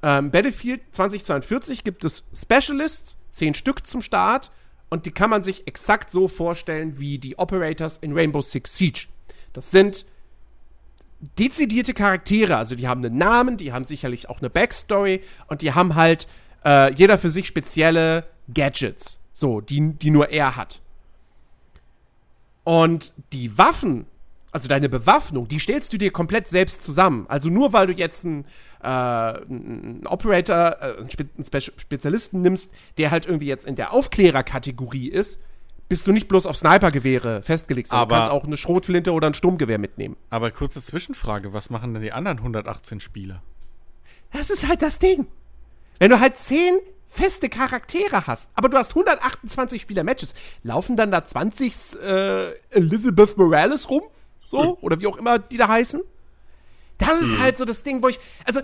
[0.03, 4.51] Ähm, Battlefield 2042 gibt es Specialists, zehn Stück zum Start,
[4.89, 9.07] und die kann man sich exakt so vorstellen wie die Operators in Rainbow Six Siege.
[9.53, 10.05] Das sind
[11.39, 15.73] dezidierte Charaktere, also die haben einen Namen, die haben sicherlich auch eine Backstory und die
[15.73, 16.27] haben halt
[16.65, 20.81] äh, jeder für sich spezielle Gadgets, so, die, die nur er hat.
[22.65, 24.07] Und die Waffen,
[24.53, 27.27] also deine Bewaffnung, die stellst du dir komplett selbst zusammen.
[27.29, 28.45] Also nur weil du jetzt einen,
[28.83, 35.41] äh, Operator, äh, einen Spe Spezialisten nimmst, der halt irgendwie jetzt in der Aufklärerkategorie ist,
[35.91, 39.27] bist du nicht bloß auf Snipergewehre festgelegt, sondern aber, du kannst auch eine Schrotflinte oder
[39.27, 40.17] ein Sturmgewehr mitnehmen.
[40.31, 43.43] Aber kurze Zwischenfrage, was machen denn die anderen 118 Spieler?
[44.33, 45.27] Das ist halt das Ding.
[45.99, 46.79] Wenn du halt 10
[47.09, 53.91] feste Charaktere hast, aber du hast 128 Spieler-Matches, laufen dann da 20 äh, Elizabeth Morales
[53.91, 54.05] rum?
[54.47, 54.63] So?
[54.63, 54.77] Hm.
[54.83, 56.03] Oder wie auch immer die da heißen?
[56.99, 57.41] Das ist hm.
[57.41, 58.21] halt so das Ding, wo ich.
[58.45, 58.61] Also,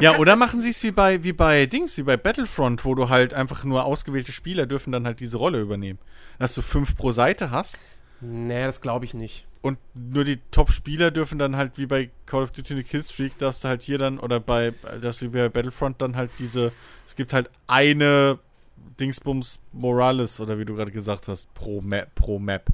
[0.00, 3.08] ja, oder machen sie es wie bei, wie bei Dings, wie bei Battlefront, wo du
[3.08, 5.98] halt einfach nur ausgewählte Spieler dürfen dann halt diese Rolle übernehmen.
[6.38, 7.78] Dass du fünf pro Seite hast.
[8.20, 9.46] Nee, das glaube ich nicht.
[9.60, 13.60] Und nur die Top-Spieler dürfen dann halt wie bei Call of Duty eine Killstreak, dass
[13.60, 16.72] du halt hier dann, oder bei, dass du bei Battlefront dann halt diese,
[17.06, 18.38] es gibt halt eine
[19.00, 22.68] Dingsbums Morales, oder wie du gerade gesagt hast, pro Map, pro Map.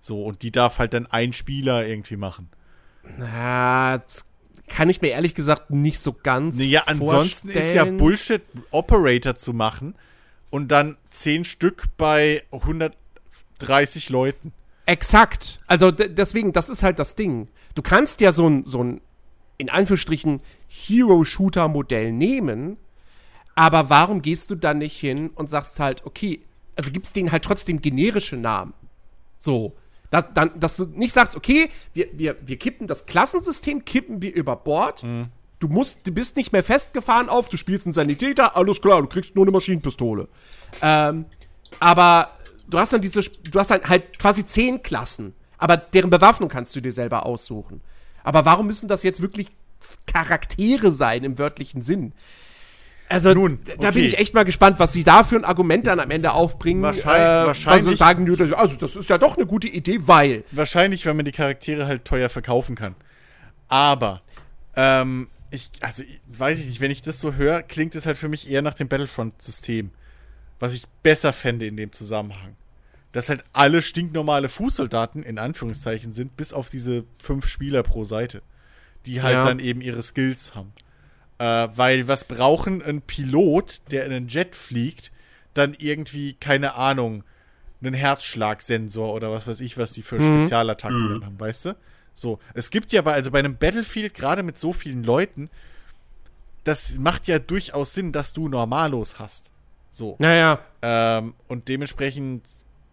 [0.00, 2.50] So, und die darf halt dann ein Spieler irgendwie machen.
[3.16, 4.26] Na, das
[4.68, 7.64] kann ich mir ehrlich gesagt nicht so ganz nee, Ja, ansonsten vorstellen.
[7.64, 9.94] ist ja Bullshit, Operator zu machen
[10.50, 14.52] und dann zehn Stück bei 130 Leuten.
[14.86, 15.60] Exakt.
[15.66, 17.48] Also deswegen, das ist halt das Ding.
[17.74, 19.00] Du kannst ja so ein, so ein
[19.56, 22.76] in Anführungsstrichen, Hero-Shooter-Modell nehmen,
[23.54, 26.40] aber warum gehst du dann nicht hin und sagst halt, okay,
[26.76, 28.74] also gibst denen halt trotzdem generische Namen.
[29.38, 29.74] So.
[30.14, 34.32] Dass, dann, dass du nicht sagst, okay, wir, wir, wir kippen das Klassensystem, kippen wir
[34.32, 35.02] über Bord.
[35.02, 35.26] Mhm.
[35.58, 39.08] Du, musst, du bist nicht mehr festgefahren auf, du spielst einen Sanitäter, alles klar, du
[39.08, 40.28] kriegst nur eine Maschinenpistole.
[40.82, 41.24] Ähm,
[41.80, 42.30] aber
[42.68, 46.76] du hast dann diese, du hast dann halt quasi zehn Klassen, aber deren Bewaffnung kannst
[46.76, 47.80] du dir selber aussuchen.
[48.22, 49.48] Aber warum müssen das jetzt wirklich
[50.06, 52.12] Charaktere sein im wörtlichen Sinn?
[53.14, 53.76] Also, Nun, okay.
[53.78, 56.32] da bin ich echt mal gespannt, was sie da für ein Argument dann am Ende
[56.32, 56.82] aufbringen.
[56.82, 57.22] Wahrscheinlich.
[57.22, 60.42] Äh, wahrscheinlich also sagen, also das ist ja doch eine gute Idee, weil.
[60.50, 62.96] Wahrscheinlich, weil man die Charaktere halt teuer verkaufen kann.
[63.68, 64.20] Aber,
[64.74, 68.28] ähm, ich, also, weiß ich nicht, wenn ich das so höre, klingt es halt für
[68.28, 69.92] mich eher nach dem Battlefront-System.
[70.58, 72.56] Was ich besser fände in dem Zusammenhang.
[73.12, 78.42] Dass halt alle stinknormale Fußsoldaten, in Anführungszeichen, sind, bis auf diese fünf Spieler pro Seite.
[79.06, 79.44] Die halt ja.
[79.44, 80.72] dann eben ihre Skills haben.
[81.38, 85.10] Äh, weil was brauchen ein Pilot, der in einen Jet fliegt,
[85.52, 87.24] dann irgendwie, keine Ahnung,
[87.82, 90.42] einen Herzschlagsensor oder was weiß ich, was die für mhm.
[90.42, 91.24] Spezialattacken mhm.
[91.24, 91.76] haben, weißt du?
[92.14, 95.50] So, es gibt ja bei, also bei einem Battlefield, gerade mit so vielen Leuten,
[96.62, 99.50] das macht ja durchaus Sinn, dass du Normalos hast.
[99.90, 100.16] So.
[100.18, 100.60] Naja.
[100.82, 102.46] Ähm, und dementsprechend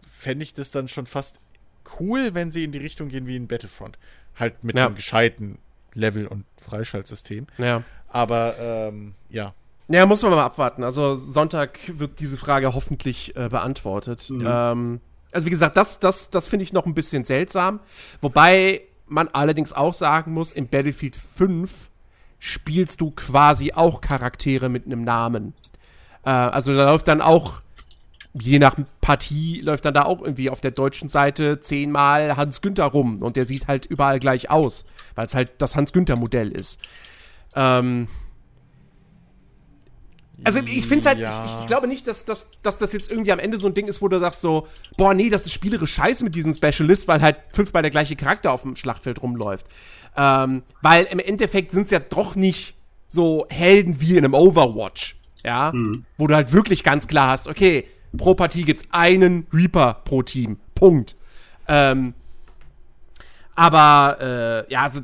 [0.06, 1.40] fände ich das dann schon fast
[1.98, 3.98] cool, wenn sie in die Richtung gehen wie in Battlefront.
[4.38, 4.86] Halt mit ja.
[4.86, 5.58] einem gescheiten
[5.94, 7.46] Level- und Freischaltsystem.
[7.58, 7.82] Ja.
[8.12, 9.54] Aber ähm, ja.
[9.88, 10.84] Ja, muss man mal abwarten.
[10.84, 14.30] Also Sonntag wird diese Frage hoffentlich äh, beantwortet.
[14.30, 14.46] Mhm.
[14.46, 15.00] Ähm,
[15.32, 17.80] also wie gesagt, das, das, das finde ich noch ein bisschen seltsam.
[18.20, 21.90] Wobei man allerdings auch sagen muss, in Battlefield 5
[22.38, 25.54] spielst du quasi auch Charaktere mit einem Namen.
[26.24, 27.62] Äh, also da läuft dann auch,
[28.34, 32.86] je nach Partie, läuft dann da auch irgendwie auf der deutschen Seite zehnmal Hans Günther
[32.86, 36.50] rum und der sieht halt überall gleich aus, weil es halt das Hans Günther Modell
[36.50, 36.80] ist.
[37.54, 38.08] Ähm,
[40.44, 41.44] also ich finde es halt, ja.
[41.44, 43.86] ich, ich, glaube nicht, dass, dass, dass das jetzt irgendwie am Ende so ein Ding
[43.86, 44.66] ist, wo du sagst so,
[44.96, 48.50] boah, nee, das ist spielerisch scheiße mit diesem Specialist, weil halt fünfmal der gleiche Charakter
[48.50, 49.66] auf dem Schlachtfeld rumläuft.
[50.16, 52.74] Ähm, weil im Endeffekt sind es ja doch nicht
[53.06, 56.04] so Helden wie in einem Overwatch, ja, mhm.
[56.16, 60.58] wo du halt wirklich ganz klar hast, okay, pro Partie gibt's einen Reaper pro Team,
[60.74, 61.16] Punkt.
[61.68, 62.14] Ähm,
[63.54, 65.00] aber äh, ja, also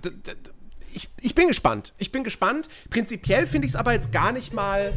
[0.92, 1.94] ich, ich bin gespannt.
[1.98, 2.68] Ich bin gespannt.
[2.90, 4.92] Prinzipiell finde ich es aber jetzt gar nicht mal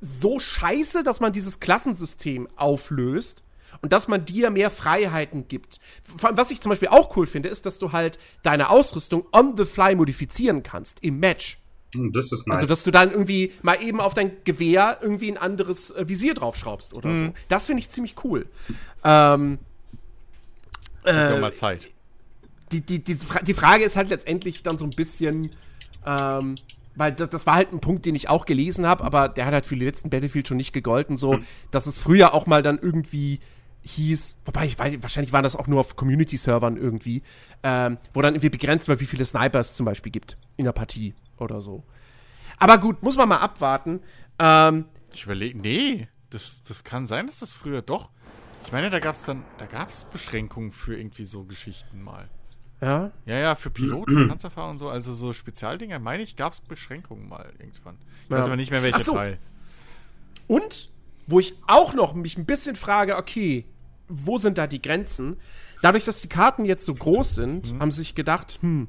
[0.00, 3.42] so scheiße, dass man dieses Klassensystem auflöst
[3.82, 5.78] und dass man dir mehr Freiheiten gibt.
[6.20, 9.64] Was ich zum Beispiel auch cool finde, ist, dass du halt deine Ausrüstung on the
[9.64, 11.58] fly modifizieren kannst im Match.
[11.94, 12.56] Hm, das ist nice.
[12.56, 16.34] Also, dass du dann irgendwie mal eben auf dein Gewehr irgendwie ein anderes äh, Visier
[16.34, 17.26] draufschraubst oder Mhm.
[17.26, 17.34] so.
[17.48, 18.46] Das finde ich ziemlich cool.
[19.04, 19.58] Ähm,
[21.04, 21.88] ja äh, auch mal Zeit.
[22.72, 25.50] Die, die, die, die Frage ist halt letztendlich dann so ein bisschen,
[26.06, 26.56] ähm,
[26.94, 29.52] weil das, das war halt ein Punkt, den ich auch gelesen habe, aber der hat
[29.52, 31.38] halt für die letzten Battlefield schon nicht gegolten, so,
[31.70, 33.40] dass es früher auch mal dann irgendwie
[33.84, 37.22] hieß, wobei ich weiß, wahrscheinlich waren das auch nur auf Community-Servern irgendwie,
[37.62, 41.14] ähm, wo dann irgendwie begrenzt war, wie viele Snipers zum Beispiel gibt in der Partie
[41.38, 41.82] oder so.
[42.58, 44.00] Aber gut, muss man mal abwarten.
[44.38, 48.10] Ähm, Ich überlege, nee, das, das kann sein, dass das früher doch.
[48.64, 52.28] Ich meine, da gab es dann, da gab es Beschränkungen für irgendwie so Geschichten mal.
[52.82, 56.60] Ja, Ja, ja, für Piloten, Panzerfahrer und so, also so Spezialdinger, meine ich, gab es
[56.60, 57.96] Beschränkungen mal irgendwann.
[58.24, 58.36] Ich Ja.
[58.38, 59.14] weiß aber nicht mehr, welcher Ach so.
[59.14, 59.38] Teil.
[60.48, 60.90] Und
[61.26, 63.64] wo ich auch noch mich ein bisschen frage, okay,
[64.08, 65.36] wo sind da die Grenzen?
[65.80, 68.88] Dadurch, dass die Karten jetzt so groß sind, haben sie sich gedacht, hm,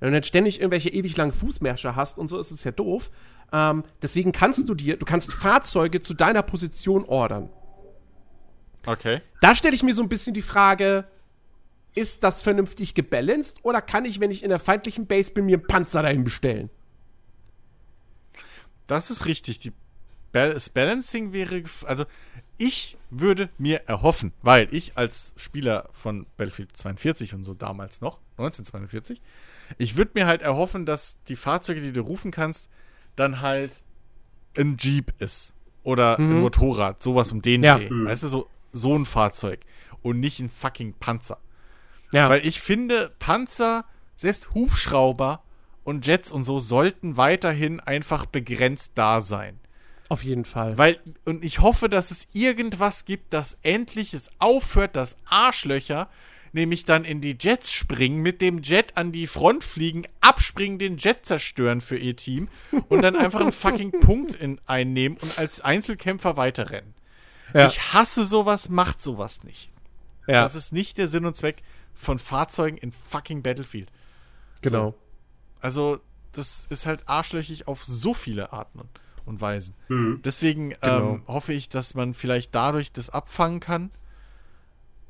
[0.00, 3.10] wenn du jetzt ständig irgendwelche ewig langen Fußmärsche hast und so, ist es ja doof.
[3.52, 7.48] Ähm, deswegen kannst du dir, du kannst Fahrzeuge zu deiner Position ordern.
[8.86, 9.20] Okay.
[9.40, 11.04] Da stelle ich mir so ein bisschen die Frage,
[11.94, 15.58] ist das vernünftig gebalanced oder kann ich, wenn ich in der feindlichen Base bin, mir
[15.58, 16.70] einen Panzer dahin bestellen?
[18.86, 19.58] Das ist richtig.
[19.58, 19.72] Die
[20.32, 22.04] Bal das Balancing wäre, also
[22.58, 28.20] ich würde mir erhoffen, weil ich als Spieler von Battlefield 42 und so damals noch,
[28.32, 29.22] 1942,
[29.78, 32.68] ich würde mir halt erhoffen, dass die Fahrzeuge, die du rufen kannst,
[33.16, 33.82] dann halt
[34.56, 37.78] ein Jeep ist oder ein Motorrad, sowas um den Ja.
[37.78, 37.88] Dreh.
[37.90, 39.60] Weißt du, so, so ein Fahrzeug
[40.02, 41.38] und nicht ein fucking Panzer.
[42.12, 43.84] Ja, Weil ich finde, Panzer,
[44.16, 45.42] selbst Hubschrauber
[45.84, 49.58] und Jets und so sollten weiterhin einfach begrenzt da sein.
[50.08, 50.78] auf jeden Fall.
[50.78, 56.08] Weil, und ich hoffe, dass es irgendwas gibt, das endlich es aufhört, dass Arschlöcher
[56.52, 60.96] nämlich dann in die Jets springen, mit dem Jet an die Front fliegen, abspringen, den
[60.96, 62.48] Jet zerstören für ihr Team
[62.88, 66.94] und dann einfach einen fucking Punkt in, einnehmen und als Einzelkämpfer weiterrennen.
[67.52, 67.66] Ja.
[67.66, 69.70] Ich hasse sowas, macht sowas nicht.
[70.26, 71.62] ja, Das ist nicht der Sinn und Zweck
[71.98, 73.90] von Fahrzeugen in fucking Battlefield.
[74.62, 74.94] genau.
[75.60, 75.98] Also,
[76.32, 78.88] das ist halt arschlöchig auf so viele Arten und,
[79.26, 79.74] und Weisen.
[79.88, 80.20] Mhm.
[80.24, 81.14] Deswegen Genau.
[81.14, 83.90] ähm, hoffe ich, dass man vielleicht dadurch das abfangen kann.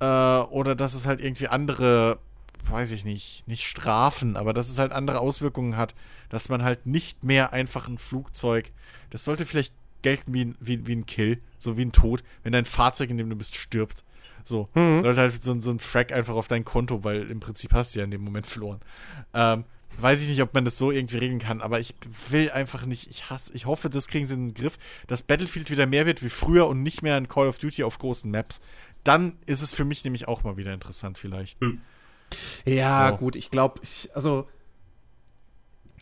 [0.01, 2.19] Äh, oder dass es halt irgendwie andere,
[2.65, 5.95] weiß ich nicht, nicht Strafen, aber dass es halt andere Auswirkungen hat,
[6.31, 8.71] dass man halt nicht mehr einfach ein Flugzeug,
[9.11, 12.53] das sollte vielleicht gelten wie ein, wie, wie ein Kill, so wie ein Tod, wenn
[12.53, 14.05] dein Fahrzeug, in dem du bist, stirbt.
[14.49, 14.69] So,
[15.03, 17.95] sollte halt so, ein- so ein Frack einfach auf dein Konto, weil im Prinzip hast
[17.95, 18.81] du ja in dem Moment verloren.
[19.35, 19.65] Ähm,
[20.01, 21.95] weiß ich nicht, ob man das so irgendwie regeln kann, aber ich
[22.31, 25.71] will einfach nicht, ich hasse, ich hoffe, das kriegen sie in den Griff, dass Battlefield
[25.71, 28.61] wieder mehr wird wie früher und nicht mehr ein Call of Duty auf großen Maps.
[29.05, 31.59] Dann ist es für mich nämlich auch mal wieder interessant vielleicht.
[32.65, 33.17] Ja, So.
[33.17, 34.49] gut, ich glaube, ich, also.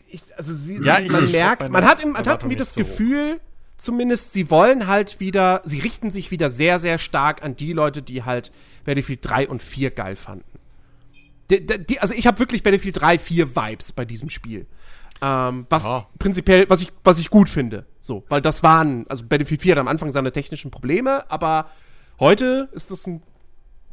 [0.09, 2.81] Ich, also sie, Ja, man ich merkt, man hat, im, man hat irgendwie das so
[2.81, 2.97] hoch.
[3.77, 8.01] Zumindest, sie wollen halt wieder, sie richten sich wieder sehr, sehr stark an die Leute,
[8.01, 8.51] die halt
[8.85, 10.45] Battlefield 3 und 4 geil fanden.
[11.51, 14.65] Die, die, also ich habe wirklich Battlefield 3, 4 Vibes bei diesem Spiel.
[15.21, 16.07] Ähm, was Ja.
[16.19, 17.85] prinzipiell, was ich, was ich gut finde.
[17.99, 21.69] So, weil das waren, also Battlefield 4 hat am Anfang seine technischen Probleme, aber
[22.19, 23.21] heute ist das ein,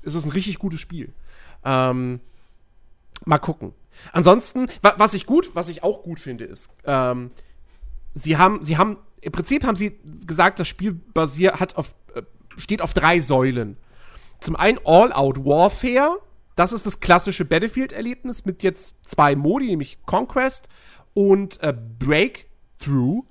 [0.02, 1.12] ist das ein richtig gutes Spiel.
[1.64, 2.20] Ähm,
[3.24, 3.72] mal gucken.
[4.12, 7.30] Ansonsten, wa was ich gut, was ich auch gut finde, ist, ähm,
[8.14, 12.22] sie haben, sie haben, im Prinzip haben sie gesagt, das Spiel basiert, hat auf, äh,
[12.56, 13.76] steht auf drei Säulen.
[14.40, 16.18] Zum einen All-Out Warfare,
[16.56, 20.68] das ist das klassische Battlefield-Erlebnis mit jetzt zwei Modi, nämlich Conquest
[21.12, 23.24] und äh, Breakthrough.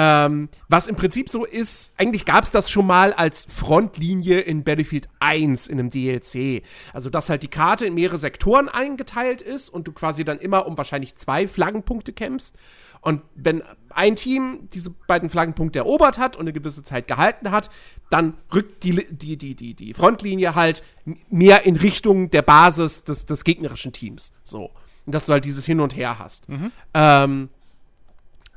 [0.00, 4.62] Ähm, was im Prinzip so ist, eigentlich gab es das schon mal als Frontlinie in
[4.62, 6.62] Battlefield 1 in einem DLC.
[6.92, 10.68] Also, dass halt die Karte in mehrere Sektoren eingeteilt ist und du quasi dann immer
[10.68, 12.56] um wahrscheinlich zwei Flaggenpunkte kämpfst.
[13.00, 17.68] Und wenn ein Team diese beiden Flaggenpunkte erobert hat und eine gewisse Zeit gehalten hat,
[18.08, 20.84] dann rückt die, die, die, die, die Frontlinie halt
[21.28, 24.32] mehr in Richtung der Basis des, des gegnerischen Teams.
[24.44, 24.70] So.
[25.06, 26.46] Und dass du halt dieses Hin und Her hast.
[26.94, 27.48] Ähm,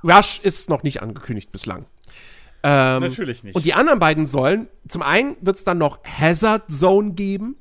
[0.04, 1.86] Rush ist noch nicht angekündigt bislang.
[2.64, 3.56] Ähm, Natürlich nicht.
[3.56, 7.56] Und die anderen beiden Säulen, zum einen wird es dann noch Hazard Zone geben.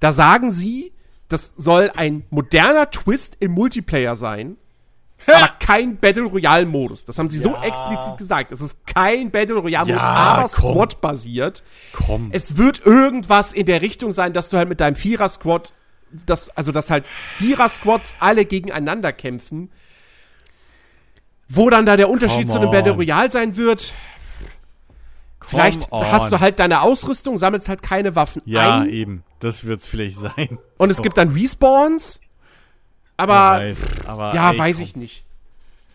[0.00, 0.92] Da sagen sie,
[1.28, 4.56] das soll ein moderner Twist im Multiplayer sein,
[5.26, 7.04] aber kein Battle Royale Modus.
[7.04, 8.52] Das haben sie so explizit gesagt.
[8.52, 10.48] Es ist kein Battle Royale Modus, Ja, aber.
[10.48, 11.64] Squad basiert.
[11.92, 12.28] Komm.
[12.32, 15.72] Es wird irgendwas in der Richtung sein, dass du halt mit deinem Vierer-Squad
[16.24, 19.70] dass, also dass halt Vierer-Squads alle gegeneinander kämpfen.
[21.48, 22.98] Wo dann da der Unterschied Come zu einem Battle on.
[22.98, 23.94] Royale sein wird,
[25.44, 26.40] vielleicht Come hast du on.
[26.40, 28.88] halt deine Ausrüstung, sammelst halt keine Waffen Ja, ein.
[28.90, 29.22] eben.
[29.40, 30.58] Das wird's vielleicht sein.
[30.78, 32.20] Und es So, gibt dann Respawns.
[33.16, 34.06] Aber weiß.
[34.06, 34.84] Aber, ja, ey, weiß komm.
[34.84, 35.24] ich nicht.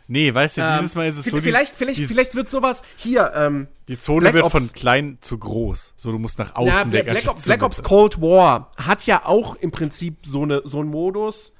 [0.07, 2.49] Nee, weißt du, Ähm, dieses Mal ist es so, die, vielleicht, vielleicht, die, vielleicht wird
[2.49, 3.31] sowas hier.
[3.33, 5.93] Ähm, die Zone Black wird Ops- von klein zu groß.
[5.95, 7.05] So, du musst nach außen na, weg.
[7.05, 7.83] Black, anstatt Ops, Black Ops.
[7.83, 11.53] Cold War hat ja auch im Prinzip so, eine, so einen Modus.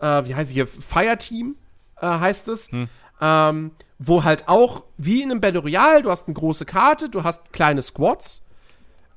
[0.00, 0.66] Äh, wie heißt es hier?
[0.66, 1.54] Fireteam
[2.00, 2.70] äh, heißt es.
[2.72, 2.88] Hm.
[3.26, 7.22] Ähm, wo halt auch, wie in einem Battle Royale, du hast eine große Karte, du
[7.24, 8.42] hast kleine Squads.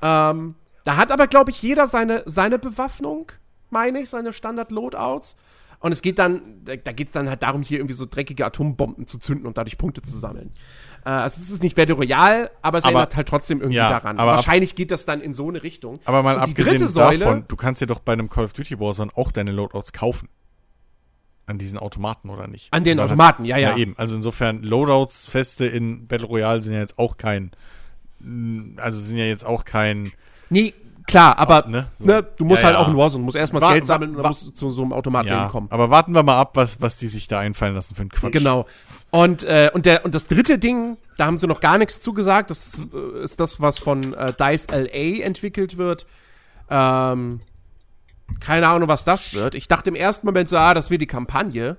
[0.01, 0.55] Ähm,
[0.85, 3.31] da hat aber, glaube ich, jeder seine, seine Bewaffnung,
[3.69, 5.35] meine ich, seine Standard-Loadouts.
[5.79, 8.45] Und es geht dann, da, da geht es dann halt darum, hier irgendwie so dreckige
[8.45, 10.51] Atombomben zu zünden und dadurch Punkte zu sammeln.
[11.05, 13.89] Äh, also es ist nicht Battle Royale, aber es Aber- erinnert halt trotzdem irgendwie ja,
[13.89, 14.17] daran.
[14.17, 15.99] aber ab- Wahrscheinlich geht das dann in so eine Richtung.
[16.05, 18.45] Aber mal Und die abgesehen dritte Säule, davon, du kannst ja doch bei einem Call
[18.45, 20.29] of Duty Warzone auch deine Loadouts kaufen.
[21.47, 22.71] An diesen Automaten oder nicht?
[22.71, 23.71] An den Automaten, ja, ja.
[23.71, 23.95] Ja, eben.
[23.97, 27.51] Also insofern, Loadouts feste in Battle Royale sind ja jetzt auch kein,
[28.19, 30.11] mm, also sind ja jetzt auch kein,
[30.49, 30.73] Nee,
[31.05, 32.27] klar, aber ne, ne, so.
[32.37, 32.81] du musst Ja, halt ja.
[32.81, 34.91] auch in Warzone, musst erstmal das Geld sammeln und dann musst du zu so einem
[34.93, 35.71] Automaten ja, hinkommen.
[35.71, 38.33] aber warten wir mal ab, was, was die sich da einfallen lassen für einen Quatsch.
[38.33, 38.65] Genau.
[39.11, 42.49] Und, äh, und, der, und das dritte Ding, da haben sie noch gar nichts zugesagt.
[42.49, 46.05] Das äh, ist das, was von äh, DICE LA entwickelt wird.
[46.69, 47.39] Ähm,
[48.39, 49.55] keine Ahnung, was das wird.
[49.55, 51.77] Ich dachte im ersten Moment so, ah, das wird die Kampagne.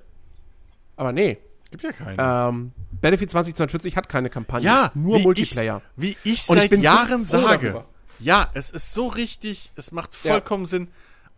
[0.96, 1.38] Aber nee.
[1.70, 2.16] Gibt ja keine.
[2.48, 4.66] Ähm, Battlefield 2042 hat keine Kampagne.
[4.66, 5.82] ja, nur wie Multiplayer.
[5.96, 7.66] Ich, wie ich ich seit so Jahren froh sage.
[7.66, 7.84] darüber.
[8.20, 10.32] Ja, es ist so richtig, es macht Ja.
[10.32, 10.88] vollkommen Sinn.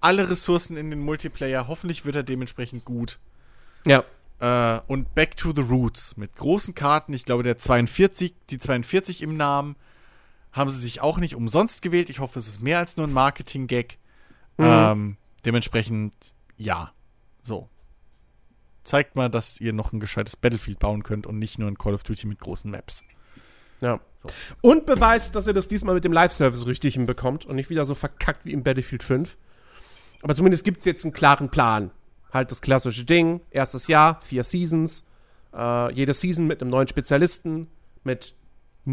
[0.00, 3.18] Alle Ressourcen in den Multiplayer, hoffentlich wird er dementsprechend gut.
[3.84, 4.04] Ja.
[4.38, 7.12] Äh, und Back to the Roots mit großen Karten.
[7.12, 9.76] Ich glaube, der 42, die 42 im Namen
[10.52, 12.08] haben sie sich auch nicht umsonst gewählt.
[12.08, 13.98] Ich hoffe, es ist mehr als nur ein Marketing-Gag.
[14.60, 14.66] Mhm.
[14.66, 16.12] Ähm, dementsprechend,
[16.56, 16.92] ja.
[17.42, 17.68] So.
[18.82, 21.94] Zeigt mal, dass ihr noch ein gescheites Battlefield bauen könnt und nicht nur ein Call
[21.94, 23.04] of Duty mit großen Maps.
[23.80, 24.00] Ja.
[24.60, 27.94] Und beweist, dass er das diesmal mit dem Live-Service richtig hinbekommt und nicht wieder so
[27.94, 29.38] verkackt wie im Battlefield 5.
[30.22, 31.90] Aber zumindest gibt es jetzt einen klaren Plan.
[32.32, 35.04] Halt das klassische Ding, erstes Jahr, vier Seasons,
[35.54, 37.68] äh, jede Season mit einem neuen Spezialisten,
[38.04, 38.34] mit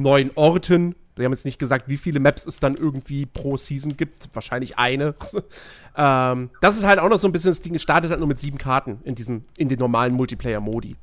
[0.02, 0.96] neuen Orten.
[1.18, 4.30] Die haben jetzt nicht gesagt, wie viele Maps es dann irgendwie pro Season gibt.
[4.34, 5.16] Wahrscheinlich eine.
[5.98, 7.76] ähm, das ist halt auch noch so ein bisschen das Ding.
[7.76, 10.96] Es startet halt nur mit sieben Karten in diesem, in den normalen Multiplayer-Modi.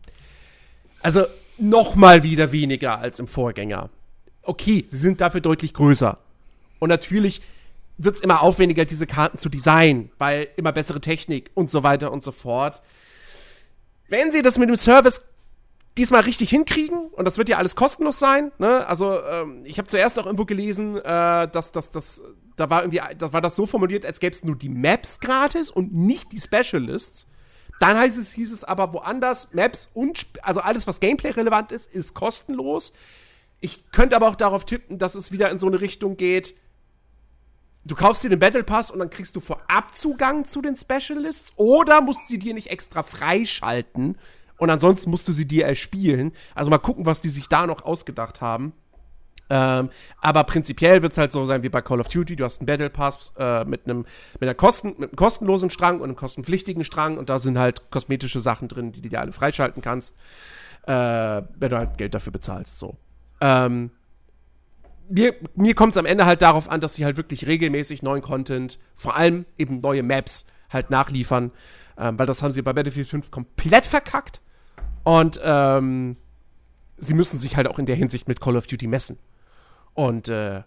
[1.03, 1.27] Also
[1.59, 3.91] noch mal wieder weniger als im Vorgänger.
[4.43, 6.19] Okay, sie sind dafür deutlich größer.
[6.79, 7.43] Und natürlich
[7.97, 12.13] wird es immer aufwendiger, diese Karten zu designen, weil immer bessere Technik und so weiter
[12.13, 12.83] und so fort.
[14.09, 15.25] Wenn sie das mit dem Service
[15.97, 18.87] diesmal richtig hinkriegen, und das wird ja alles kostenlos sein, ne?
[18.87, 22.23] Also, ähm, ich habe zuerst auch irgendwo gelesen, äh, dass das, das,
[22.57, 25.71] da war irgendwie, da war das so formuliert, als gäbe es nur die Maps gratis
[25.71, 27.27] und nicht die Specialists.
[27.81, 32.15] Dann heißt es, hieß es aber woanders, Maps und, also alles, was Gameplay-relevant ist, ist
[32.15, 32.93] kostenlos.
[33.61, 36.55] Ich könnte aber auch darauf tippen, dass es wieder in so eine Richtung geht,
[37.85, 41.53] du kaufst dir den Battle Pass und dann kriegst du vorab Zugang zu den Specialists
[41.57, 44.17] oder musst sie dir nicht extra freischalten
[44.59, 46.33] und ansonsten musst du sie dir erspielen.
[46.55, 48.73] Also mal gucken, was die sich da noch ausgedacht haben.
[49.51, 49.91] Ähm,
[50.21, 52.37] aber prinzipiell wird es halt so sein wie bei Call of Duty.
[52.37, 54.07] Du hast einen Battle Pass äh, mit einem
[54.41, 58.93] mit, Kosten, kostenlosen Strang und einem kostenpflichtigen Strang und da sind halt kosmetische Sachen drin,
[58.93, 60.17] die du dir alle freischalten kannst,
[60.87, 62.79] äh, wenn du halt Geld dafür bezahlst.
[62.79, 62.97] So.
[63.41, 63.91] Ähm,
[65.11, 68.23] mir, mir kommt es am Ende halt darauf an, dass sie halt wirklich regelmäßig neuen
[68.23, 71.51] Content, vor allem eben neue Maps, halt nachliefern.
[71.99, 74.41] Ähm, weil das haben sie bei Battlefield 5 komplett verkackt.
[75.05, 76.17] Und ähm,
[76.97, 79.19] sie müssen sich halt auch in der Hinsicht mit Call of Duty messen.
[79.93, 80.63] Und äh,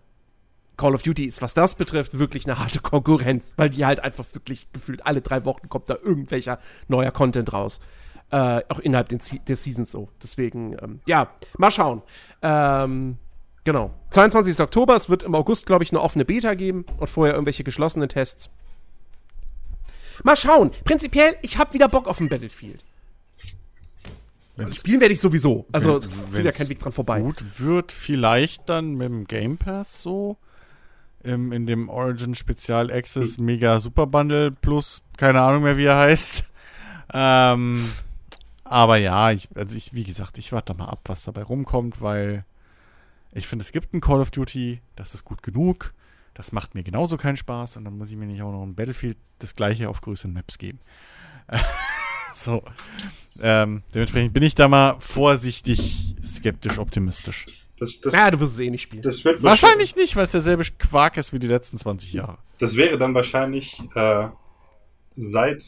[0.77, 4.26] Call of Duty ist, was das betrifft, wirklich eine harte Konkurrenz, weil die halt einfach
[4.34, 7.81] wirklich gefühlt alle drei Wochen kommt da irgendwelcher neuer Content raus.
[8.30, 10.09] Äh, auch innerhalb der Seasons so.
[10.22, 12.03] Deswegen, ähm, ja, mal schauen.
[12.41, 13.18] Ähm,
[13.64, 13.93] genau.
[14.11, 14.59] 22.
[14.59, 18.09] Oktober, es wird im August, glaube ich, eine offene Beta geben und vorher irgendwelche geschlossenen
[18.09, 18.49] Tests.
[20.23, 20.72] Mal schauen.
[20.84, 22.84] Prinzipiell, ich habe wieder Bock auf ein Battlefield.
[24.57, 25.65] Wenn's Spielen werde ich sowieso.
[25.71, 27.21] Also, Wenn- führt ja kein Weg dran vorbei.
[27.21, 30.38] gut wird, vielleicht dann mit dem Game Pass so.
[31.23, 35.97] Im, in dem Origin Spezial Access Mega Super Bundle Plus, keine Ahnung mehr, wie er
[35.97, 36.45] heißt.
[37.13, 37.84] Ähm,
[38.63, 42.45] aber ja, ich, also ich, wie gesagt, ich warte mal ab, was dabei rumkommt, weil
[43.34, 45.93] ich finde, es gibt ein Call of Duty, das ist gut genug.
[46.34, 48.75] Das macht mir genauso keinen Spaß und dann muss ich mir nicht auch noch ein
[48.75, 50.79] Battlefield das gleiche auf größeren Maps geben.
[52.33, 52.63] so.
[53.39, 57.45] Ähm, dementsprechend bin ich da mal vorsichtig skeptisch optimistisch.
[57.79, 59.03] Das, das, Ja, du wirst es eh nicht spielen.
[59.03, 62.39] das wird Wahrscheinlich nicht, weil es derselbe Quark ist wie die letzten 20 Jahre.
[62.57, 64.27] Das wäre dann wahrscheinlich äh,
[65.15, 65.63] seit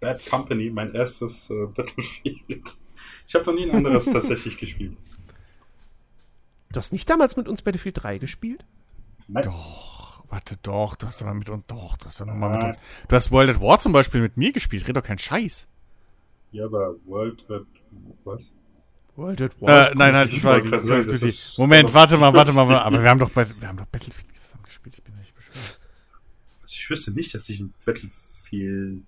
[0.00, 2.76] Bad Company mein erstes äh, Battlefield.
[3.26, 4.96] Ich habe noch nie ein anderes tatsächlich gespielt.
[6.72, 8.64] Du hast nicht damals mit uns Battlefield 3 gespielt?
[9.28, 9.44] Nein.
[9.44, 12.78] Doch, warte, doch, du hast aber mit uns, doch, du hast ja nochmal mit uns.
[13.06, 15.68] Du hast World at War zum Beispiel mit mir gespielt, red doch keinen Scheiß.
[16.52, 17.62] Ja, aber World at
[18.24, 18.54] was?
[19.16, 20.54] World at Äh, nein, nein, das war.
[20.78, 23.68] sagen, das ist- Moment, warte mal, warte mal, warte- aber wir haben doch, bei, wir
[23.68, 25.80] haben doch Battlefield zusammen gespielt, ich bin nicht bescheuert.
[26.62, 29.02] Also ich wüsste nicht, dass ich ein Battlefield.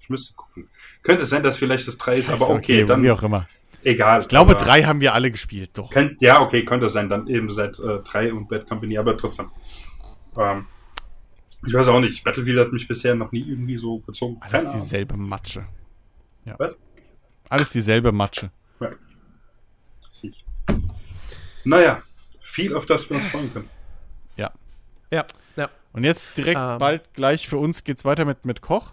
[0.00, 0.68] Ich müsste gucken.
[1.02, 3.48] Könnte sein, dass vielleicht das 3 ist, Scheiße, aber okay, dann wie auch immer.
[3.82, 4.20] egal.
[4.20, 5.90] Ich glaube, aber drei haben wir alle gespielt, doch.
[5.90, 9.50] Könnt, ja, okay, könnte sein, dann eben seit äh, 3 und Bad Company, aber trotzdem.
[10.38, 10.66] Ähm,
[11.66, 14.36] ich weiß auch nicht, Battlefield hat mich bisher noch nie irgendwie so gezogen.
[14.40, 14.74] Alles Keine Ahnung.
[14.80, 15.64] dieselbe Matsche.
[16.44, 16.54] Ja.
[16.58, 16.72] Was?
[17.48, 18.50] Alles dieselbe Matsche.
[18.80, 18.90] Ja.
[21.64, 22.02] Naja,
[22.42, 23.70] viel auf das wir uns freuen können.
[24.36, 24.50] Ja.
[25.10, 25.24] Ja,
[25.56, 25.68] ja.
[25.92, 26.78] Und jetzt direkt Ähm.
[26.78, 28.92] bald gleich für uns geht's weiter mit, mit Koch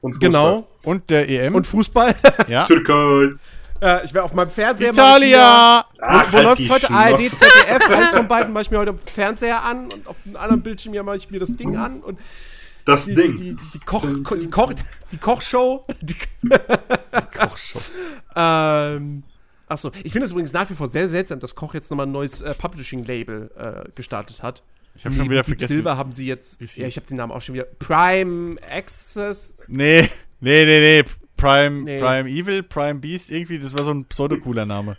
[0.00, 0.68] Und Genau.
[0.84, 1.54] und der EM.
[1.54, 2.14] Und Fußball?
[2.48, 2.66] ja.
[2.66, 3.34] Türkei.
[3.80, 4.90] äh, ich werde auf meinem Fernseher.
[4.92, 5.84] Italia!
[6.00, 6.90] Ach, Wo, wo halt läuft die heute?
[6.90, 10.36] ARD, ZDF, eins von beiden mache ich mir heute am Fernseher an und auf dem
[10.36, 12.18] anderen Bildschirm mache ich mir das Ding an und
[12.88, 13.36] Das die, Ding.
[13.36, 14.72] die, die, die, Koch, die, Koch,
[15.12, 15.82] die Kochshow.
[16.00, 16.16] Die,
[17.36, 17.80] Kochshow.
[18.34, 19.22] ähm,
[19.66, 22.12] achso, ich finde es übrigens nach wie vor sehr seltsam, dass Koch jetzt nochmal ein
[22.12, 23.50] neues äh, Publishing-Label
[23.86, 24.62] äh, gestartet hat.
[24.94, 25.74] Ich habe schon wieder Deep vergessen.
[25.74, 26.60] Silver haben sie jetzt.
[26.76, 27.66] Ja, ich habe den Namen auch schon wieder.
[27.78, 29.56] Prime Access.
[29.68, 30.08] Nee,
[30.40, 31.04] nee, nee, nee.
[31.36, 32.00] Prime, Nee.
[32.00, 34.96] Prime Evil, Prime Beast, irgendwie, das war so ein pseudo-cooler Name.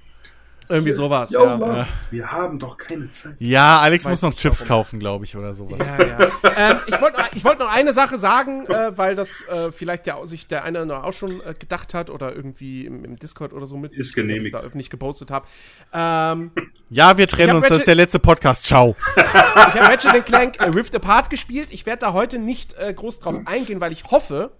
[0.70, 1.32] Irgendwie sowas.
[1.32, 3.36] Ja, Mann, Wir haben doch keine Zeit.
[3.40, 4.68] Ja, Alex Weiß muss noch Chips warum.
[4.68, 5.80] kaufen, glaube ich, oder sowas.
[5.80, 6.18] Ja, ja.
[6.72, 10.26] ähm, ich wollte ich wollt noch eine Sache sagen, äh, weil das äh, vielleicht der,
[10.28, 13.52] sich der eine oder andere auch schon äh, gedacht hat oder irgendwie im, im Discord
[13.54, 13.94] oder so mit.
[13.94, 14.46] Ist ich genehmigt.
[14.46, 15.48] ich's da öffentlich gepostet habe.
[15.92, 16.52] Ähm,
[16.90, 18.66] Ja, wir trennen Ich uns, das Ratchet- ist der letzte Podcast.
[18.66, 18.96] Ciao.
[19.18, 21.70] ich habe Ratchet Clank äh, Rift Apart gespielt.
[21.72, 24.52] Ich werde da heute nicht äh, groß drauf eingehen, weil ich hoffe,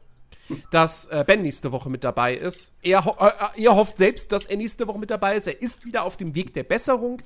[0.72, 2.76] dass äh, Ben nächste Woche mit dabei ist.
[2.82, 5.48] Er, ho äh, er hofft selbst, dass er nächste Woche mit dabei ist.
[5.48, 7.22] Er ist wieder auf dem Weg der Besserung.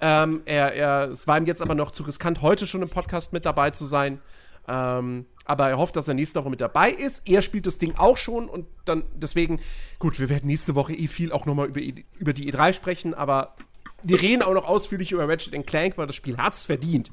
[0.00, 3.32] Ähm, er, er, es war ihm jetzt aber noch zu riskant, heute schon im Podcast
[3.32, 4.20] mit dabei zu sein.
[4.68, 7.22] Ähm, aber er hofft, dass er nächste Woche mit dabei ist.
[7.28, 9.60] Er spielt das Ding auch schon und dann deswegen,
[10.00, 13.14] gut, wir werden nächste Woche eh viel auch nochmal über, E- über die E3 sprechen,
[13.14, 13.54] aber
[14.02, 17.10] wir reden auch noch ausführlich über Ratchet Clank, weil das Spiel hat's verdient.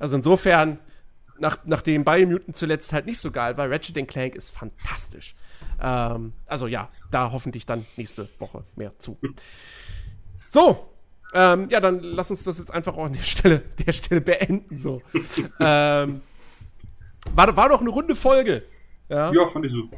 [0.00, 0.78] Also insofern,
[1.38, 5.34] nach, nachdem Biomutant zuletzt halt nicht so geil war, Ratchet Clank ist fantastisch.
[5.80, 9.18] Ähm, also ja, da hoffentlich dann nächste Woche mehr zu.
[10.48, 10.88] So,
[11.34, 14.78] ähm, ja, dann lass uns das jetzt einfach auch an der Stelle, der Stelle beenden.
[14.78, 15.02] So.
[15.60, 16.20] ähm,
[17.34, 18.64] war, war doch eine runde Folge.
[19.08, 19.32] Ja.
[19.32, 19.96] Ja, fand ich super.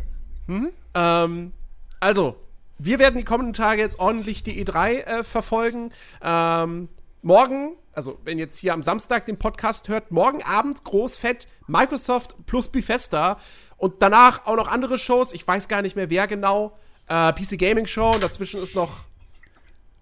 [0.94, 1.52] Ähm,
[2.00, 2.36] also,
[2.78, 5.92] wir werden die kommenden Tage jetzt ordentlich die E3 äh, verfolgen.
[6.22, 6.88] Ähm,
[7.22, 12.68] morgen, also wenn jetzt hier am Samstag den Podcast hört, morgen Abend großfett Microsoft plus
[12.68, 13.40] Bethesda
[13.76, 15.32] und danach auch noch andere Shows.
[15.32, 16.78] Ich weiß gar nicht mehr wer genau.
[17.08, 18.90] Äh, PC Gaming Show und dazwischen ist noch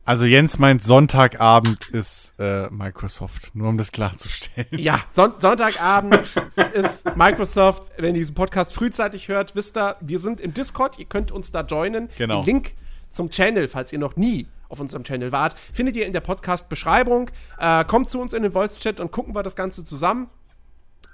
[0.04, 4.68] Also Jens meint, Sonntagabend ist äh, Microsoft, nur um das klarzustellen.
[4.72, 6.34] Ja, Son Sonntagabend
[6.74, 7.92] ist Microsoft.
[7.96, 10.98] Wenn ihr diesen Podcast frühzeitig hört, wisst ihr, wir sind im Discord.
[10.98, 12.10] Ihr könnt uns da joinen.
[12.18, 12.42] Genau.
[12.42, 12.74] Den Link
[13.08, 17.30] zum Channel, falls ihr noch nie auf unserem Channel wart, findet ihr in der Podcast-Beschreibung.
[17.58, 20.28] Äh, kommt zu uns in den Voice-Chat und gucken wir das Ganze zusammen.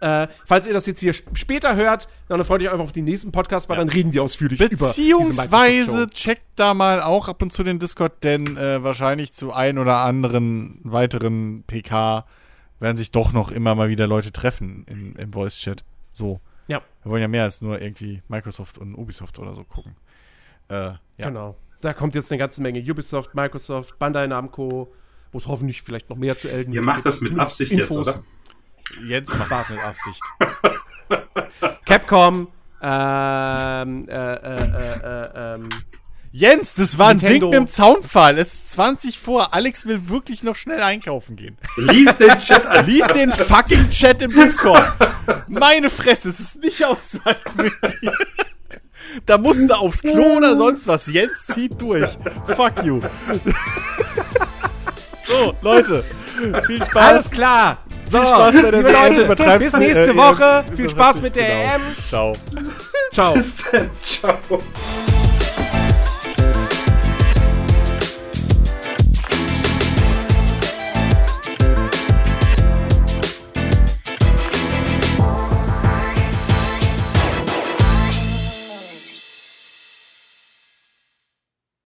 [0.00, 3.04] Äh, falls ihr das jetzt hier sp- später hört, dann freut euch einfach auf den
[3.04, 7.40] nächsten Podcast, weil dann reden wir ausführlich über diese Beziehungsweise checkt da mal auch ab
[7.40, 12.24] und zu den Discord, denn äh, wahrscheinlich zu ein oder anderen weiteren PK
[12.80, 15.84] werden sich doch noch immer mal wieder Leute treffen im, im Voice-Chat.
[16.12, 16.40] So.
[16.66, 19.94] Ja, Wir wollen ja mehr als nur irgendwie Microsoft und Ubisoft oder so gucken.
[20.68, 20.98] Äh, ja.
[21.18, 21.56] genau.
[21.82, 24.94] Da kommt jetzt eine ganze Menge Ubisoft, Microsoft, Bandai Namco,
[25.32, 28.08] wo es hoffentlich vielleicht noch mehr zu Elden Ihr macht das mit Absicht jetzt, Infos.
[28.08, 28.22] oder?
[29.04, 30.22] Jens macht das mit Absicht.
[31.84, 32.48] Capcom,
[32.80, 34.64] ähm, äh, äh,
[35.02, 35.68] äh, ähm,
[36.30, 37.48] Jens, das war ein Nintendo.
[37.48, 38.38] Wink im Zaunpfahl.
[38.38, 39.52] Es ist 20 vor.
[39.52, 41.58] Alex will wirklich noch schnell einkaufen gehen.
[41.76, 42.86] Lies den Chat an.
[42.86, 44.94] Lies den fucking Chat im Discord.
[45.48, 48.16] Meine Fresse, es ist nicht auszuhalten mit dir.
[49.26, 51.06] Da musst du aufs Klo oder sonst was.
[51.06, 52.08] Jens zieht durch.
[52.56, 53.00] Fuck you.
[55.24, 56.04] So, Leute.
[56.66, 56.96] Viel Spaß.
[56.96, 57.78] alles klar.
[58.10, 58.82] So, Viel Spaß bei der.
[58.82, 60.64] Leute, bis nächste äh, Woche.
[60.76, 61.80] Viel Spaß mit der nicht, EM.
[61.80, 62.06] genau.
[62.08, 62.32] Ciao.
[63.12, 63.34] Ciao.
[63.34, 63.90] Bis dann.
[64.02, 64.62] Ciao.